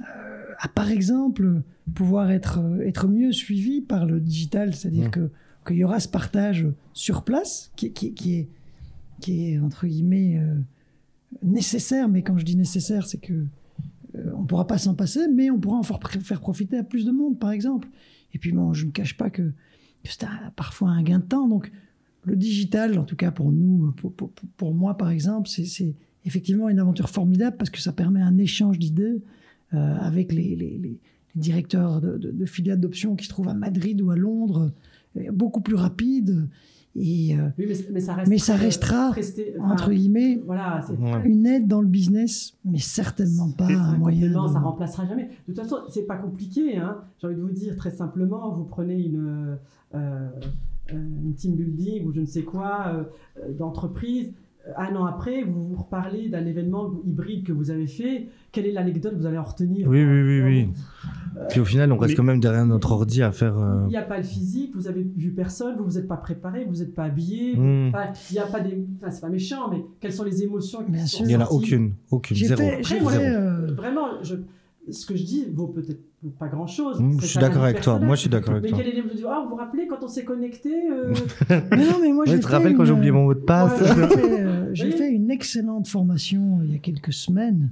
euh, 0.00 0.52
à, 0.58 0.68
par 0.68 0.90
exemple, 0.90 1.62
pouvoir 1.94 2.30
être, 2.30 2.60
euh, 2.60 2.80
être 2.80 3.08
mieux 3.08 3.32
suivi 3.32 3.82
par 3.82 4.06
le 4.06 4.20
digital. 4.20 4.74
C'est-à-dire 4.74 5.08
Mm. 5.08 5.10
que 5.10 5.30
qu'il 5.66 5.76
y 5.76 5.84
aura 5.84 5.98
ce 6.00 6.08
partage 6.08 6.66
sur 6.92 7.24
place 7.24 7.72
qui, 7.76 7.92
qui, 7.92 8.12
qui 8.12 8.34
est, 8.34 8.48
qui 9.20 9.48
est, 9.48 9.58
entre 9.58 9.86
guillemets, 9.86 10.38
euh, 10.38 10.60
nécessaire. 11.42 12.08
Mais 12.08 12.22
quand 12.22 12.38
je 12.38 12.44
dis 12.44 12.56
nécessaire, 12.56 13.06
c'est 13.06 13.18
que 13.18 13.32
euh, 13.32 14.30
on 14.36 14.42
ne 14.42 14.46
pourra 14.46 14.66
pas 14.66 14.78
s'en 14.78 14.94
passer, 14.94 15.26
mais 15.28 15.50
on 15.50 15.58
pourra 15.58 15.78
en 15.78 15.82
faire, 15.82 16.40
profiter 16.40 16.76
à 16.76 16.84
plus 16.84 17.04
de 17.04 17.10
monde, 17.10 17.38
par 17.38 17.50
exemple. 17.50 17.88
Et 18.34 18.38
puis, 18.38 18.52
bon, 18.52 18.72
je 18.72 18.86
ne 18.86 18.90
cache 18.90 19.16
pas 19.16 19.30
que 19.30 19.52
c'est 20.12 20.26
parfois 20.56 20.90
un 20.90 21.02
gain 21.02 21.18
de 21.18 21.24
temps. 21.24 21.48
Donc, 21.48 21.70
le 22.24 22.36
digital, 22.36 22.98
en 22.98 23.04
tout 23.04 23.16
cas 23.16 23.30
pour 23.30 23.52
nous, 23.52 23.92
pour, 23.96 24.12
pour- 24.12 24.30
pour 24.56 24.74
moi 24.74 24.96
par 24.96 25.10
exemple, 25.10 25.48
c'est- 25.48 25.94
effectivement 26.26 26.68
une 26.70 26.78
aventure 26.78 27.10
formidable 27.10 27.56
parce 27.58 27.68
que 27.70 27.80
ça 27.80 27.92
permet 27.92 28.20
un 28.22 28.38
échange 28.38 28.78
d'idées 28.78 29.22
euh, 29.74 29.96
avec 29.96 30.32
les, 30.32 30.56
les- 30.56 30.78
les- 30.78 30.78
les 30.78 31.00
directeurs 31.40 32.00
de, 32.00 32.16
de, 32.16 32.30
de 32.30 32.46
filiales 32.46 32.80
d'options 32.80 33.14
qui 33.16 33.24
se 33.24 33.28
trouvent 33.30 33.48
à 33.48 33.54
Madrid 33.54 34.00
ou 34.00 34.10
à 34.10 34.16
Londres, 34.16 34.72
euh, 35.18 35.30
beaucoup 35.32 35.60
plus 35.60 35.74
rapide. 35.74 36.48
Et 36.96 37.36
euh, 37.36 37.48
Oui, 37.58 37.66
mais, 37.68 37.74
mais 37.92 38.00
ça 38.00 38.14
reste. 38.14 38.30
Mais 38.30 38.38
ça 38.38 38.54
restera, 38.54 39.10
presté- 39.10 39.54
enfin, 39.58 39.72
entre 39.72 39.90
guillemets, 39.90 40.40
Voilà, 40.46 40.80
une 41.24 41.44
aide 41.46 41.66
dans 41.66 41.80
le 41.80 41.88
business, 41.88 42.56
mais 42.64 42.78
certainement 42.78 43.50
pas 43.50 43.66
un 43.66 43.96
moyen. 43.98 44.28
de- 44.28 44.52
ça 44.52 44.60
remplacera 44.60 45.04
jamais. 45.06 45.24
De 45.48 45.52
toute 45.52 45.58
façon, 45.62 45.78
c'est 45.88 46.06
pas 46.06 46.16
compliqué. 46.16 46.76
Hein. 46.76 46.98
J'ai 47.20 47.26
envie 47.26 47.36
de 47.36 47.40
vous 47.42 47.50
dire 47.50 47.76
très 47.76 47.90
simplement, 47.90 48.52
vous 48.52 48.64
prenez 48.64 49.00
une, 49.02 49.56
euh, 49.94 49.96
euh, 49.96 50.28
une 50.92 51.34
team 51.34 51.56
building 51.56 52.06
ou 52.06 52.12
je 52.12 52.20
ne 52.20 52.26
sais 52.26 52.42
quoi 52.42 52.92
euh, 53.42 53.52
d'entreprise. 53.52 54.32
Un 54.78 54.96
an 54.96 55.04
après, 55.04 55.42
vous 55.42 55.68
vous 55.68 55.76
reparlez 55.76 56.30
d'un 56.30 56.46
événement 56.46 56.90
hybride 57.04 57.44
que 57.44 57.52
vous 57.52 57.70
avez 57.70 57.86
fait. 57.86 58.28
Quelle 58.50 58.64
est 58.66 58.72
l'anecdote 58.72 59.12
que 59.12 59.18
vous 59.18 59.26
allez 59.26 59.36
en 59.36 59.42
retenir? 59.42 59.86
Oui, 59.88 60.02
oui, 60.02 60.22
oui, 60.22 60.40
oui. 60.42 60.68
Euh, 61.36 61.46
Puis 61.48 61.58
au 61.60 61.64
final, 61.64 61.90
on 61.92 61.98
reste 61.98 62.12
Mais- 62.12 62.16
quand 62.16 62.22
même 62.22 62.40
derrière 62.40 62.64
notre 62.66 62.92
ordi 62.92 63.22
à 63.22 63.32
faire. 63.32 63.58
euh, 63.58 63.82
Il 63.86 63.90
n'y 63.90 63.96
a 63.96 64.02
pas 64.02 64.18
le 64.18 64.22
physique, 64.22 64.72
vous 64.74 64.86
avez 64.88 65.02
vu 65.16 65.30
personne, 65.32 65.76
vous 65.76 65.84
vous 65.84 65.98
êtes 65.98 66.06
pas 66.06 66.16
préparé, 66.16 66.64
vous 66.64 66.76
n'êtes 66.76 66.94
pas 66.94 67.04
habillé. 67.04 67.52
Enfin, 67.88 68.12
Il 68.30 68.34
n'y 68.34 68.38
a 68.38 68.46
pas 68.46 68.60
des. 68.60 68.86
Enfin, 69.00 69.10
c'est 69.10 69.20
pas 69.20 69.28
méchant, 69.28 69.68
mais 69.70 69.84
quelles 70.00 70.12
sont 70.12 70.24
les 70.24 70.42
émotions 70.42 70.84
qui 70.84 70.92
Bien 70.92 71.00
sont 71.06 71.16
sûr. 71.18 71.26
Il 71.26 71.28
n'y 71.28 71.36
en 71.36 71.40
a 71.40 71.50
aucune. 71.50 71.94
Aucune. 72.10 72.36
Zéro. 72.36 72.56
fait, 72.60 72.80
Après, 73.00 73.34
euh, 73.34 73.72
Vraiment, 73.74 74.22
je, 74.22 74.36
ce 74.90 75.06
que 75.06 75.16
je 75.16 75.24
dis 75.24 75.46
vaut 75.52 75.66
peut-être 75.68 76.00
pas 76.38 76.48
grand 76.48 76.66
chose. 76.66 77.00
Hmm, 77.00 77.18
je 77.20 77.26
suis 77.26 77.38
d'accord 77.40 77.64
avec 77.64 77.80
toi. 77.80 77.98
Moi, 77.98 78.14
je 78.14 78.20
suis 78.22 78.30
d'accord 78.30 78.52
avec 78.52 78.62
Mais 78.64 78.68
toi. 78.70 78.78
quel 78.82 78.88
est 78.88 78.96
le. 79.02 79.04
Ah, 79.28 79.40
vous 79.42 79.50
vous 79.50 79.56
rappelez 79.56 79.86
quand 79.88 80.02
on 80.02 80.08
s'est 80.08 80.24
connecté 80.24 80.70
euh, 80.90 81.12
mais 81.50 81.84
non, 81.84 81.98
mais 82.00 82.12
moi, 82.12 82.24
tu 82.26 82.38
te 82.38 82.46
fait 82.46 82.52
rappelles 82.52 82.74
quand 82.76 82.82
une- 82.82 82.86
j'ai 82.86 82.92
oublié 82.92 83.10
mon 83.10 83.24
mot 83.24 83.34
de 83.34 83.40
passe? 83.40 83.80
Ouais. 83.80 83.88
J'ai 83.88 84.16
fait, 84.16 84.40
euh, 84.44 84.70
j'ai 84.72 84.86
Oui. 84.86 84.92
fait 84.92 85.10
une 85.10 85.30
excellente 85.30 85.88
formation 85.88 86.60
euh, 86.60 86.64
il 86.66 86.72
y 86.72 86.76
a 86.76 86.78
quelques 86.78 87.12
semaines 87.12 87.70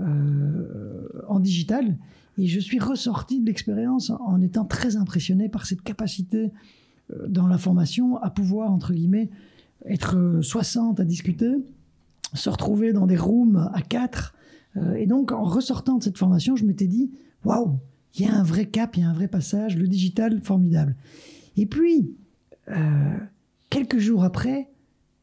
euh, 0.00 1.08
en 1.28 1.40
digital 1.40 1.96
et 2.38 2.46
je 2.46 2.60
suis 2.60 2.78
ressorti 2.78 3.40
de 3.40 3.46
l'expérience 3.46 4.10
en- 4.10 4.40
étant 4.42 4.64
très 4.64 4.96
impressionné 4.96 5.48
par 5.48 5.66
cette 5.66 5.82
capacité 5.82 6.50
euh, 7.12 7.28
dans 7.28 7.46
la 7.46 7.58
formation 7.58 8.16
à 8.18 8.30
pouvoir, 8.30 8.70
entre 8.72 8.92
guillemets, 8.92 9.30
être 9.86 10.16
euh, 10.16 10.42
60 10.42 11.00
à 11.00 11.04
discuter, 11.04 11.52
se 12.34 12.50
retrouver 12.50 12.92
dans 12.92 13.06
des 13.06 13.16
rooms 13.16 13.70
à 13.72 13.80
4. 13.82 14.34
et 14.96 15.06
donc, 15.06 15.30
en 15.30 15.44
ressortant 15.44 15.98
de 15.98 16.02
cette 16.02 16.18
formation, 16.18 16.56
je 16.56 16.64
m'étais 16.64 16.88
dit, 16.88 17.12
waouh, 17.44 17.78
il 18.16 18.26
y 18.26 18.28
a 18.28 18.34
un 18.34 18.42
vrai 18.42 18.66
cap, 18.66 18.96
il 18.96 19.00
y 19.00 19.02
a 19.04 19.08
un 19.08 19.12
vrai 19.12 19.28
passage, 19.28 19.76
le 19.76 19.86
digital, 19.86 20.40
formidable. 20.40 20.96
Et 21.56 21.66
puis, 21.66 22.14
euh, 22.70 23.16
quelques 23.70 23.98
jours 23.98 24.24
après, 24.24 24.68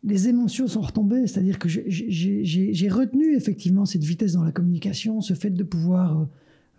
les 0.03 0.27
émotions 0.29 0.67
sont 0.67 0.81
retombées, 0.81 1.27
c'est-à-dire 1.27 1.59
que 1.59 1.69
j'ai 1.69 2.89
retenu 2.89 3.35
effectivement 3.35 3.85
cette 3.85 4.03
vitesse 4.03 4.33
dans 4.33 4.43
la 4.43 4.51
communication, 4.51 5.21
ce 5.21 5.33
fait 5.33 5.49
de 5.51 5.63
pouvoir 5.63 6.27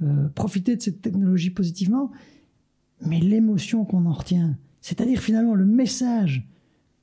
euh, 0.02 0.24
euh, 0.24 0.28
profiter 0.28 0.76
de 0.76 0.82
cette 0.82 1.00
technologie 1.02 1.50
positivement, 1.50 2.10
mais 3.06 3.20
l'émotion 3.20 3.84
qu'on 3.84 4.06
en 4.06 4.12
retient, 4.12 4.56
c'est-à-dire 4.80 5.20
finalement 5.20 5.54
le 5.54 5.64
message 5.66 6.48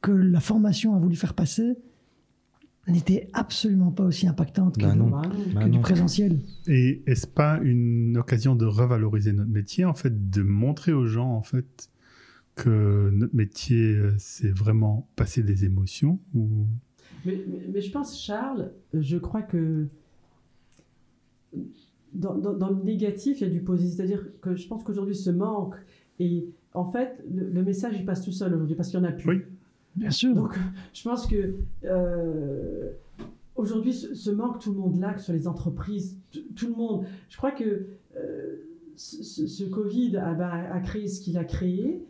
que 0.02 0.12
la 0.12 0.40
formation 0.40 0.96
a 0.96 1.00
voulu 1.00 1.16
faire 1.16 1.34
passer, 1.34 1.76
n'était 2.88 3.30
absolument 3.34 3.92
pas 3.92 4.04
aussi 4.06 4.26
impactante 4.28 4.78
que, 4.78 4.84
Bah 4.86 4.96
non. 4.96 5.10
bah. 5.10 5.22
Bah 5.54 5.62
que 5.64 5.70
du 5.70 5.78
non. 5.78 5.82
présentiel. 5.82 6.40
Et 6.68 7.04
est-ce 7.06 7.28
pas 7.28 7.60
une 7.62 8.18
occasion 8.18 8.56
de 8.56 8.66
revaloriser 8.66 9.32
notre 9.34 9.52
métier, 9.52 9.86
en 9.86 9.94
fait, 9.94 10.30
de 10.32 10.42
montrer 10.42 10.92
aux 10.94 11.06
gens, 11.06 11.30
en 11.36 11.44
fait, 11.44 11.90
que 12.56 13.12
notre 13.14 13.36
métier, 13.36 13.94
euh, 13.96 14.16
c'est 14.18 14.50
vraiment 14.50 15.08
passer 15.16 15.44
des 15.44 15.66
émotions 15.66 16.20
ou... 16.34 16.66
Mais, 17.26 17.44
mais- 17.48 17.68
mais 17.74 17.82
je 17.82 17.92
pense, 17.92 18.20
Charles, 18.20 18.72
je 18.94 19.18
crois 19.18 19.42
que 19.44 19.88
dans, 22.14 22.36
dans- 22.36 22.54
dans 22.54 22.70
le 22.70 22.84
négatif, 22.84 23.42
il 23.42 23.48
y 23.48 23.50
a 23.50 23.54
du 23.54 23.62
positif. 23.62 23.96
C'est-à-dire 23.98 24.28
que 24.42 24.56
je 24.56 24.68
pense 24.68 24.84
qu'aujourd'hui, 24.84 25.16
ce 25.16 25.30
manque, 25.30 25.76
et 26.20 26.48
en 26.74 26.86
fait, 26.86 27.24
le, 27.34 27.50
le 27.50 27.64
message, 27.64 27.96
il 27.98 28.06
passe 28.06 28.24
tout 28.24 28.32
seul 28.32 28.54
aujourd'hui 28.54 28.76
parce 28.76 28.90
qu'il 28.90 29.00
n'y 29.00 29.06
en 29.06 29.10
a 29.10 29.14
plus. 29.14 29.30
Oui. 29.30 29.42
Bien 29.96 30.12
sûr. 30.12 30.34
Donc, 30.36 30.58
je 30.94 31.04
pense 31.04 31.26
que 31.28 31.56
euh, 31.86 32.92
aujourd'hui, 33.56 33.94
ce, 33.94 34.14
ce 34.14 34.30
manque, 34.32 34.60
tout 34.60 34.72
le 34.72 34.80
monde 34.80 35.00
l'a, 35.00 35.14
que 35.14 35.20
ce 35.20 35.28
soit 35.28 35.36
les 35.36 35.48
entreprises, 35.48 36.18
tout, 36.56 36.68
le 36.68 36.76
monde. 36.76 37.06
Je 37.30 37.38
crois 37.38 37.52
que 37.52 37.88
euh, 38.18 38.56
ce, 38.96 39.48
ce 39.48 39.64
Covid 39.64 40.18
a, 40.18 40.34
bah, 40.34 40.52
a 40.72 40.80
créé 40.80 41.08
ce 41.08 41.20
qu'il 41.22 41.38
a 41.38 41.44
créé, 41.44 42.06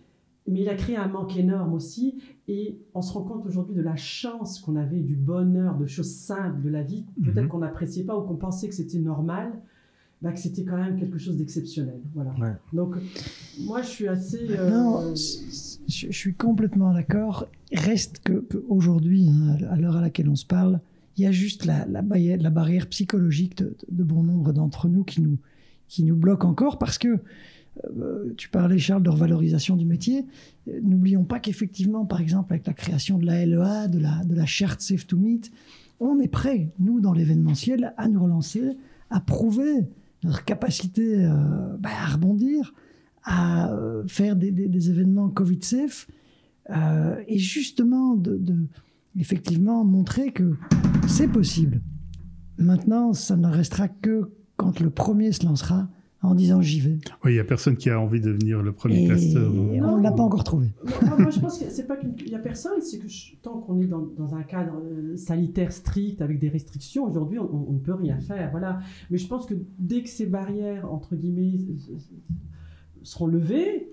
mais 0.47 0.62
il 0.62 0.69
a 0.69 0.75
créé 0.75 0.95
un 0.97 1.07
manque 1.07 1.38
énorme 1.38 1.73
aussi. 1.73 2.19
Et 2.47 2.79
on 2.93 3.01
se 3.01 3.13
rend 3.13 3.23
compte 3.23 3.45
aujourd'hui 3.45 3.75
de 3.75 3.81
la 3.81 3.95
chance 3.95 4.59
qu'on 4.59 4.75
avait, 4.75 4.99
du 4.99 5.15
bonheur, 5.15 5.77
de 5.77 5.85
choses 5.85 6.12
simples 6.12 6.62
de 6.62 6.69
la 6.69 6.81
vie, 6.83 7.05
peut-être 7.23 7.43
Mhm. 7.43 7.47
qu'on 7.49 7.59
n'appréciait 7.59 8.03
pas 8.03 8.17
ou 8.17 8.23
qu'on 8.23 8.35
pensait 8.38 8.67
que 8.67 8.75
c'était 8.75 8.99
normal, 8.99 9.51
bah, 10.21 10.32
que 10.34 10.39
c'était 10.39 10.63
quand 10.63 10.77
même 10.77 10.97
quelque 10.99 11.17
chose 11.17 11.38
d'exceptionnel. 11.38 11.99
Voilà. 12.13 12.32
Ouais. 12.39 12.53
Donc, 12.73 12.95
moi, 13.62 13.82
je 13.82 13.88
suis 13.88 14.08
assez. 14.08 14.39
euh, 14.49 14.69
Non, 14.69 15.15
je, 15.15 16.08
je 16.08 16.12
suis 16.12 16.34
complètement 16.34 16.93
d'accord. 16.93 17.47
Reste 17.73 18.19
que, 18.23 18.34
que 18.34 18.63
aujourd'hui, 18.67 19.29
hein, 19.29 19.58
à 19.69 19.75
l'heure 19.77 19.95
à 19.97 20.01
laquelle 20.01 20.29
on 20.29 20.36
se 20.36 20.45
parle, 20.45 20.79
il 21.17 21.23
y 21.23 21.27
a 21.27 21.32
juste 21.32 21.65
la, 21.65 21.86
la, 21.86 22.01
barrière, 22.01 22.38
la 22.41 22.49
barrière 22.49 22.88
psychologique 22.88 23.58
de, 23.58 23.75
de 23.91 24.03
bon 24.03 24.23
nombre 24.23 24.53
d'entre 24.53 24.88
nous 24.88 25.03
qui 25.03 25.21
nous, 25.21 25.38
qui 25.88 26.03
nous 26.03 26.15
bloque 26.15 26.45
encore 26.45 26.77
parce 26.79 26.97
que 26.97 27.19
euh, 27.97 28.34
tu 28.36 28.49
parlais, 28.49 28.77
Charles, 28.77 29.03
de 29.03 29.10
revalorisation 29.10 29.75
du 29.77 29.86
métier. 29.86 30.25
Euh, 30.67 30.79
N'oublions 30.84 31.23
pas 31.23 31.39
qu'effectivement, 31.39 32.05
par 32.05 32.19
exemple, 32.19 32.51
avec 32.53 32.67
la 32.67 32.73
création 32.73 33.17
de 33.17 33.25
la 33.25 33.45
LEA, 33.45 33.88
de 33.88 33.99
la, 33.99 34.23
de 34.25 34.36
la 34.36 34.45
charte 34.45 34.82
Safe 34.82 35.08
to 35.08 35.15
Meet, 35.17 35.51
on 36.01 36.19
est 36.19 36.27
prêt, 36.29 36.69
nous, 36.79 36.99
dans 37.01 37.13
l'événementiel, 37.13 37.93
à 37.97 38.08
nous 38.10 38.21
relancer, 38.23 38.77
à 39.10 39.19
prouver 39.19 39.88
notre 40.23 40.43
capacité 40.43 41.25
euh, 41.25 41.77
bah, 41.79 41.89
à 42.03 42.08
rebondir, 42.08 42.73
à 43.23 43.71
euh, 43.71 44.03
faire 44.08 44.36
des, 44.36 44.89
événements 44.89 45.29
Covid 45.29 45.60
safe 45.62 46.08
euh, 46.69 47.21
et 47.27 47.39
justement 47.39 48.15
de, 48.15 48.38
de- 48.38 48.67
effectivement 49.17 49.84
montrer 49.84 50.32
que 50.32 50.55
c'est 51.08 51.27
possible. 51.27 51.82
Maintenant, 52.58 53.13
ça 53.13 53.38
ne 53.38 53.47
restera 53.47 53.88
que 53.88 54.32
quand 54.58 54.79
le 54.79 54.89
premier 54.89 55.32
se 55.32 55.45
lancera 55.45 55.89
en 56.21 56.36
disant 56.36 56.62
j'y 56.62 56.79
vais. 56.82 56.97
Oui, 57.23 57.32
il 57.32 57.34
n'y 57.34 57.39
a 57.39 57.43
personne 57.45 57.77
qui 57.77 57.89
a 57.89 57.99
envie 57.99 58.19
de 58.19 58.25
devenir 58.34 58.62
le 58.62 58.71
premier 58.73 59.03
Et 59.03 59.08
cluster. 59.08 59.38
on 59.39 59.97
ne 59.97 60.03
l'a 60.03 60.12
pas 60.12 60.23
encore 60.23 60.43
trouvé. 60.43 60.67
Moi, 61.05 61.17
moi, 61.17 61.29
je 61.29 61.39
pense 61.39 61.58
que 61.60 61.65
c'est 61.69 61.88
pas 61.88 61.95
qu'il 61.95 62.13
n'y 62.27 62.36
a 62.36 62.39
personne, 62.39 62.82
c'est 62.82 62.99
que 62.99 63.08
je- 63.08 63.36
tant 63.41 63.60
qu'on 63.60 63.79
est 63.79 63.88
dans, 63.88 64.05
dans 64.17 64.36
un 64.36 64.43
cadre 64.43 64.82
euh, 64.84 65.15
sanitaire 65.15 65.71
strict 65.71 66.21
avec 66.21 66.39
des 66.39 66.49
restrictions, 66.49 67.05
aujourd'hui, 67.05 67.39
on, 67.39 67.69
on 67.69 67.73
ne 67.73 67.79
peut 67.79 67.93
rien 67.93 68.19
faire. 68.19 68.51
Voilà. 68.51 68.79
Mais 69.10 69.17
je 69.17 69.27
pense 69.27 69.45
que 69.45 69.53
dès 69.77 70.03
que 70.03 70.10
ces 70.10 70.25
barrières, 70.25 70.91
entre 70.91 71.15
guillemets, 71.15 71.58
seront 73.03 73.27
levées, 73.27 73.89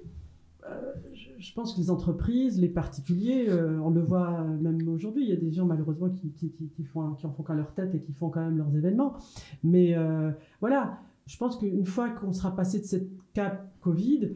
euh, 0.69 0.93
je, 1.39 1.53
pense 1.55 1.75
que 1.75 1.81
les 1.81 1.91
entreprises, 1.91 2.61
les 2.61 2.69
particuliers, 2.69 3.47
euh, 3.49 3.79
on 3.85 3.91
le 3.91 4.01
voit 4.03 4.43
même 4.61 4.89
aujourd'hui, 4.89 5.23
il 5.25 5.29
y 5.31 5.33
a 5.33 5.37
des 5.37 5.53
gens 5.53 5.65
malheureusement 5.65 6.09
qui, 6.11 6.31
qui, 6.33 6.51
qui- 6.51 6.69
qui 6.71 6.83
font, 6.85 7.13
qui 7.13 7.25
en 7.27 7.31
font 7.31 7.45
qu'à 7.45 7.55
leur 7.55 7.73
tête 7.73 7.95
et 7.95 8.01
qui 8.01 8.13
font 8.13 8.31
quand 8.31 8.41
même 8.41 8.59
leurs 8.59 8.75
événements. 8.75 9.15
Mais 9.63 9.95
euh, 9.97 10.33
voilà, 10.61 10.99
je 11.27 11.37
pense 11.37 11.59
qu'une 11.59 11.87
fois 11.87 12.11
qu'on 12.11 12.33
sera 12.33 12.55
passé 12.55 12.79
de 12.81 12.85
cette 12.85 13.09
cap 13.35 13.69
Covid, 13.81 14.31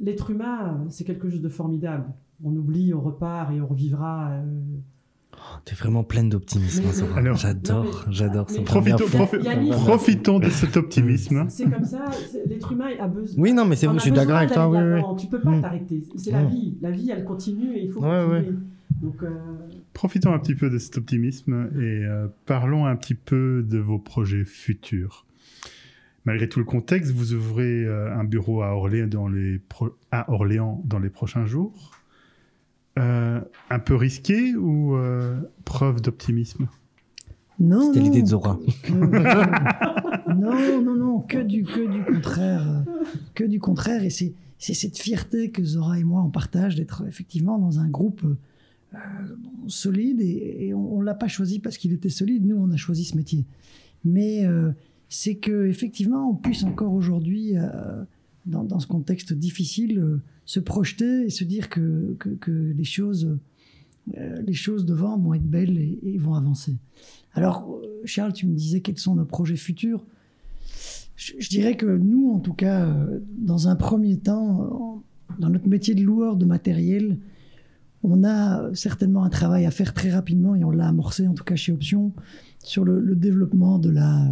l'être 0.00 0.30
humain, 0.30 0.84
c'est 0.90 1.04
quelque 1.04 1.28
chose 1.30 1.40
de 1.40 1.48
formidable. 1.48 2.04
On 2.44 2.54
oublie, 2.56 2.92
on 2.94 3.00
repart 3.00 3.52
et 3.52 3.60
on 3.60 3.66
revivra. 3.66 4.30
euh, 4.32 4.42
T'es 5.64 5.74
vraiment 5.74 6.04
pleine 6.04 6.28
d'optimisme. 6.28 6.84
Alors- 7.16 7.36
j'adore, 7.36 8.04
j'adore. 8.10 8.46
Profitons, 8.64 9.06
profitons 9.70 10.38
de 10.38 10.48
cet 10.48 10.76
optimisme. 10.76 11.46
C'est 11.48 11.68
comme 11.70 11.84
ça, 11.84 12.04
l'être 12.46 12.72
humain 12.72 12.90
a 13.00 13.08
besoin. 13.08 13.42
Oui, 13.42 13.52
non, 13.52 13.64
mais 13.64 13.74
c'est 13.76 13.86
vrai, 13.86 13.96
je 13.96 14.02
suis 14.02 14.12
d'accord 14.12 14.36
avec 14.36 14.52
toi. 14.52 14.68
Oui, 14.68 14.78
oui. 14.78 15.00
Tu 15.18 15.26
peux 15.26 15.40
pas 15.40 15.50
Mm. 15.50 15.62
t'arrêter. 15.62 16.04
C'est 16.16 16.30
la 16.30 16.42
Mm. 16.44 16.48
vie. 16.48 16.78
La 16.80 16.90
vie, 16.90 17.10
elle 17.10 17.24
continue 17.24 17.74
et 17.76 17.84
il 17.84 17.90
faut 17.90 18.00
Ouais, 18.00 18.24
continuer. 18.28 18.56
Donc, 19.02 19.22
euh, 19.22 19.30
Profitons 19.94 20.32
un 20.32 20.38
petit 20.38 20.54
peu 20.54 20.70
de 20.70 20.78
cet 20.78 20.96
optimisme 20.98 21.70
et 21.76 22.04
euh, 22.04 22.28
parlons 22.46 22.86
un 22.86 22.94
petit 22.96 23.14
peu 23.14 23.64
de 23.68 23.78
vos 23.78 23.98
projets 23.98 24.44
futurs. 24.44 25.26
Malgré 26.24 26.48
tout 26.48 26.58
le 26.60 26.64
contexte, 26.64 27.10
vous 27.12 27.32
ouvrez 27.34 27.84
euh, 27.84 28.14
un 28.16 28.24
bureau 28.24 28.62
à 28.62 28.76
Orléans 28.76 29.08
dans 29.08 29.28
les, 29.28 29.58
pro- 29.58 29.96
à 30.10 30.30
Orléans 30.32 30.80
dans 30.84 30.98
les 31.00 31.10
prochains 31.10 31.46
jours. 31.46 31.92
Euh, 32.98 33.40
un 33.70 33.78
peu 33.78 33.96
risqué 33.96 34.54
ou 34.54 34.94
euh, 34.96 35.40
preuve 35.64 36.00
d'optimisme? 36.00 36.68
Non, 37.58 37.86
C'était 37.86 38.00
non, 38.00 38.04
l'idée 38.06 38.22
de 38.22 38.26
Zora. 38.28 38.58
non, 38.90 40.82
non, 40.82 40.94
non, 40.94 41.20
que 41.20 41.38
du, 41.38 41.64
que 41.64 41.90
du 41.90 42.02
contraire. 42.04 42.84
Que 43.34 43.44
du 43.44 43.60
contraire. 43.60 44.04
Et 44.04 44.10
c'est, 44.10 44.32
c'est 44.58 44.74
cette 44.74 44.98
fierté 44.98 45.50
que 45.50 45.62
Zora 45.64 45.98
et 45.98 46.04
moi, 46.04 46.22
on 46.22 46.30
partage 46.30 46.76
d'être 46.76 47.04
effectivement 47.06 47.58
dans 47.58 47.78
un 47.78 47.88
groupe 47.88 48.22
euh, 48.94 48.98
solide. 49.66 50.20
Et, 50.20 50.66
et 50.68 50.74
on 50.74 51.00
ne 51.00 51.04
l'a 51.04 51.14
pas 51.14 51.28
choisi 51.28 51.58
parce 51.58 51.78
qu'il 51.78 51.92
était 51.92 52.08
solide. 52.10 52.46
Nous, 52.46 52.56
on 52.56 52.70
a 52.70 52.76
choisi 52.76 53.04
ce 53.04 53.16
métier. 53.16 53.44
Mais 54.04 54.44
euh, 54.44 54.72
c'est 55.12 55.34
que 55.34 55.66
effectivement, 55.66 56.30
on 56.30 56.34
puisse 56.34 56.64
encore 56.64 56.94
aujourd'hui, 56.94 57.58
euh, 57.58 58.02
dans, 58.46 58.78
ce 58.78 58.86
contexte 58.86 59.34
difficile, 59.34 59.98
euh, 59.98 60.22
se 60.46 60.58
projeter 60.58 61.24
et 61.24 61.30
se 61.30 61.44
dire 61.44 61.68
que, 61.68 62.16
que, 62.18 62.50
les 62.50 62.84
choses... 62.84 63.36
euh, 64.16 64.40
les 64.40 64.54
choses 64.54 64.86
devant 64.86 65.18
vont 65.18 65.34
être 65.34 65.44
belles 65.44 65.78
et, 65.78 66.16
vont 66.16 66.34
avancer. 66.34 66.76
Alors, 67.34 67.78
Charles, 68.06 68.32
tu 68.32 68.46
me 68.46 68.54
disais 68.54 68.80
quels 68.80 68.98
sont 68.98 69.14
nos 69.14 69.26
projets 69.26 69.56
futurs. 69.56 70.02
Je, 71.16 71.32
je 71.38 71.48
dirais 71.50 71.76
que 71.76 71.86
nous, 71.86 72.30
en 72.30 72.40
tout 72.40 72.54
cas, 72.54 72.90
dans 73.36 73.68
un 73.68 73.76
premier 73.76 74.16
temps, 74.16 75.04
dans 75.38 75.50
notre 75.50 75.68
métier 75.68 75.94
de 75.94 76.02
loueur 76.02 76.36
de 76.36 76.46
matériel, 76.46 77.18
on 78.02 78.24
a 78.24 78.74
certainement 78.74 79.24
un 79.24 79.30
travail 79.30 79.66
à 79.66 79.70
faire 79.70 79.92
très 79.92 80.10
rapidement 80.10 80.54
et 80.54 80.64
on 80.64 80.70
l'a 80.70 80.88
amorcé, 80.88 81.28
en 81.28 81.34
tout 81.34 81.44
cas 81.44 81.54
chez 81.54 81.70
Option, 81.70 82.12
sur 82.62 82.84
le, 82.84 83.14
développement 83.16 83.78
de 83.78 83.90
la, 83.90 84.28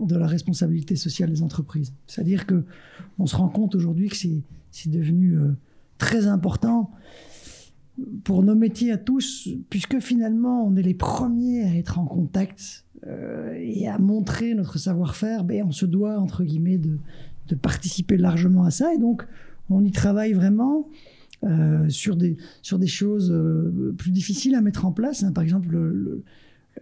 de 0.00 0.16
la 0.16 0.26
responsabilité 0.26 0.96
sociale 0.96 1.30
des 1.30 1.42
entreprises. 1.42 1.92
C'est-à-dire 2.06 2.46
que 2.46 2.64
on 3.18 3.26
se 3.26 3.36
rend 3.36 3.48
compte 3.48 3.74
aujourd'hui 3.74 4.08
que 4.08 4.16
c'est 4.16 4.90
devenu 4.90 5.38
euh, 5.38 5.52
très 5.98 6.26
important 6.26 6.90
pour 8.24 8.42
nos 8.42 8.54
métiers 8.54 8.92
à 8.92 8.96
tous, 8.96 9.48
puisque 9.68 9.98
finalement, 10.00 10.66
on 10.66 10.74
est 10.76 10.82
les 10.82 10.94
premiers 10.94 11.62
à 11.64 11.74
être 11.76 11.98
en 11.98 12.06
contact 12.06 12.86
euh, 13.06 13.52
et 13.60 13.86
à 13.88 13.98
montrer 13.98 14.54
notre 14.54 14.78
savoir-faire, 14.78 15.44
ben, 15.44 15.64
on 15.66 15.72
se 15.72 15.86
doit, 15.86 16.18
entre 16.18 16.42
guillemets, 16.44 16.78
de, 16.78 16.98
de 17.48 17.54
participer 17.54 18.16
largement 18.16 18.64
à 18.64 18.70
ça. 18.70 18.94
Et 18.94 18.98
donc, 18.98 19.26
on 19.68 19.84
y 19.84 19.90
travaille 19.92 20.32
vraiment 20.32 20.88
euh, 21.44 21.88
sur, 21.88 22.16
des, 22.16 22.36
sur 22.62 22.78
des 22.78 22.86
choses 22.86 23.34
plus 23.98 24.10
difficiles 24.10 24.54
à 24.54 24.60
mettre 24.62 24.86
en 24.86 24.92
place. 24.92 25.22
hein. 25.22 25.32
Par 25.32 25.44
exemple, 25.44 25.68
le- 25.70 25.92
le- 25.92 26.22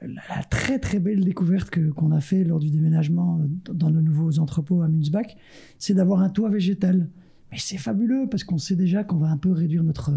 la, 0.02 0.42
très 0.44 0.78
très 0.78 0.98
belle 0.98 1.24
découverte 1.24 1.70
que- 1.70 1.90
qu'on 1.90 2.12
a 2.12 2.20
fait 2.20 2.44
lors 2.44 2.58
du 2.60 2.70
déménagement 2.70 3.40
euh, 3.42 3.72
dans 3.74 3.90
nos 3.90 4.00
nouveaux 4.00 4.38
entrepôts 4.38 4.82
à 4.82 4.88
Munzbach, 4.88 5.36
c'est 5.78 5.94
d'avoir 5.94 6.20
un 6.22 6.28
toit 6.28 6.50
végétal. 6.50 7.08
Mais 7.50 7.58
c'est 7.58 7.78
fabuleux 7.78 8.26
parce 8.30 8.44
qu'on 8.44 8.58
sait 8.58 8.76
déjà 8.76 9.04
qu'on 9.04 9.16
va 9.16 9.28
un 9.28 9.36
peu 9.38 9.50
réduire 9.52 9.82
notre, 9.82 10.12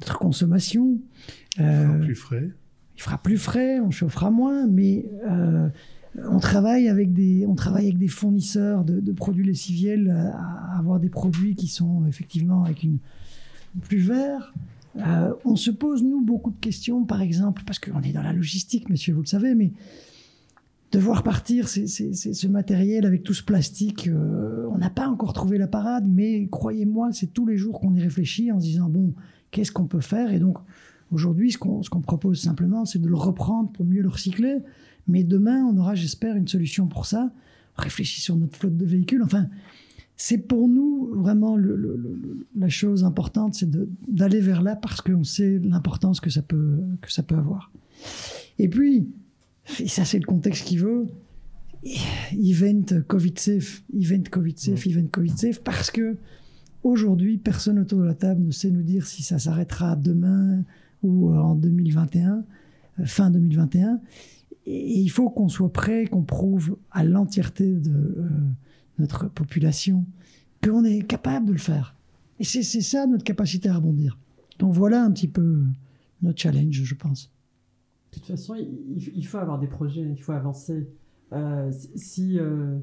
notre 0.00 0.18
consommation. 0.18 0.98
Euh, 1.60 1.98
Plus 2.00 2.14
frais. 2.14 2.50
il 2.96 3.02
fera 3.02 3.18
plus 3.18 3.38
frais, 3.38 3.80
on 3.80 3.90
chauffera 3.90 4.30
moins, 4.30 4.66
mais 4.68 5.04
euh, 5.28 5.68
on, 6.30 6.38
travaille 6.38 6.88
avec 6.88 7.12
des, 7.12 7.44
on 7.46 7.54
travaille 7.56 7.86
avec 7.86 7.98
des 7.98 8.08
fournisseurs 8.08 8.84
de, 8.84 9.00
de 9.00 9.12
produits 9.12 9.44
lessiviels 9.44 10.10
à, 10.10 10.74
à 10.74 10.78
avoir 10.78 11.00
des 11.00 11.08
produits 11.10 11.56
qui 11.56 11.66
sont 11.66 12.06
effectivement 12.06 12.62
avec 12.64 12.84
une 12.84 12.98
plus 13.82 13.98
vert. 13.98 14.54
Euh, 14.96 15.32
on 15.44 15.56
se 15.56 15.70
pose, 15.70 16.02
nous, 16.02 16.20
beaucoup 16.20 16.50
de 16.50 16.60
questions, 16.60 17.04
par 17.04 17.20
exemple, 17.20 17.62
parce 17.66 17.78
qu'on 17.78 18.00
est 18.02 18.12
dans 18.12 18.22
la 18.22 18.32
logistique, 18.32 18.88
monsieur, 18.88 19.14
vous 19.14 19.22
le 19.22 19.26
savez, 19.26 19.54
mais 19.54 19.72
devoir 20.92 21.24
partir 21.24 21.66
c'est 21.66 21.86
ce 21.88 22.46
matériel 22.46 23.04
avec 23.04 23.24
tout 23.24 23.34
ce 23.34 23.42
plastique, 23.42 24.06
euh, 24.06 24.68
on 24.70 24.78
n'a 24.78 24.90
pas 24.90 25.08
encore 25.08 25.32
trouvé 25.32 25.58
la 25.58 25.66
parade, 25.66 26.04
mais 26.08 26.46
croyez-moi, 26.46 27.10
c'est 27.12 27.32
tous 27.32 27.46
les 27.46 27.56
jours 27.56 27.80
qu'on 27.80 27.94
y 27.94 28.00
réfléchit 28.00 28.52
en 28.52 28.60
se 28.60 28.66
disant, 28.66 28.88
bon, 28.88 29.14
qu'est-ce 29.50 29.72
qu'on 29.72 29.86
peut 29.86 30.00
faire? 30.00 30.32
Et 30.32 30.38
donc, 30.38 30.58
aujourd'hui, 31.10 31.50
ce 31.50 31.58
qu'on 31.58 32.00
propose 32.00 32.40
simplement, 32.40 32.84
c'est 32.84 33.00
de 33.00 33.08
le 33.08 33.16
reprendre 33.16 33.70
pour 33.70 33.84
mieux 33.84 34.02
le 34.02 34.08
recycler. 34.08 34.58
Mais 35.08 35.24
demain, 35.24 35.64
on 35.64 35.76
aura, 35.76 35.94
j'espère, 35.94 36.36
une 36.36 36.48
solution 36.48 36.86
pour 36.86 37.06
ça. 37.06 37.32
On 37.76 37.82
réfléchit 37.82 38.20
sur 38.20 38.36
notre 38.36 38.56
flotte 38.56 38.76
de 38.76 38.86
véhicules. 38.86 39.22
Enfin, 39.22 39.48
c'est 40.16 40.38
pour 40.38 40.68
nous 40.68 41.10
vraiment 41.14 41.56
le- 41.56 41.76
le- 41.76 41.96
le- 41.96 42.46
la 42.56 42.68
chose 42.68 43.04
importante, 43.04 43.54
c'est 43.54 43.68
d'aller 44.08 44.40
vers 44.40 44.62
là 44.62 44.76
parce 44.76 45.00
qu'on 45.00 45.24
sait 45.24 45.58
l'importance 45.58 46.20
que 46.20 46.30
ça 46.30 46.42
peut 46.42 46.78
que 47.00 47.12
ça 47.12 47.22
peut 47.22 47.34
avoir. 47.36 47.72
Et 48.58 48.68
puis, 48.68 49.08
et 49.80 49.88
ça 49.88 50.04
c'est 50.04 50.18
le 50.18 50.26
contexte 50.26 50.64
qui 50.66 50.76
veut, 50.76 51.06
event 52.32 52.84
Covid 53.06 53.34
safe, 53.36 53.82
event 53.94 54.22
Covid 54.30 54.54
safe, 54.56 54.86
event 54.86 55.06
Covid 55.10 55.36
safe, 55.36 55.60
parce 55.62 55.90
que 55.90 56.16
aujourd'hui, 56.82 57.38
personne 57.38 57.78
autour 57.78 58.00
de 58.00 58.04
la 58.04 58.14
table 58.14 58.42
ne 58.42 58.50
sait 58.50 58.70
nous 58.70 58.82
dire 58.82 59.06
si 59.06 59.22
ça 59.22 59.38
s'arrêtera 59.38 59.96
demain 59.96 60.62
ou 61.02 61.30
euh, 61.30 61.36
en 61.38 61.54
2021, 61.54 62.44
euh, 63.00 63.04
fin 63.04 63.30
2021. 63.30 64.00
Et 64.66 64.98
il 65.00 65.08
faut 65.08 65.28
qu'on 65.28 65.48
soit 65.48 65.72
prêt, 65.72 66.06
qu'on 66.06 66.22
prouve 66.22 66.76
à 66.90 67.04
l'entièreté 67.04 67.70
de 67.74 67.90
euh, 67.90 68.28
notre 68.98 69.28
population 69.28 70.04
qu'on 70.62 70.84
est 70.84 71.02
capable 71.02 71.46
de 71.46 71.52
le 71.52 71.58
faire. 71.58 71.94
Et 72.40 72.44
c'est 72.44 72.62
ça 72.62 73.06
notre 73.06 73.24
capacité 73.24 73.68
à 73.68 73.76
rebondir. 73.76 74.18
Donc 74.58 74.72
voilà 74.72 75.04
un 75.04 75.10
petit 75.10 75.28
peu 75.28 75.62
notre 76.22 76.40
challenge, 76.40 76.82
je 76.82 76.94
pense. 76.94 77.30
De 78.12 78.18
toute 78.18 78.26
façon, 78.26 78.54
il, 78.54 79.26
faut 79.26 79.38
avoir 79.38 79.58
des 79.58 79.66
projets, 79.66 80.02
il 80.02 80.20
faut 80.20 80.32
avancer. 80.32 80.88
Euh, 81.32 81.70
si, 81.72 81.90
si, 81.96 82.38
euh, 82.38 82.78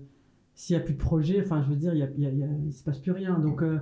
s'il 0.55 0.75
n'y 0.75 0.81
a 0.81 0.85
plus 0.85 0.93
de 0.93 0.99
projet, 0.99 1.41
enfin, 1.41 1.63
je 1.63 1.69
veux 1.69 1.75
dire, 1.77 1.93
il 1.93 2.65
ne 2.65 2.71
se 2.71 2.83
passe 2.83 2.99
plus 2.99 3.11
rien. 3.11 3.39
Donc, 3.39 3.63
euh, 3.63 3.79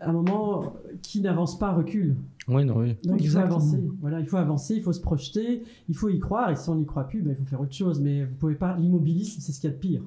à 0.00 0.08
un 0.08 0.12
moment, 0.12 0.74
qui 1.02 1.20
n'avance 1.20 1.58
pas 1.58 1.72
recule. 1.72 2.16
Oui, 2.48 2.64
non, 2.64 2.78
oui. 2.78 2.96
Donc, 3.04 3.20
il 3.20 3.28
faut 3.28 3.38
Exactement. 3.38 3.56
avancer. 3.56 3.82
Voilà, 4.00 4.20
il 4.20 4.26
faut 4.26 4.36
avancer, 4.36 4.74
il 4.74 4.82
faut 4.82 4.92
se 4.92 5.00
projeter, 5.00 5.62
il 5.88 5.94
faut 5.94 6.08
y 6.08 6.18
croire. 6.18 6.50
Et 6.50 6.56
si 6.56 6.68
on 6.70 6.76
n'y 6.76 6.86
croit 6.86 7.06
plus, 7.06 7.20
ben, 7.22 7.30
il 7.30 7.36
faut 7.36 7.44
faire 7.44 7.60
autre 7.60 7.74
chose. 7.74 8.00
Mais 8.00 8.24
vous 8.24 8.34
pouvez 8.34 8.54
pas. 8.54 8.76
L'immobilisme, 8.76 9.40
c'est 9.40 9.52
ce 9.52 9.60
qu'il 9.60 9.68
y 9.70 9.72
a 9.72 9.76
de 9.76 9.80
pire. 9.80 10.02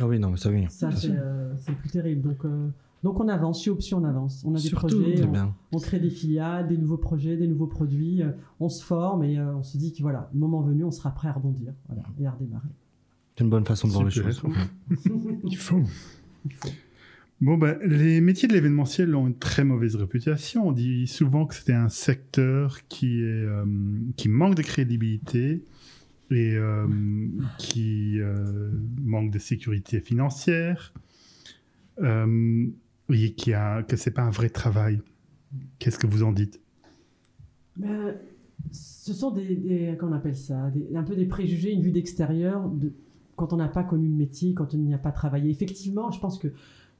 Ah 0.00 0.06
oui, 0.06 0.18
non, 0.18 0.30
mais 0.30 0.36
ça 0.36 0.50
oui. 0.50 0.64
Ça, 0.68 0.90
c'est 0.90 1.10
euh, 1.10 1.52
c'est 1.58 1.74
plus 1.76 1.90
terrible. 1.90 2.22
Donc, 2.22 2.44
euh, 2.44 2.68
donc, 3.02 3.20
on 3.20 3.28
avance. 3.28 3.62
Chez 3.62 3.70
Option, 3.70 3.98
on 3.98 4.04
avance. 4.04 4.42
On 4.46 4.54
a 4.54 4.58
Surtout, 4.58 4.88
des 4.88 5.12
projets. 5.12 5.24
On- 5.26 5.32
bien. 5.32 5.54
on 5.72 5.78
crée 5.78 5.98
des 6.00 6.10
filiales, 6.10 6.68
des 6.68 6.78
nouveaux 6.78 6.96
projets, 6.98 7.36
des 7.36 7.48
nouveaux 7.48 7.66
produits, 7.66 8.22
euh, 8.22 8.30
on 8.60 8.68
se 8.68 8.82
forme 8.84 9.24
et 9.24 9.38
euh, 9.38 9.54
on 9.56 9.62
se 9.62 9.76
dit 9.76 9.92
que 9.92 10.02
voilà, 10.02 10.30
le 10.32 10.38
moment 10.40 10.62
venu, 10.62 10.84
on 10.84 10.90
sera 10.90 11.10
prêt 11.10 11.28
à 11.28 11.32
rebondir 11.32 11.72
voilà, 11.88 12.02
et 12.20 12.26
à 12.26 12.30
redémarrer. 12.30 12.68
C'est 13.36 13.44
une 13.44 13.50
bonne 13.50 13.64
façon 13.64 13.88
de 13.88 13.92
voir 13.92 14.04
les 14.04 14.10
choses. 14.10 14.42
Il 15.44 15.56
faut. 15.56 15.82
Il 16.44 16.52
faut. 16.54 16.68
Bon, 17.40 17.58
ben, 17.58 17.76
les 17.84 18.20
métiers 18.20 18.46
de 18.46 18.52
l'événementiel 18.52 19.14
ont 19.16 19.26
une 19.26 19.34
très 19.36 19.64
mauvaise 19.64 19.96
réputation. 19.96 20.68
On 20.68 20.72
dit 20.72 21.08
souvent 21.08 21.44
que 21.46 21.54
c'était 21.56 21.72
un 21.72 21.88
secteur 21.88 22.86
qui, 22.88 23.20
est, 23.20 23.24
euh, 23.24 23.64
qui 24.16 24.28
manque 24.28 24.54
de 24.54 24.62
crédibilité 24.62 25.64
et 26.32 26.54
euh, 26.54 26.86
qui 27.58 28.20
euh, 28.20 28.70
manque 29.00 29.30
de 29.30 29.38
sécurité 29.38 30.00
financière 30.00 30.92
euh, 32.00 32.66
qui 33.34 33.52
a, 33.52 33.82
que 33.82 33.96
ce 33.96 34.08
n'est 34.08 34.14
pas 34.14 34.22
un 34.22 34.30
vrai 34.30 34.48
travail. 34.48 35.00
Qu'est-ce 35.78 35.98
que 35.98 36.06
vous 36.06 36.22
en 36.22 36.32
dites? 36.32 36.60
Ben, 37.76 38.14
ce 38.70 39.12
sont 39.12 39.30
des, 39.30 39.56
des- 39.56 39.96
appelle 40.12 40.36
ça, 40.36 40.70
un 40.94 41.02
peu 41.02 41.16
des 41.16 41.26
préjugés, 41.26 41.72
une 41.72 41.82
vue 41.82 41.92
d'extérieur 41.92 42.68
de 42.68 42.92
quand 43.36 43.52
on 43.52 43.56
n'a 43.56 43.68
pas 43.68 43.82
connu 43.82 44.08
le 44.08 44.14
métier, 44.14 44.54
quand 44.54 44.74
on 44.74 44.78
n'y 44.78 44.94
a 44.94 44.98
pas 44.98 45.10
travaillé. 45.12 45.50
Effectivement, 45.50 46.10
je 46.10 46.20
pense 46.20 46.38
que 46.38 46.48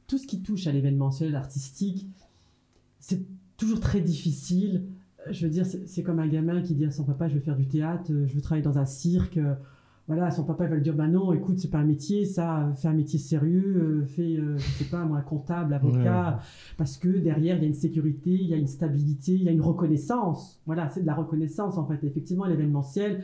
tout 0.06 0.18
ce 0.18 0.26
qui 0.26 0.42
touche 0.42 0.66
à 0.66 0.72
l'événementiel 0.72 1.34
artistique, 1.36 2.08
c'est 2.98 3.22
toujours 3.56 3.80
très 3.80 4.00
difficile. 4.00 4.84
Je 5.30 5.46
veux 5.46 5.50
dire, 5.50 5.64
c'est 5.66 6.02
comme 6.02 6.18
un 6.18 6.26
gamin 6.26 6.62
qui 6.62 6.74
dit 6.74 6.84
à 6.84 6.90
son 6.90 7.04
papa, 7.04 7.28
je 7.28 7.34
veux 7.34 7.40
faire 7.40 7.56
du 7.56 7.66
théâtre, 7.66 8.06
je 8.08 8.34
veux 8.34 8.40
travailler 8.40 8.64
dans 8.64 8.78
un 8.78 8.86
cirque. 8.86 9.38
Voilà, 10.08 10.32
son 10.32 10.42
papa 10.42 10.64
il 10.64 10.70
va 10.70 10.76
lui 10.76 10.82
dire, 10.82 10.94
bah 10.94 11.06
non, 11.06 11.32
écoute, 11.32 11.58
c'est 11.58 11.70
pas 11.70 11.78
un 11.78 11.84
métier, 11.84 12.24
ça, 12.24 12.72
fais 12.74 12.88
un 12.88 12.92
métier 12.92 13.20
sérieux, 13.20 14.02
euh, 14.02 14.04
fais, 14.04 14.36
euh, 14.36 14.58
je 14.58 14.62
sais 14.62 14.90
pas, 14.90 15.04
moi, 15.04 15.20
comptable, 15.20 15.72
avocat, 15.74 16.40
parce 16.76 16.96
que 16.96 17.08
derrière, 17.08 17.56
il 17.56 17.62
y 17.62 17.64
a 17.64 17.68
une 17.68 17.74
sécurité, 17.74 18.30
il 18.30 18.48
y 18.48 18.52
a 18.54 18.56
une 18.56 18.66
stabilité, 18.66 19.32
il 19.32 19.44
y 19.44 19.48
a 19.48 19.52
une 19.52 19.60
reconnaissance. 19.60 20.60
Voilà, 20.66 20.88
c'est 20.88 21.02
de 21.02 21.06
la 21.06 21.14
reconnaissance, 21.14 21.78
en 21.78 21.86
fait. 21.86 22.02
Effectivement, 22.04 22.46
l'événementiel, 22.46 23.22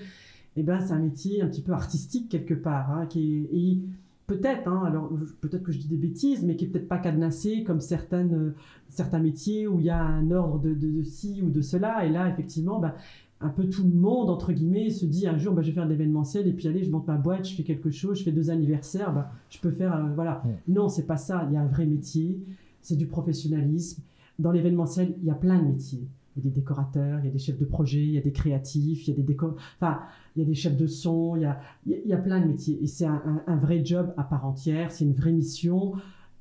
eh 0.57 0.63
ben, 0.63 0.81
c'est 0.81 0.93
un 0.93 1.01
métier 1.01 1.43
un 1.43 1.49
petit 1.49 1.63
peu 1.63 1.73
artistique, 1.73 2.29
quelque 2.29 2.55
part, 2.55 2.93
hein, 2.93 3.07
qui 3.07 3.39
est, 3.39 3.57
et 3.57 3.83
peut-être, 4.29 4.69
hein, 4.69 4.85
alors, 4.87 5.11
peut-être 5.41 5.65
que 5.65 5.73
je 5.73 5.79
dis 5.79 5.89
des 5.89 5.97
bêtises, 5.97 6.45
mais 6.45 6.55
qui 6.55 6.67
est 6.67 6.69
peut-être 6.69 6.87
pas 6.87 6.99
cadenassé 6.99 7.65
comme 7.65 7.81
certaines, 7.81 8.35
euh, 8.35 8.55
certains 8.89 9.19
métiers 9.19 9.67
où 9.67 9.81
il 9.81 9.87
y 9.87 9.91
a 9.91 10.01
un 10.01 10.31
ordre 10.31 10.61
de, 10.61 10.75
de, 10.75 10.91
de 10.91 11.03
ci 11.03 11.43
ou 11.43 11.51
de 11.51 11.61
cela, 11.63 12.07
et 12.07 12.11
là, 12.11 12.29
effectivement, 12.29 12.79
ben, 12.79 12.95
un 13.41 13.49
peu 13.49 13.69
tout 13.69 13.85
le 13.85 13.95
monde, 13.95 14.31
entre 14.31 14.53
guillemets, 14.53 14.91
se 14.91 15.07
dit 15.07 15.27
un 15.27 15.39
jour, 15.39 15.55
bah, 15.55 15.63
je 15.63 15.69
vais 15.69 15.75
faire 15.75 15.87
de 15.87 15.91
l'événementiel, 15.91 16.47
et 16.47 16.53
puis 16.53 16.69
allez, 16.69 16.85
je 16.85 16.91
monte 16.91 17.07
ma 17.07 17.17
boîte, 17.17 17.49
je 17.49 17.55
fais 17.55 17.63
quelque 17.63 17.91
chose, 17.91 18.19
je 18.19 18.25
fais 18.25 18.33
deux 18.33 18.51
anniversaires, 18.51 19.13
bah, 19.13 19.33
je 19.49 19.59
peux 19.59 19.71
faire, 19.71 19.97
euh, 19.97 20.13
voilà. 20.15 20.43
Non, 20.69 20.89
c'est 20.89 21.07
pas 21.07 21.17
ça, 21.17 21.47
il 21.49 21.55
y 21.55 21.57
a 21.57 21.63
un 21.63 21.67
vrai 21.67 21.87
métier, 21.87 22.39
c'est 22.83 22.97
du 22.97 23.07
professionnalisme. 23.07 24.03
Dans 24.39 24.53
l'événementiel, 24.53 25.15
il 25.21 25.27
y 25.27 25.31
a 25.31 25.35
plein 25.35 25.59
de 25.59 25.69
métiers. 25.69 26.07
Il 26.39 26.45
y 26.45 26.47
a 26.47 26.51
des 26.51 26.61
décorateurs, 26.61 27.19
il 27.21 27.27
y 27.27 27.29
a 27.29 27.33
des 27.33 27.39
chefs 27.39 27.59
de 27.59 27.65
projet, 27.65 27.99
il 28.01 28.13
y 28.13 28.19
a 28.19 28.21
des 28.21 28.31
créatifs, 28.33 29.07
il 29.07 29.11
y 29.11 29.13
a 29.13 29.17
des 29.17 29.23
décor... 29.25 29.57
enfin, 29.81 29.99
il 30.37 30.43
y 30.43 30.45
a 30.45 30.49
des 30.49 30.55
chefs 30.55 30.77
de 30.77 30.87
son, 30.87 31.35
il 31.37 31.43
y 31.43 31.45
a, 31.45 31.59
il 31.85 31.93
y 31.93 31.95
a- 32.13 32.17
il 32.19 32.23
plein 32.23 32.41
de 32.41 32.47
métiers. 32.47 32.79
Et 32.83 32.87
c'est 32.87 33.07
un, 33.07 33.21
un- 33.27 33.43
un 33.53 33.57
vrai 33.57 33.85
job 33.85 34.15
à 34.17 34.23
part 34.23 34.47
entière, 34.47 34.93
c'est 34.93 35.05
une 35.05 35.15
vraie 35.15 35.33
mission. 35.33 35.95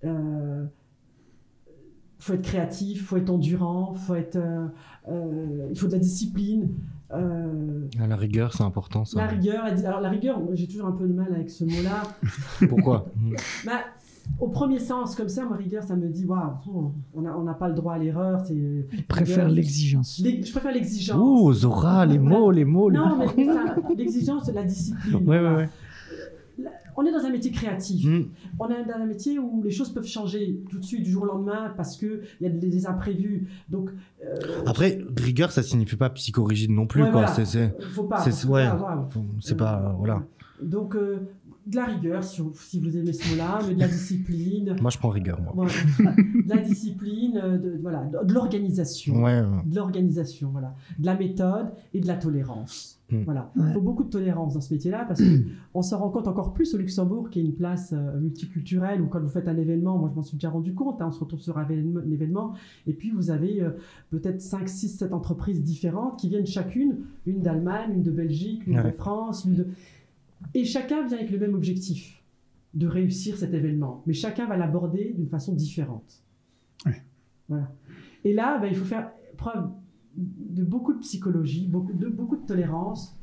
Euh, 0.04 0.66
faut 2.20 2.34
être 2.34 2.42
créatif, 2.44 3.06
faut 3.06 3.18
être 3.18 3.30
endurant, 3.30 3.94
faut 3.94 4.16
être, 4.16 4.36
euh, 4.38 4.68
euh, 5.10 5.68
il 5.72 5.78
faut 5.78 5.88
de 5.88 5.94
la 5.94 6.00
discipline. 6.00 6.70
À 7.10 8.06
la 8.08 8.16
rigueur, 8.18 8.54
c'est 8.54 8.64
important 8.64 9.06
ça. 9.06 9.20
la 9.20 9.28
rigueur, 9.28 9.64
alors 9.64 10.02
la 10.02 10.10
rigueur, 10.10 10.42
j'ai 10.54 10.68
toujours 10.68 10.88
un 10.88 10.92
peu 10.92 11.08
de 11.08 11.14
mal 11.14 11.34
avec 11.34 11.50
ce 11.50 11.64
mot-là. 11.64 12.04
Pourquoi? 12.68 13.08
Bah, 13.66 13.80
au 14.40 14.48
premier 14.50 14.80
sens, 14.80 15.16
comme 15.16 15.30
ça, 15.30 15.46
moi, 15.46 15.58
rigueur, 15.58 15.84
ça 15.84 15.96
me 15.96 16.08
dit, 16.10 16.26
waouh, 16.26 16.92
on 17.16 17.22
n'a 17.22 17.38
on 17.38 17.44
n'a 17.44 17.54
pas 17.54 17.68
le 17.70 17.74
droit 17.76 17.94
à 17.94 17.98
l'erreur. 17.98 18.42
C'est, 18.46 18.88
Je 18.92 19.02
préfère 19.08 19.50
l'exigence. 19.50 20.20
L'ex- 20.24 20.48
Je 20.48 20.52
préfère 20.52 20.72
l'exigence. 20.72 21.18
Ouh, 21.20 21.54
Zora, 21.54 22.06
les 22.06 22.20
mots, 22.20 22.52
les 22.52 22.66
mots. 22.66 22.90
les 22.90 22.98
Non, 22.98 23.16
mots. 23.18 23.26
mais 23.36 23.46
ça, 23.46 23.76
l'exigence, 23.98 24.52
la 24.54 24.64
discipline. 24.64 25.16
Ouais, 25.16 25.22
voilà. 25.40 25.52
ouais, 25.52 25.58
ouais. 25.64 25.70
Là, 26.60 26.72
On 26.96 27.06
est 27.06 27.12
dans 27.12 27.24
un 27.26 27.30
métier 27.30 27.52
créatif. 27.52 28.04
Mm. 28.06 28.26
On 28.60 28.68
est 28.70 28.84
dans 28.86 28.96
un 29.02 29.06
métier 29.06 29.38
où 29.38 29.62
les 29.64 29.70
choses 29.72 29.92
peuvent 29.94 30.08
changer 30.08 30.60
tout 30.70 30.80
de 30.80 30.84
suite, 30.84 31.04
du 31.04 31.12
jour 31.12 31.24
au 31.24 31.26
lendemain, 31.28 31.72
parce 31.78 31.96
qu'il 31.98 32.22
y 32.42 32.46
a 32.48 32.50
des, 32.50 32.70
des 32.70 32.86
imprévus. 32.88 33.48
Donc, 33.70 33.92
euh, 34.26 34.36
Après, 34.66 35.00
rigueur, 35.16 35.52
ça 35.52 35.62
signifie 35.62 35.96
pas 35.96 36.10
psychorigide 36.10 36.72
non 36.72 36.88
plus, 36.88 37.02
Ouais, 37.04 37.12
quoi. 37.12 37.22
voilà. 37.22 37.28
C'est, 37.36 37.46
c'est, 37.46 37.76
faut 37.94 38.04
pas. 38.06 38.18
c'est- 38.20 38.48
ouais. 38.48 38.66
pas 38.68 39.08
faut- 39.12 39.26
c'est 39.40 39.54
Euh, 39.54 39.58
pas, 39.58 39.96
voilà. 39.98 40.24
Donc, 40.62 40.96
euh, 40.96 41.20
de 41.68 41.76
la 41.76 41.86
rigueur, 41.86 42.24
si 42.24 42.42
vous, 42.42 42.52
si 42.56 42.80
vous 42.80 42.98
aimez 42.98 43.14
ce 43.14 43.30
mot-là, 43.30 43.60
mais 43.68 43.76
de 43.76 43.80
la 43.80 43.88
discipline. 43.88 44.76
Moi, 44.82 44.92
je 44.92 44.98
prends 44.98 45.10
rigueur, 45.10 45.42
moi. 45.42 45.54
Voilà. 45.56 45.72
de 46.16 46.50
la 46.50 46.58
discipline, 46.58 47.40
euh, 47.44 47.58
de, 47.58 47.78
voilà, 47.82 48.06
de, 48.06 48.26
de 48.26 48.34
l'organisation. 48.34 49.24
Ouais, 49.24 49.42
ouais. 49.42 49.64
De 49.66 49.76
l'organisation, 49.76 50.50
voilà. 50.52 50.76
De 50.98 51.06
la 51.06 51.16
méthode 51.16 51.72
et 51.94 52.00
de 52.00 52.08
la 52.08 52.16
tolérance. 52.16 52.98
Mm. 53.12 53.24
Voilà. 53.24 53.52
Ouais. 53.56 53.64
Il 53.68 53.74
faut 53.74 53.82
beaucoup 53.82 54.04
de 54.04 54.10
tolérance 54.10 54.54
dans 54.54 54.62
ce 54.62 54.74
métier-là 54.74 55.06
parce 55.08 55.22
qu'on 55.22 55.82
se 55.82 55.96
rend 55.96 56.10
compte 56.10 56.28
encore 56.28 56.54
plus 56.54 56.74
au 56.74 56.78
Luxembourg, 56.78 57.30
qui 57.30 57.40
est 57.40 57.44
une 57.44 57.54
place 57.54 57.94
euh, 57.94 58.20
multiculturelle, 58.20 59.02
où 59.02 59.08
quand 59.08 59.20
vous 59.20 59.30
faites 59.30 59.48
un 59.48 59.58
événement, 59.58 59.98
moi 59.98 60.10
je 60.12 60.16
m'en 60.16 60.24
suis 60.24 60.38
déjà 60.38 60.50
rendu 60.50 60.74
compte, 60.74 61.02
hein, 61.02 61.08
on 61.10 61.12
se 61.12 61.20
retrouve 61.20 61.40
sur 61.40 61.58
un 61.58 61.68
événement, 61.68 62.54
et 62.86 62.94
puis 62.94 63.12
vous 63.12 63.30
avez 63.32 63.62
euh, 63.62 63.72
peut-être 64.10 64.42
5, 64.42 64.68
6, 64.68 64.90
7 64.90 65.14
entreprises 65.14 65.64
différentes 65.64 66.20
qui 66.20 66.30
viennent 66.30 66.46
chacune, 66.46 66.98
une 67.26 67.42
d'Allemagne, 67.42 67.94
une 67.96 68.04
de 68.04 68.12
Belgique, 68.12 68.66
une 68.68 68.82
de. 68.82 68.92
France, 68.92 69.46
une 69.46 69.56
de... 69.56 69.68
Et 70.54 70.66
chacun 70.66 71.06
vient 71.08 71.18
avec 71.18 71.32
le 71.32 71.40
même 71.40 71.56
objectif, 71.56 72.24
de 72.74 72.88
réussir 72.88 73.38
cet 73.38 73.54
événement. 73.54 74.04
Mais 74.06 74.14
chacun 74.14 74.48
va 74.48 74.58
l'aborder 74.58 75.14
d'une 75.16 75.28
façon 75.28 75.54
différente. 75.54 76.24
Voilà. 77.50 77.72
Et 78.24 78.34
là, 78.34 78.58
ben, 78.60 78.68
il 78.68 78.76
faut 78.76 78.86
faire 78.86 79.12
preuve 79.38 79.70
de 80.16 80.64
beaucoup 80.64 80.94
de 80.94 81.00
psychologie, 81.00 81.68
beaucoup 81.68 81.94
de, 81.94 82.08
beaucoup 82.08 82.36
de 82.36 82.46
tolérance 82.46 83.16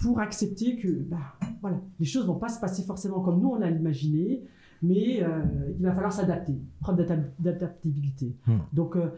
pour 0.00 0.20
accepter 0.20 0.76
que 0.76 0.88
bah, 0.88 1.36
voilà, 1.60 1.80
les 1.98 2.06
choses 2.06 2.26
vont 2.26 2.38
pas 2.38 2.48
se 2.48 2.60
passer 2.60 2.82
forcément 2.82 3.20
comme 3.20 3.40
nous 3.40 3.50
on 3.50 3.58
l'a 3.58 3.70
imaginé, 3.70 4.42
mais 4.82 5.22
euh, 5.22 5.42
il 5.78 5.82
va 5.82 5.92
falloir 5.92 6.12
s'adapter, 6.12 6.54
preuve 6.80 6.96
d'adap- 6.96 7.32
d'adaptabilité. 7.38 8.34
Hmm. 8.46 8.58
Donc 8.72 8.96
euh, 8.96 9.10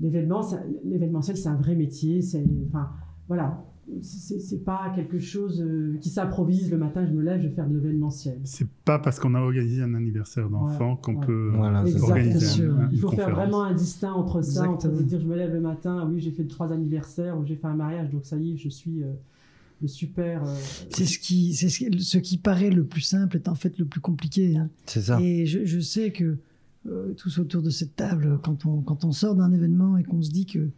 l'événementiel, 0.00 1.36
c'est 1.36 1.48
un 1.48 1.56
vrai 1.56 1.74
métier. 1.74 2.20
Enfin, 2.68 2.90
voilà, 3.26 3.64
c'est 4.00 4.38
c'est 4.40 4.64
pas 4.64 4.92
quelque 4.94 5.18
chose 5.18 5.62
euh, 5.62 5.96
qui 6.00 6.10
s'improvise 6.10 6.70
le 6.70 6.76
matin. 6.78 7.06
Je 7.06 7.12
me 7.12 7.22
lève, 7.22 7.40
je 7.42 7.48
vais 7.48 7.54
faire 7.54 7.66
de 7.68 7.74
l'événementiel. 7.74 8.38
C'est 8.44 8.68
pas 8.84 8.98
parce 8.98 9.18
qu'on 9.18 9.34
a 9.34 9.40
organisé 9.40 9.82
un 9.82 9.94
anniversaire 9.94 10.48
d'enfant 10.50 10.96
qu'on 10.96 11.16
ouais. 11.16 11.26
peut 11.26 11.50
Voilà, 11.54 11.84
c'est 11.86 11.98
ça. 11.98 12.04
organiser 12.04 12.64
un- 12.66 12.76
un- 12.80 12.88
Il 12.92 12.98
faut 12.98 13.10
faire 13.10 13.30
vraiment 13.30 13.64
un 13.64 13.74
distinct 13.74 14.12
entre 14.12 14.42
ça, 14.42 14.62
entre 14.68 14.86
Exactement. 14.86 14.98
se 14.98 15.02
dire 15.04 15.20
je 15.20 15.26
me 15.26 15.36
lève 15.36 15.52
le 15.54 15.60
matin, 15.60 16.08
oui 16.10 16.20
j'ai 16.20 16.30
fait 16.30 16.44
trois 16.44 16.72
anniversaires 16.72 17.38
ou 17.38 17.44
j'ai 17.46 17.56
fait 17.56 17.66
un 17.66 17.74
mariage, 17.76 18.10
donc 18.10 18.24
ça 18.24 18.36
y 18.36 18.52
est, 18.52 18.56
je 18.56 18.68
suis 18.68 19.02
euh, 19.02 19.12
le 19.80 19.88
super. 19.88 20.42
euh, 20.44 20.54
C'est 20.90 21.04
ce 21.06 21.18
qui, 21.18 21.54
c'est 21.54 21.68
ce, 21.68 21.78
qui- 21.78 22.00
ce 22.00 22.18
qui 22.18 22.36
paraît 22.36 22.70
le 22.70 22.84
plus 22.84 23.00
simple 23.00 23.36
est 23.36 23.48
en 23.48 23.54
fait 23.54 23.78
le 23.78 23.84
plus 23.84 24.00
compliqué. 24.00 24.56
hein. 24.56 24.68
C'est 24.86 25.02
ça. 25.02 25.20
Et 25.20 25.46
je, 25.46 25.64
je 25.64 25.80
sais 25.80 26.12
que 26.12 26.36
euh, 26.88 27.12
tous 27.16 27.38
autour 27.38 27.62
de 27.62 27.70
cette 27.70 27.96
table, 27.96 28.38
quand 28.42 28.64
on, 28.66 28.80
quand 28.80 29.04
on 29.04 29.12
sort 29.12 29.34
d'un 29.34 29.50
événement 29.52 29.96
et 29.98 30.04
qu'on 30.04 30.20
se 30.22 30.30
dit 30.30 30.46
que, 30.46 30.68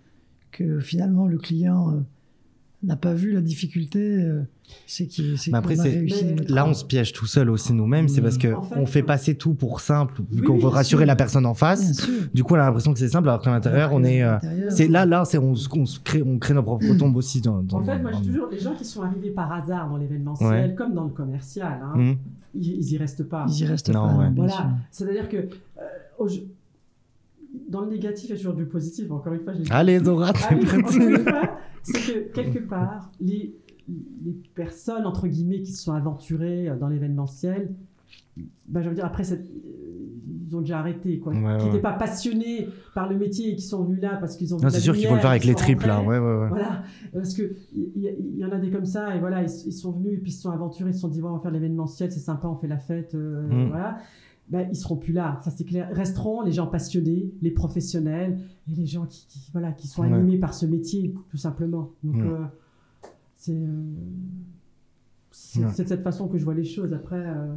que 0.52 0.80
finalement 0.80 1.26
le 1.26 1.38
client 1.38 1.90
euh, 1.92 2.00
n'a 2.82 2.96
pas 2.96 3.12
vu 3.12 3.32
la 3.32 3.42
difficulté, 3.42 3.98
euh, 4.00 4.42
c'est 4.86 5.06
après, 5.52 5.78
a 5.78 5.82
c'est- 5.82 5.90
réussi. 5.90 6.24
Mais- 6.24 6.46
Là, 6.48 6.66
on 6.66 6.72
se 6.72 6.84
piège 6.84 7.12
tout 7.12 7.26
seul 7.26 7.50
aussi 7.50 7.72
nous-mêmes. 7.74 8.08
C'est 8.08 8.22
parce 8.22 8.38
que 8.38 8.54
En 8.54 8.62
fait, 8.62 8.74
on 8.78 8.86
fait 8.86 9.02
passer 9.02 9.34
tout 9.34 9.52
pour 9.52 9.80
simple, 9.80 10.14
vu 10.30 10.40
Oui, 10.40 10.46
qu'on 10.46 10.56
veut 10.56 10.68
rassurer 10.68 11.02
sûr. 11.02 11.06
la 11.06 11.16
personne 11.16 11.44
en 11.44 11.52
face. 11.54 12.08
Du 12.32 12.42
coup, 12.42 12.54
on 12.54 12.58
a 12.58 12.60
l'impression 12.64 12.92
que 12.94 12.98
c'est 12.98 13.08
simple, 13.08 13.28
alors 13.28 13.42
qu'à 13.42 13.50
l'intérieur, 13.50 13.90
on 13.92 14.02
est. 14.02 14.22
euh, 14.22 14.30
À 14.30 14.32
l'intérieur, 14.36 14.72
c'est 14.72 14.88
là, 14.88 15.04
là, 15.04 15.24
c'est 15.26 15.36
on, 15.38 15.52
crée, 16.04 16.22
on 16.22 16.38
crée 16.38 16.54
nos 16.54 16.62
propres 16.62 16.94
tombes 16.96 17.16
aussi. 17.16 17.40
Dans, 17.42 17.62
dans- 17.62 17.78
En 17.78 17.82
fait, 17.82 17.98
moi, 17.98 18.12
dans- 18.12 18.22
j'ai 18.22 18.28
toujours 18.30 18.48
les 18.50 18.58
gens 18.58 18.72
qui 18.74 18.84
sont 18.86 19.02
arrivés 19.02 19.30
par 19.30 19.52
hasard 19.52 19.90
dans 19.90 19.96
l'événementiel, 19.98 20.70
Ouais. 20.70 20.74
comme 20.74 20.94
dans 20.94 21.04
le 21.04 21.10
commercial, 21.10 21.80
hein, 21.84 21.92
Hmm. 21.98 22.14
ils, 22.54 22.76
ils 22.78 22.92
y 22.92 22.96
restent 22.96 23.24
pas. 23.24 23.44
Ils 23.48 23.60
y 23.60 23.66
restent 23.66 23.90
Non, 23.92 24.08
pas. 24.08 24.14
ouais. 24.16 24.30
Voilà. 24.34 24.70
C'est-à-dire 24.90 25.28
que 25.28 25.36
euh, 25.36 25.48
au- 26.18 26.28
dans 27.68 27.80
le 27.82 27.90
négatif, 27.90 28.26
il 28.26 28.30
y 28.30 28.32
a 28.34 28.36
toujours 28.36 28.54
du 28.54 28.64
positif. 28.64 29.10
Encore 29.10 29.32
une 29.34 29.40
fois, 29.40 29.52
je. 29.52 29.70
Allez, 29.72 30.00
Dora, 30.00 30.32
t'es 30.32 30.56
prête 30.56 30.86
c'est 31.82 32.00
que 32.00 32.32
quelque 32.32 32.58
part, 32.68 33.10
les, 33.20 33.54
les 34.24 34.32
personnes, 34.54 35.06
entre 35.06 35.26
guillemets, 35.28 35.62
qui 35.62 35.72
se 35.72 35.82
sont 35.82 35.92
aventurées 35.92 36.68
euh, 36.68 36.76
dans 36.76 36.88
l'événementiel, 36.88 37.74
ben, 38.68 38.82
je 38.82 38.88
veux 38.88 38.94
dire, 38.94 39.04
après, 39.04 39.24
cette- 39.24 39.50
euh, 39.50 40.06
ils 40.46 40.56
ont 40.56 40.60
déjà 40.62 40.80
arrêté, 40.80 41.18
quoi. 41.20 41.32
Ouais, 41.32 41.38
qui 41.58 41.64
ouais. 41.64 41.64
n'étaient 41.66 41.80
pas 41.82 41.92
passionnés 41.92 42.68
par 42.94 43.08
le 43.08 43.16
métier 43.16 43.50
et 43.52 43.56
qui 43.56 43.62
sont 43.62 43.84
venus 43.84 44.00
là 44.02 44.16
parce 44.16 44.36
qu'ils 44.36 44.52
ont 44.54 44.58
Non, 44.58 44.68
c'est 44.68 44.80
sûr 44.80 44.94
qu'il 44.96 45.06
faut 45.06 45.14
le 45.14 45.20
faire 45.20 45.30
avec 45.30 45.44
les 45.44 45.54
triples, 45.54 45.86
là. 45.86 46.00
Ouais, 46.02 46.18
ouais, 46.18 46.34
ouais. 46.38 46.48
Voilà, 46.48 46.82
parce 47.12 47.34
que 47.34 47.54
il 47.72 48.36
y, 48.36 48.44
en 48.44 48.50
a 48.50 48.58
des 48.58 48.70
comme 48.70 48.84
ça, 48.86 49.14
et 49.14 49.20
voilà, 49.20 49.42
ils, 49.42 49.50
ils 49.66 49.72
sont 49.72 49.92
venus, 49.92 50.14
et 50.14 50.16
puis 50.18 50.30
ils 50.32 50.34
se 50.34 50.42
sont 50.42 50.50
aventurés, 50.50 50.90
ils 50.90 50.94
se 50.94 51.00
sont 51.00 51.08
dit, 51.08 51.22
ouais, 51.22 51.28
on 51.30 51.34
va 51.34 51.40
faire 51.40 51.52
l'événementiel, 51.52 52.10
c'est 52.10 52.18
sympa, 52.20 52.48
on 52.48 52.56
fait 52.56 52.66
la 52.68 52.78
fête, 52.78 53.14
euh, 53.14 53.42
Mm. 53.48 53.68
voilà. 53.68 53.98
Ben, 54.50 54.68
ils 54.70 54.76
seront 54.76 54.96
plus 54.96 55.12
là, 55.12 55.40
ça 55.44 55.50
c'est 55.50 55.64
clair. 55.64 55.88
Resteront 55.92 56.42
les 56.42 56.52
gens 56.52 56.66
passionnés, 56.66 57.32
les 57.40 57.50
professionnels 57.52 58.38
et 58.70 58.74
les 58.74 58.86
gens 58.86 59.06
qui, 59.06 59.26
qui- 59.28 59.48
voilà, 59.52 59.72
qui 59.72 59.86
sont 59.88 60.02
Ouais. 60.02 60.12
animés 60.12 60.38
par 60.38 60.52
ce 60.54 60.66
métier, 60.66 61.14
tout 61.30 61.36
simplement. 61.36 61.92
Donc, 62.02 62.16
Ouais. 62.16 62.22
euh, 62.22 62.44
c'est 63.36 63.52
euh, 63.56 63.66
Ouais. 65.56 65.66
de 65.78 65.86
cette 65.86 66.02
façon 66.02 66.28
que 66.28 66.36
je 66.38 66.44
vois 66.44 66.54
les 66.54 66.64
choses. 66.64 66.92
Après, 66.92 67.16
euh, 67.24 67.54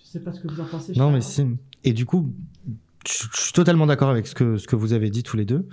je 0.00 0.04
sais 0.06 0.20
pas 0.20 0.32
ce 0.32 0.40
que 0.40 0.48
vous 0.52 0.60
en 0.60 0.66
pensez. 0.66 0.92
Non, 0.96 1.10
mais 1.12 1.20
si. 1.20 1.46
Et 1.84 1.92
du 1.92 2.04
coup, 2.06 2.28
je 3.06 3.24
je 3.34 3.40
suis 3.40 3.52
totalement 3.52 3.86
d'accord 3.86 4.10
avec 4.10 4.26
ce 4.26 4.34
que, 4.34 4.56
ce 4.56 4.66
que 4.66 4.76
vous 4.76 4.92
avez 4.92 5.10
dit 5.10 5.22
tous 5.22 5.36
les 5.36 5.44
deux. 5.44 5.68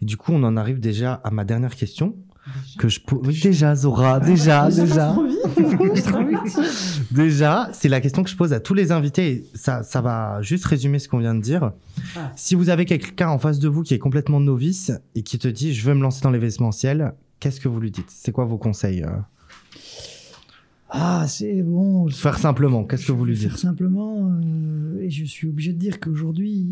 Et 0.00 0.04
du 0.04 0.16
coup, 0.16 0.32
on 0.32 0.42
en 0.44 0.56
arrive 0.56 0.80
déjà 0.80 1.14
à 1.14 1.30
ma 1.30 1.44
dernière 1.44 1.74
question. 1.74 2.16
Déjà. 2.46 2.78
Que 2.78 2.88
je 2.88 3.00
po- 3.00 3.22
Oui, 3.24 3.38
déjà, 3.40 3.74
Zora, 3.76 4.18
déjà, 4.20 4.62
passe 4.62 4.76
déjà. 4.76 5.14
vite. 5.56 6.58
Déjà, 7.10 7.68
c'est 7.72 7.88
la 7.88 8.00
question 8.00 8.22
que 8.24 8.30
je 8.30 8.36
pose 8.36 8.52
à 8.52 8.60
tous 8.60 8.74
les 8.74 8.90
invités. 8.92 9.30
et 9.32 9.44
Ça, 9.54 9.82
ça 9.82 10.00
va 10.00 10.40
juste 10.42 10.64
résumer 10.64 10.98
ce 10.98 11.08
qu'on 11.08 11.18
vient 11.18 11.34
de 11.34 11.40
dire. 11.40 11.72
Ah. 12.16 12.32
Si 12.36 12.54
vous 12.54 12.68
avez 12.68 12.84
quelqu'un 12.84 13.28
en 13.28 13.38
face 13.38 13.58
de 13.58 13.68
vous 13.68 13.82
qui 13.82 13.94
est 13.94 13.98
complètement 13.98 14.40
novice 14.40 14.90
et 15.14 15.22
qui 15.22 15.38
te 15.38 15.48
dit 15.48 15.72
je 15.74 15.84
veux 15.86 15.94
me 15.94 16.02
lancer 16.02 16.20
dans 16.22 16.30
l'événementiel, 16.30 17.12
qu'est-ce 17.40 17.60
que 17.60 17.68
vous 17.68 17.80
lui 17.80 17.90
dites? 17.90 18.08
C'est 18.10 18.32
quoi 18.32 18.44
vos 18.44 18.58
conseils 18.58 19.02
euh? 19.02 19.08
Ah, 20.94 21.24
c'est 21.26 21.62
bon. 21.62 22.06
Faire 22.08 22.38
simplement, 22.38 22.84
qu'est-ce 22.84 23.06
que 23.06 23.12
vous 23.12 23.24
lui 23.24 23.32
vais 23.34 23.40
faire 23.40 23.50
dites 23.52 23.60
simplement, 23.60 24.28
euh, 24.44 24.98
et 25.00 25.08
je 25.08 25.24
suis 25.24 25.48
obligé 25.48 25.72
de 25.72 25.78
dire 25.78 25.98
qu'aujourd'hui, 26.00 26.68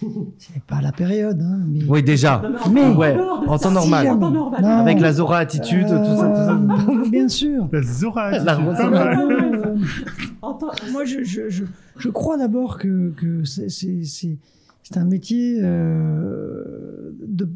c'est 0.38 0.62
pas 0.68 0.80
la 0.80 0.92
période, 0.92 1.40
hein, 1.42 1.58
mais 1.68 1.80
Oui, 1.88 2.02
déjà. 2.02 2.40
Mais 2.72 2.88
Mais- 2.88 2.94
Ouais, 2.94 3.16
en 3.48 3.58
temps 3.58 3.72
normal. 3.72 4.08
En 4.08 4.18
temps 4.18 4.30
normal. 4.30 4.62
Non. 4.62 4.68
Avec 4.68 5.00
la 5.00 5.12
Zora 5.12 5.38
attitude, 5.38 5.86
tout 5.88 5.90
ça, 5.90 6.28
tout 6.28 6.36
ça. 6.36 6.60
Euh, 7.04 7.10
Bien 7.10 7.28
sûr. 7.28 7.68
La 7.72 7.82
Zora 7.82 8.30
La 8.38 8.52
attitude. 8.52 8.94
Euh, 8.94 10.90
moi, 10.92 11.04
je, 11.04 11.24
je, 11.24 11.48
je, 11.48 11.64
je 11.98 12.08
crois 12.10 12.36
d'abord 12.38 12.78
que, 12.78 13.10
que 13.16 13.44
c'est- 13.44 13.68
c'est 13.68 14.04
c'est- 14.04 14.38
c'est 14.82 14.98
un 14.98 15.04
métier 15.04 15.58
euh, 15.62 17.10
de, 17.26 17.48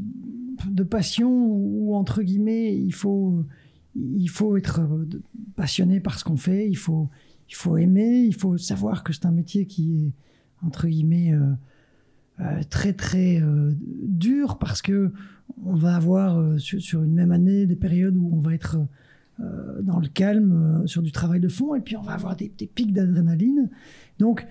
de 0.71 0.83
passion 0.83 1.31
où, 1.31 1.95
entre 1.95 2.23
guillemets, 2.23 2.75
il 2.75 2.93
faut, 2.93 3.45
il 4.17 4.29
faut 4.29 4.57
être 4.57 4.81
euh, 4.81 5.05
passionné 5.57 6.01
par 6.01 6.19
ce 6.19 6.25
qu'on 6.25 6.37
fait, 6.37 6.69
il 6.69 6.77
faut, 6.77 7.09
il 7.49 7.55
faut 7.55 7.77
aimer, 7.77 8.25
il 8.27 8.35
faut 8.35 8.57
savoir 8.59 9.05
que 9.05 9.13
c'est 9.13 9.27
un 9.27 9.33
métier 9.33 9.67
qui 9.67 10.07
est, 10.07 10.67
entre 10.67 10.87
guillemets, 10.87 11.33
euh, 11.33 11.53
euh, 12.41 12.63
très, 12.71 12.93
très 12.93 13.43
dur 14.03 14.59
parce 14.59 14.81
que 14.83 15.13
on 15.65 15.75
va 15.75 15.97
avoir 15.97 16.61
sur, 16.61 17.03
une 17.03 17.15
même 17.15 17.33
année 17.33 17.67
des 17.67 17.75
périodes 17.75 18.17
où 18.17 18.31
on 18.33 18.39
va 18.39 18.55
être 18.55 18.79
dans 19.83 20.01
le 20.01 20.09
calme, 20.09 20.83
sur 20.87 21.01
du 21.01 21.13
travail 21.13 21.41
de 21.41 21.49
fond, 21.49 21.75
et 21.77 21.81
puis 21.81 21.97
on 21.97 22.03
va 22.03 22.13
avoir 22.13 22.37
des, 22.37 22.53
des 22.59 22.67
pics 22.67 22.93
d'adrénaline. 22.93 23.71
Donc, 24.19 24.47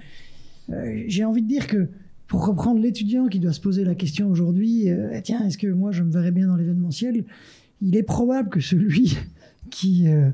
j'ai 1.07 1.23
envie 1.23 1.41
de 1.41 1.47
dire 1.47 1.67
que 1.67 1.89
pour 2.25 2.45
reprendre 2.45 2.79
l'étudiant 2.81 3.27
qui 3.27 3.39
doit 3.39 3.53
se 3.53 3.59
poser 3.61 3.83
la 3.83 3.95
question 3.95 4.29
aujourd'hui, 4.29 4.87
Eh, 4.87 5.21
tiens, 5.21 5.45
est-ce 5.45 5.57
que 5.57 5.67
moi 5.67 5.91
je 5.91 6.03
me 6.03 6.11
verrais 6.11 6.31
bien 6.31 6.47
dans 6.47 6.55
l'événementiel? 6.55 7.25
Il 7.81 7.95
est 7.95 8.03
probable 8.03 8.49
que 8.49 8.59
celui 8.59 9.17
qui 9.70 10.07
euh, 10.07 10.30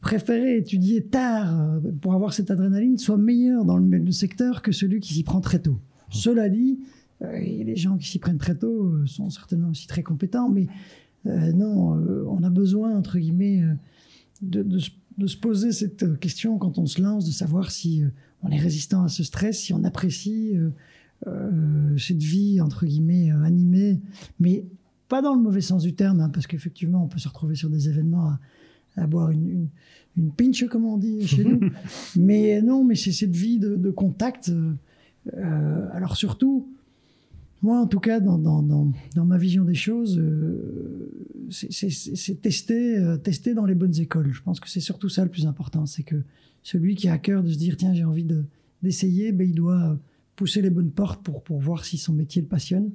préférait 0.00 0.58
étudier 0.58 1.04
tard 1.04 1.60
euh, 1.60 1.80
pour 2.00 2.14
avoir 2.14 2.32
cette 2.32 2.50
adrénaline 2.50 2.98
soit 2.98 3.18
meilleur 3.18 3.64
dans 3.64 3.76
le, 3.76 3.98
le 3.98 4.12
secteur 4.12 4.62
que 4.62 4.72
celui 4.72 5.00
qui 5.00 5.14
s'y 5.14 5.22
prend 5.22 5.40
très 5.40 5.60
tôt. 5.60 5.78
Cela 6.10 6.48
dit, 6.48 6.80
euh, 7.22 7.32
et 7.34 7.64
les 7.64 7.76
gens 7.76 7.96
qui 7.96 8.08
s'y 8.08 8.18
prennent 8.18 8.38
très 8.38 8.56
tôt 8.56 8.84
euh, 8.86 9.06
sont 9.06 9.30
certainement 9.30 9.70
aussi 9.70 9.86
très 9.86 10.02
compétents, 10.02 10.48
mais 10.48 10.66
non, 11.26 12.02
on 12.28 12.42
a 12.44 12.48
besoin, 12.48 12.96
entre 12.96 13.18
guillemets, 13.18 13.62
de, 14.40 14.62
de 14.62 14.78
se- 14.78 14.90
de 15.18 15.26
se 15.26 15.36
poser 15.36 15.70
cette 15.70 16.18
question 16.18 16.56
quand 16.56 16.78
on 16.78 16.86
se 16.86 17.02
lance, 17.02 17.26
de 17.26 17.30
savoir 17.30 17.70
si 17.70 18.02
on 18.42 18.48
est 18.48 18.56
résistant 18.58 19.02
à 19.02 19.08
ce 19.08 19.22
stress, 19.22 19.60
si 19.60 19.74
on 19.74 19.84
apprécie 19.84 20.56
euh, 20.56 20.70
euh, 21.26 21.94
cette 21.98 22.22
vie, 22.22 22.58
entre 22.62 22.86
guillemets, 22.86 23.30
euh, 23.30 23.42
animée, 23.42 24.00
mais 24.38 24.64
pas 25.08 25.20
dans 25.20 25.34
le 25.34 25.42
mauvais 25.42 25.60
sens 25.60 25.82
du 25.82 25.92
terme, 25.92 26.20
hein, 26.20 26.30
parce 26.30 26.46
qu'effectivement, 26.46 27.04
on 27.04 27.08
peut 27.08 27.18
se 27.18 27.28
retrouver 27.28 27.54
sur 27.54 27.68
des 27.68 27.90
événements 27.90 28.28
à, 28.28 28.40
à 29.00 29.06
boire 29.06 29.30
une, 29.30 29.48
une, 29.48 29.68
une 30.16 30.30
pinch, 30.30 30.64
comme 30.66 30.84
on 30.84 30.96
dit 30.98 31.26
chez 31.26 31.44
nous. 31.44 31.60
mais 32.16 32.60
non, 32.62 32.84
mais 32.84 32.94
c'est 32.94 33.12
cette 33.12 33.34
vie 33.34 33.58
de, 33.58 33.76
de 33.76 33.90
contact. 33.90 34.48
euh, 34.50 34.72
euh, 35.36 35.88
alors 35.92 36.16
surtout, 36.16 36.68
moi, 37.62 37.78
en 37.80 37.86
tout 37.86 38.00
cas, 38.00 38.20
dans, 38.20 38.38
dans, 38.38 38.62
dans, 38.62 38.90
dans 39.14 39.24
ma 39.24 39.36
vision 39.36 39.64
des 39.64 39.74
choses, 39.74 40.18
euh, 40.18 41.10
c'est- 41.50 42.40
tester, 42.40 42.96
euh, 42.98 43.16
tester 43.18 43.52
dans 43.54 43.66
les 43.66 43.74
bonnes 43.74 43.98
écoles. 44.00 44.32
Je 44.32 44.42
pense 44.42 44.60
que 44.60 44.68
c'est 44.68 44.80
surtout 44.80 45.08
ça 45.08 45.24
le 45.24 45.30
plus 45.30 45.46
important. 45.46 45.84
C'est 45.86 46.02
que 46.02 46.16
celui 46.62 46.94
qui 46.94 47.08
a 47.08 47.12
à 47.14 47.18
cœur 47.18 47.42
de 47.42 47.50
se 47.50 47.58
dire, 47.58 47.76
tiens, 47.76 47.92
j'ai 47.92 48.04
envie 48.04 48.24
de- 48.24 48.44
d'essayer, 48.82 49.32
ben, 49.32 49.46
il 49.48 49.54
doit 49.54 49.98
pousser 50.36 50.62
les 50.62 50.70
bonnes 50.70 50.90
portes 50.90 51.22
pour, 51.22 51.42
pour 51.42 51.60
voir 51.60 51.84
si 51.84 51.98
son 51.98 52.14
métier 52.14 52.40
le 52.40 52.48
passionne. 52.48 52.90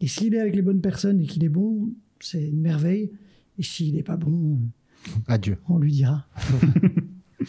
Et 0.00 0.08
s'il 0.08 0.34
est 0.34 0.40
avec 0.40 0.56
les 0.56 0.62
bonnes 0.62 0.80
personnes 0.80 1.20
et 1.20 1.26
qu'il 1.26 1.44
est 1.44 1.48
bon, 1.48 1.90
c'est 2.18 2.48
une 2.48 2.60
merveille. 2.60 3.10
Et 3.58 3.62
s'il 3.62 3.94
n'est 3.94 4.02
pas 4.02 4.16
bon, 4.16 4.58
Adieu. 5.28 5.58
on 5.68 5.78
lui 5.78 5.92
dira. 5.92 6.24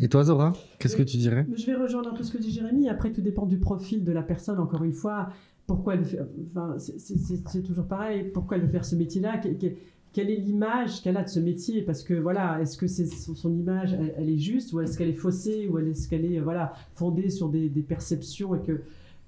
Et 0.00 0.08
toi, 0.08 0.24
Zora, 0.24 0.52
qu'est-ce 0.78 0.96
que 0.96 1.02
tu 1.02 1.16
dirais? 1.18 1.46
Je 1.54 1.66
vais 1.66 1.74
rejoindre 1.74 2.10
un 2.10 2.14
peu 2.14 2.22
ce 2.22 2.32
que 2.32 2.38
dit 2.38 2.50
Jérémy. 2.50 2.88
Après, 2.88 3.12
tout 3.12 3.20
dépend 3.20 3.46
du 3.46 3.58
profil 3.58 4.04
de 4.04 4.12
la 4.12 4.22
personne, 4.22 4.58
encore 4.58 4.84
une 4.84 4.92
fois. 4.92 5.30
Pourquoi 5.66 5.94
elle 5.94 6.04
fait. 6.04 6.20
Enfin, 6.48 6.74
c'est- 6.78 6.98
c'est 6.98 7.18
c'est- 7.18 7.46
c'est 7.48 7.62
toujours 7.62 7.86
pareil. 7.86 8.30
Pourquoi 8.32 8.56
elle 8.56 8.64
veut 8.64 8.68
faire 8.70 8.84
ce 8.84 8.96
métier-là? 8.96 9.38
Que- 9.38 9.48
que- 9.48 9.74
Quelle 10.12 10.28
est 10.28 10.38
l'image 10.40 11.02
qu'elle 11.02 11.16
a 11.16 11.22
de 11.22 11.28
ce 11.28 11.38
métier? 11.38 11.82
Parce 11.82 12.02
que, 12.02 12.14
voilà, 12.14 12.60
est-ce 12.60 12.76
que 12.76 12.88
c'est 12.88 13.06
son, 13.06 13.36
son 13.36 13.54
image, 13.56 13.92
elle, 13.92 14.12
elle 14.18 14.28
est 14.28 14.38
juste? 14.38 14.72
Ou 14.72 14.80
est-ce 14.80 14.98
qu'elle 14.98 15.10
est 15.10 15.12
faussée? 15.12 15.68
Ou 15.68 15.78
est-ce 15.78 16.08
qu'elle 16.08 16.24
est, 16.24 16.40
voilà, 16.40 16.72
fondée 16.94 17.30
sur 17.30 17.48
des, 17.48 17.68
des 17.68 17.82
perceptions 17.82 18.52
et 18.56 18.60
que. 18.60 18.80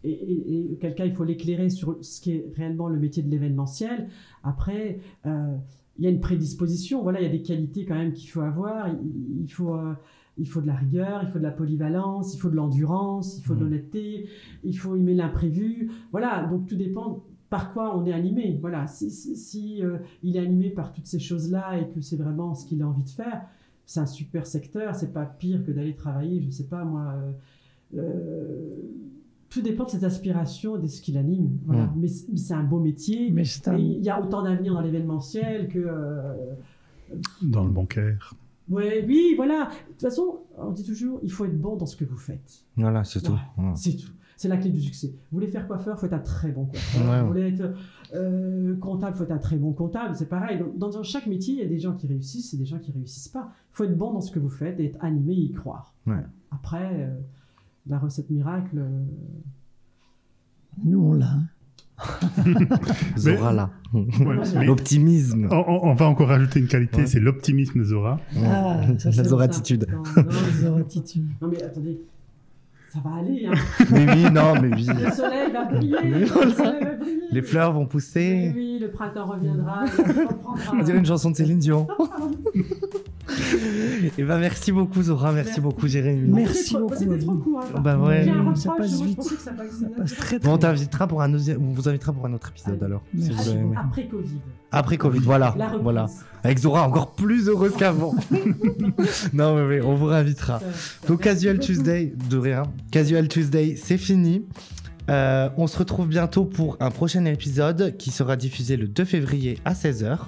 Et, 0.03 0.11
et, 0.11 0.65
et 0.65 0.69
auquel 0.73 0.97
cas, 0.97 1.05
il 1.05 1.13
faut 1.13 1.23
l'éclairer 1.23 1.71
sur 1.71 1.97
ce 2.01 2.21
qui 2.21 2.33
est 2.33 2.47
réellement 2.57 2.89
le 2.89 2.99
métier 2.99 3.23
de 3.23 3.31
l'événementiel? 3.31 4.09
Après, 4.43 4.99
euh, 5.27 5.55
il 6.03 6.05
y 6.05 6.09
a 6.09 6.11
une 6.11 6.19
prédisposition. 6.21 7.01
Voilà, 7.03 7.21
il 7.21 7.25
y 7.25 7.29
a 7.29 7.33
des 7.33 7.43
qualités 7.43 7.85
quand 7.85 7.95
même 7.95 8.13
qu'il 8.13 8.29
faut 8.29 8.41
avoir. 8.41 8.89
Il, 8.89 9.43
il 9.45 9.49
faut. 9.49 9.75
euh, 9.77 9.95
il 10.39 10.49
faut 10.49 10.63
de 10.63 10.67
la 10.67 10.75
rigueur, 10.75 11.23
il 11.23 11.29
faut 11.29 11.39
de 11.39 11.43
la 11.45 11.51
polyvalence, 11.51 12.35
il 12.35 12.39
faut 12.39 12.49
de 12.49 12.57
l'endurance, 12.57 13.37
il 13.39 13.43
faut 13.45 13.55
de 13.55 13.59
Mhm. 13.59 13.65
l'honnêteté, 13.71 14.29
il 14.65 14.73
faut 14.73 14.97
aimer 14.97 15.13
l'imprévu. 15.15 15.91
Voilà, 16.11 16.47
donc 16.47 16.67
tout 16.67 16.75
dépend 16.75 17.23
par 17.51 17.75
quoi 17.75 17.95
on 17.99 18.07
est 18.07 18.15
animé. 18.15 18.57
Voilà, 18.59 18.87
si, 18.87 19.11
si, 19.11 19.37
si, 19.37 19.85
euh, 19.85 19.99
il 20.23 20.37
est 20.39 20.41
animé 20.41 20.71
par 20.71 20.95
toutes 20.95 21.07
ces 21.07 21.19
choses-là 21.19 21.79
et 21.79 21.87
que 21.95 22.01
c'est 22.01 22.17
vraiment 22.17 22.55
ce 22.55 22.65
qu'il 22.67 22.81
a 22.83 22.89
envie 22.89 23.03
de 23.03 23.11
faire, 23.11 23.43
c'est 23.85 24.01
un 24.01 24.07
super 24.07 24.47
secteur. 24.47 24.95
C'est 24.95 25.13
pas 25.13 25.27
pire 25.27 25.63
que 25.67 25.71
d'aller 25.71 25.95
travailler, 25.95 26.41
je 26.41 26.49
sais 26.49 26.65
pas 26.67 26.83
moi. 26.83 27.15
euh, 27.95 28.77
tout 29.53 29.61
dépend 29.63 29.85
de 29.85 29.91
ses 29.91 30.05
aspirations 30.05 30.77
et 30.77 30.81
de 30.81 30.87
ce 30.87 31.01
qui 31.03 31.13
l'anime. 31.13 31.59
Voilà. 31.67 31.85
Mhm. 31.87 31.93
Mais 32.01 32.09
c'est 32.09 32.27
mais 32.31 32.39
c'est 32.39 32.55
un 32.55 32.63
beau 32.65 32.81
métier. 32.81 33.31
Mais 33.31 33.45
c'est 33.45 33.69
un- 33.69 33.77
Et 33.77 33.83
il 33.83 34.03
y 34.05 34.11
a 34.11 34.21
autant 34.21 34.43
d'avenir 34.43 34.75
dans 34.75 34.81
l'événementiel 34.81 35.69
que. 35.69 35.79
euh, 35.79 36.35
Dans 37.43 37.65
le 37.65 37.71
bancaire. 37.71 38.35
Ouais, 38.71 39.05
oui, 39.07 39.35
voilà. 39.37 39.65
De 39.87 39.93
toute 39.93 40.01
façon, 40.01 40.41
on 40.57 40.71
dit 40.71 40.85
toujours, 40.85 41.21
il 41.23 41.31
faut 41.31 41.45
être 41.45 41.61
bon 41.61 41.77
dans 41.77 41.85
ce 41.87 41.97
que 41.97 42.05
vous 42.05 42.17
faites. 42.17 42.65
Voilà, 42.77 43.05
c'est 43.05 43.21
tout. 43.21 43.39
Voilà. 43.57 43.75
C'est 43.77 43.97
tout. 43.97 44.11
C'est 44.37 44.49
la 44.49 44.57
clé 44.57 44.71
du 44.71 44.81
succès. 44.81 45.09
Vous 45.31 45.37
voulez 45.39 45.47
faire 45.47 45.67
coiffeur, 45.69 45.97
il 45.97 46.01
faut 46.01 46.07
être 46.07 46.13
un 46.15 46.19
très 46.19 46.51
bon 46.51 46.65
coiffeur. 46.67 47.09
Ouais, 47.11 47.21
Vous 47.21 47.27
voulez 47.29 47.49
être 47.49 47.75
euh, 48.15 48.75
comptable, 48.77 49.13
il 49.15 49.19
faut 49.19 49.25
être 49.25 49.31
un 49.33 49.39
très 49.39 49.57
bon 49.57 49.73
comptable. 49.73 50.17
C'est 50.17 50.29
pareil. 50.29 50.61
Dans, 50.77 50.89
dans 50.89 51.03
chaque 51.03 51.27
métier, 51.27 51.55
il 51.55 51.61
y 51.61 51.63
a 51.63 51.69
des 51.69 51.79
gens 51.79 51.93
qui 51.95 52.07
réussissent 52.07 52.53
et 52.55 52.57
des 52.57 52.65
gens 52.65 52.79
qui 52.79 52.91
réussissent 52.93 53.29
pas. 53.29 53.51
Il 53.73 53.77
faut 53.77 53.85
être 53.85 53.97
bon 53.97 54.13
dans 54.13 54.21
ce 54.21 54.31
que 54.33 54.39
vous 54.41 54.49
faites 54.49 54.81
et 54.81 54.87
être 54.87 54.99
animé 55.05 55.35
et 55.35 55.41
y 55.43 55.53
croire. 55.53 55.95
Ouais. 56.07 56.17
Après, 56.51 57.03
euh, 57.09 57.15
la 57.89 57.99
recette 57.99 58.31
miracle, 58.31 58.79
euh, 58.79 59.05
Nous, 60.85 61.01
on 61.01 61.13
l'a. 61.15 61.27
hein. 61.27 61.47
Zora, 63.17 63.53
là. 63.53 63.71
Ouais, 63.93 64.05
L'optimisme. 64.65 65.49
on, 65.51 65.57
on- 65.57 65.91
on 65.91 65.95
va 65.95 66.07
encore 66.07 66.29
rajouter 66.29 66.59
une 66.61 66.67
qualité, 66.67 67.03
Ouais. 67.03 67.07
c'est 67.07 67.21
l'optimisme 67.21 67.79
de 67.81 67.85
Zora. 67.85 68.19
Ah, 68.45 68.81
ça, 68.99 69.11
la 69.11 69.13
c'est 69.13 69.25
Zora 69.25 69.45
ça. 69.45 69.51
attitude. 69.51 69.87
Non, 69.91 70.03
non, 70.23 70.77
Les 70.77 70.81
attitudes. 70.81 71.29
non, 71.43 71.49
mais 71.49 71.63
attendez, 71.63 72.01
ça 72.93 72.99
va 73.05 73.17
aller. 73.21 73.47
Hein. 73.47 73.53
Mais 73.91 74.13
oui, 74.13 74.31
non, 74.33 74.55
mais 74.61 74.75
oui. 74.75 74.87
Le 74.87 75.11
soleil 75.11 75.53
va 75.53 75.65
briller. 75.67 76.21
Le 76.21 76.27
soleil 76.27 76.83
va 76.85 76.95
briller. 76.97 77.21
Les 77.31 77.43
fleurs 77.43 77.73
vont 77.73 77.87
pousser. 77.87 78.53
oui, 78.55 78.79
le 78.81 78.91
printemps 78.91 79.27
reviendra. 79.27 79.85
On 80.73 80.83
dirait 80.83 80.99
une 80.99 81.07
chanson 81.07 81.31
de 81.31 81.37
Céline 81.37 81.59
Dion. 81.59 81.87
Et 84.19 84.23
ben 84.25 84.39
merci 84.39 84.73
beaucoup 84.73 85.03
Zora, 85.03 85.33
merci, 85.33 85.49
Merci. 85.49 85.61
beaucoup 85.61 85.87
Jérémy. 85.87 86.29
Merci 86.29 86.75
beaucoup, 86.75 86.95
C'était 86.97 87.19
trop 87.19 87.35
court. 87.37 87.61
hein. 87.75 87.81
Bah 87.81 87.97
ouais. 87.99 88.27
Ça 88.55 88.73
passe 88.77 89.01
vite. 89.03 89.17
pensais 89.17 89.35
que 89.37 89.41
ça 89.43 89.53
passait 89.53 89.71
Ça 89.81 89.87
passe 89.97 90.15
très 90.17 90.39
très 90.39 90.49
Bon, 90.49 90.51
on 90.51 90.55
vite. 90.55 90.63
t'invitera 90.63 91.07
pour 91.07 91.23
un 91.23 91.33
on 91.35 91.73
vous 91.73 91.89
invitera 91.89 92.13
pour 92.13 92.27
un 92.27 92.33
autre 92.35 92.51
épisode 92.51 92.75
Allez. 92.75 92.85
alors, 92.87 93.03
si 93.19 93.31
vous 93.31 93.49
avez. 93.49 93.61
Après 93.77 94.07
Covid. 94.07 94.39
Après 94.71 94.97
Covid, 94.97 95.19
voilà, 95.21 95.55
voilà. 95.83 96.07
Avec 96.45 96.59
Zora 96.59 96.87
encore 96.89 97.13
plus 97.15 97.49
heureuse 97.49 97.73
qu'avant. 97.79 98.15
non 99.33 99.55
mais 99.57 99.77
oui, 99.77 99.81
on 99.85 99.95
vous 99.95 100.07
réinvitera. 100.07 100.61
Donc 101.09 101.21
Casual. 101.23 101.59
Tuesday, 101.59 102.13
de 102.29 102.37
rien. 102.39 102.65
Casual 102.91 103.29
Tuesday, 103.29 103.77
c'est 103.77 103.99
fini. 103.99 104.45
Euh, 105.11 105.49
on 105.57 105.67
se 105.67 105.79
retrouve 105.79 106.09
bientôt 106.09 106.45
pour 106.45 106.77
un 106.81 106.91
prochain 106.91 107.25
épisode 107.25 107.97
qui 107.97 108.11
sera 108.11 108.37
diffusé 108.37 108.77
le 108.77 108.87
2 108.87 109.05
février 109.05 109.59
à 109.65 109.75
16h. 109.75 110.19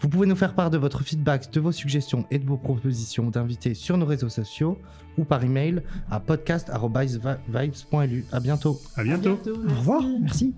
Vous 0.00 0.08
pouvez 0.08 0.26
nous 0.26 0.36
faire 0.36 0.54
part 0.54 0.70
de 0.70 0.78
votre 0.78 1.02
feedback, 1.02 1.52
de 1.52 1.60
vos 1.60 1.72
suggestions 1.72 2.26
et 2.30 2.38
de 2.38 2.46
vos 2.46 2.56
propositions 2.56 3.30
d'invités 3.30 3.74
sur 3.74 3.96
nos 3.96 4.06
réseaux 4.06 4.28
sociaux 4.28 4.78
ou 5.16 5.24
par 5.24 5.42
email 5.44 5.82
à 6.10 6.20
podcast.vibes.lu. 6.20 8.24
À 8.32 8.40
bientôt. 8.40 8.80
À 8.96 9.02
bientôt. 9.02 9.30
À 9.30 9.34
bientôt 9.34 9.56
Au 9.56 9.74
revoir, 9.74 10.02
merci. 10.20 10.54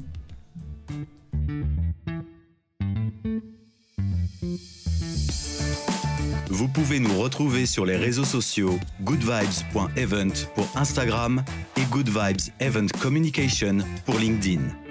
Vous 6.51 6.67
pouvez 6.67 6.99
nous 6.99 7.17
retrouver 7.17 7.65
sur 7.65 7.87
les 7.87 7.97
réseaux 7.97 8.25
sociaux 8.25 8.81
goodvibes.event 9.03 10.33
pour 10.57 10.69
Instagram 10.75 11.45
et 11.77 11.85
Good 11.85 12.09
Vibes 12.09 12.53
Event 12.59 12.87
Communication 13.01 13.79
pour 14.05 14.19
LinkedIn. 14.19 14.90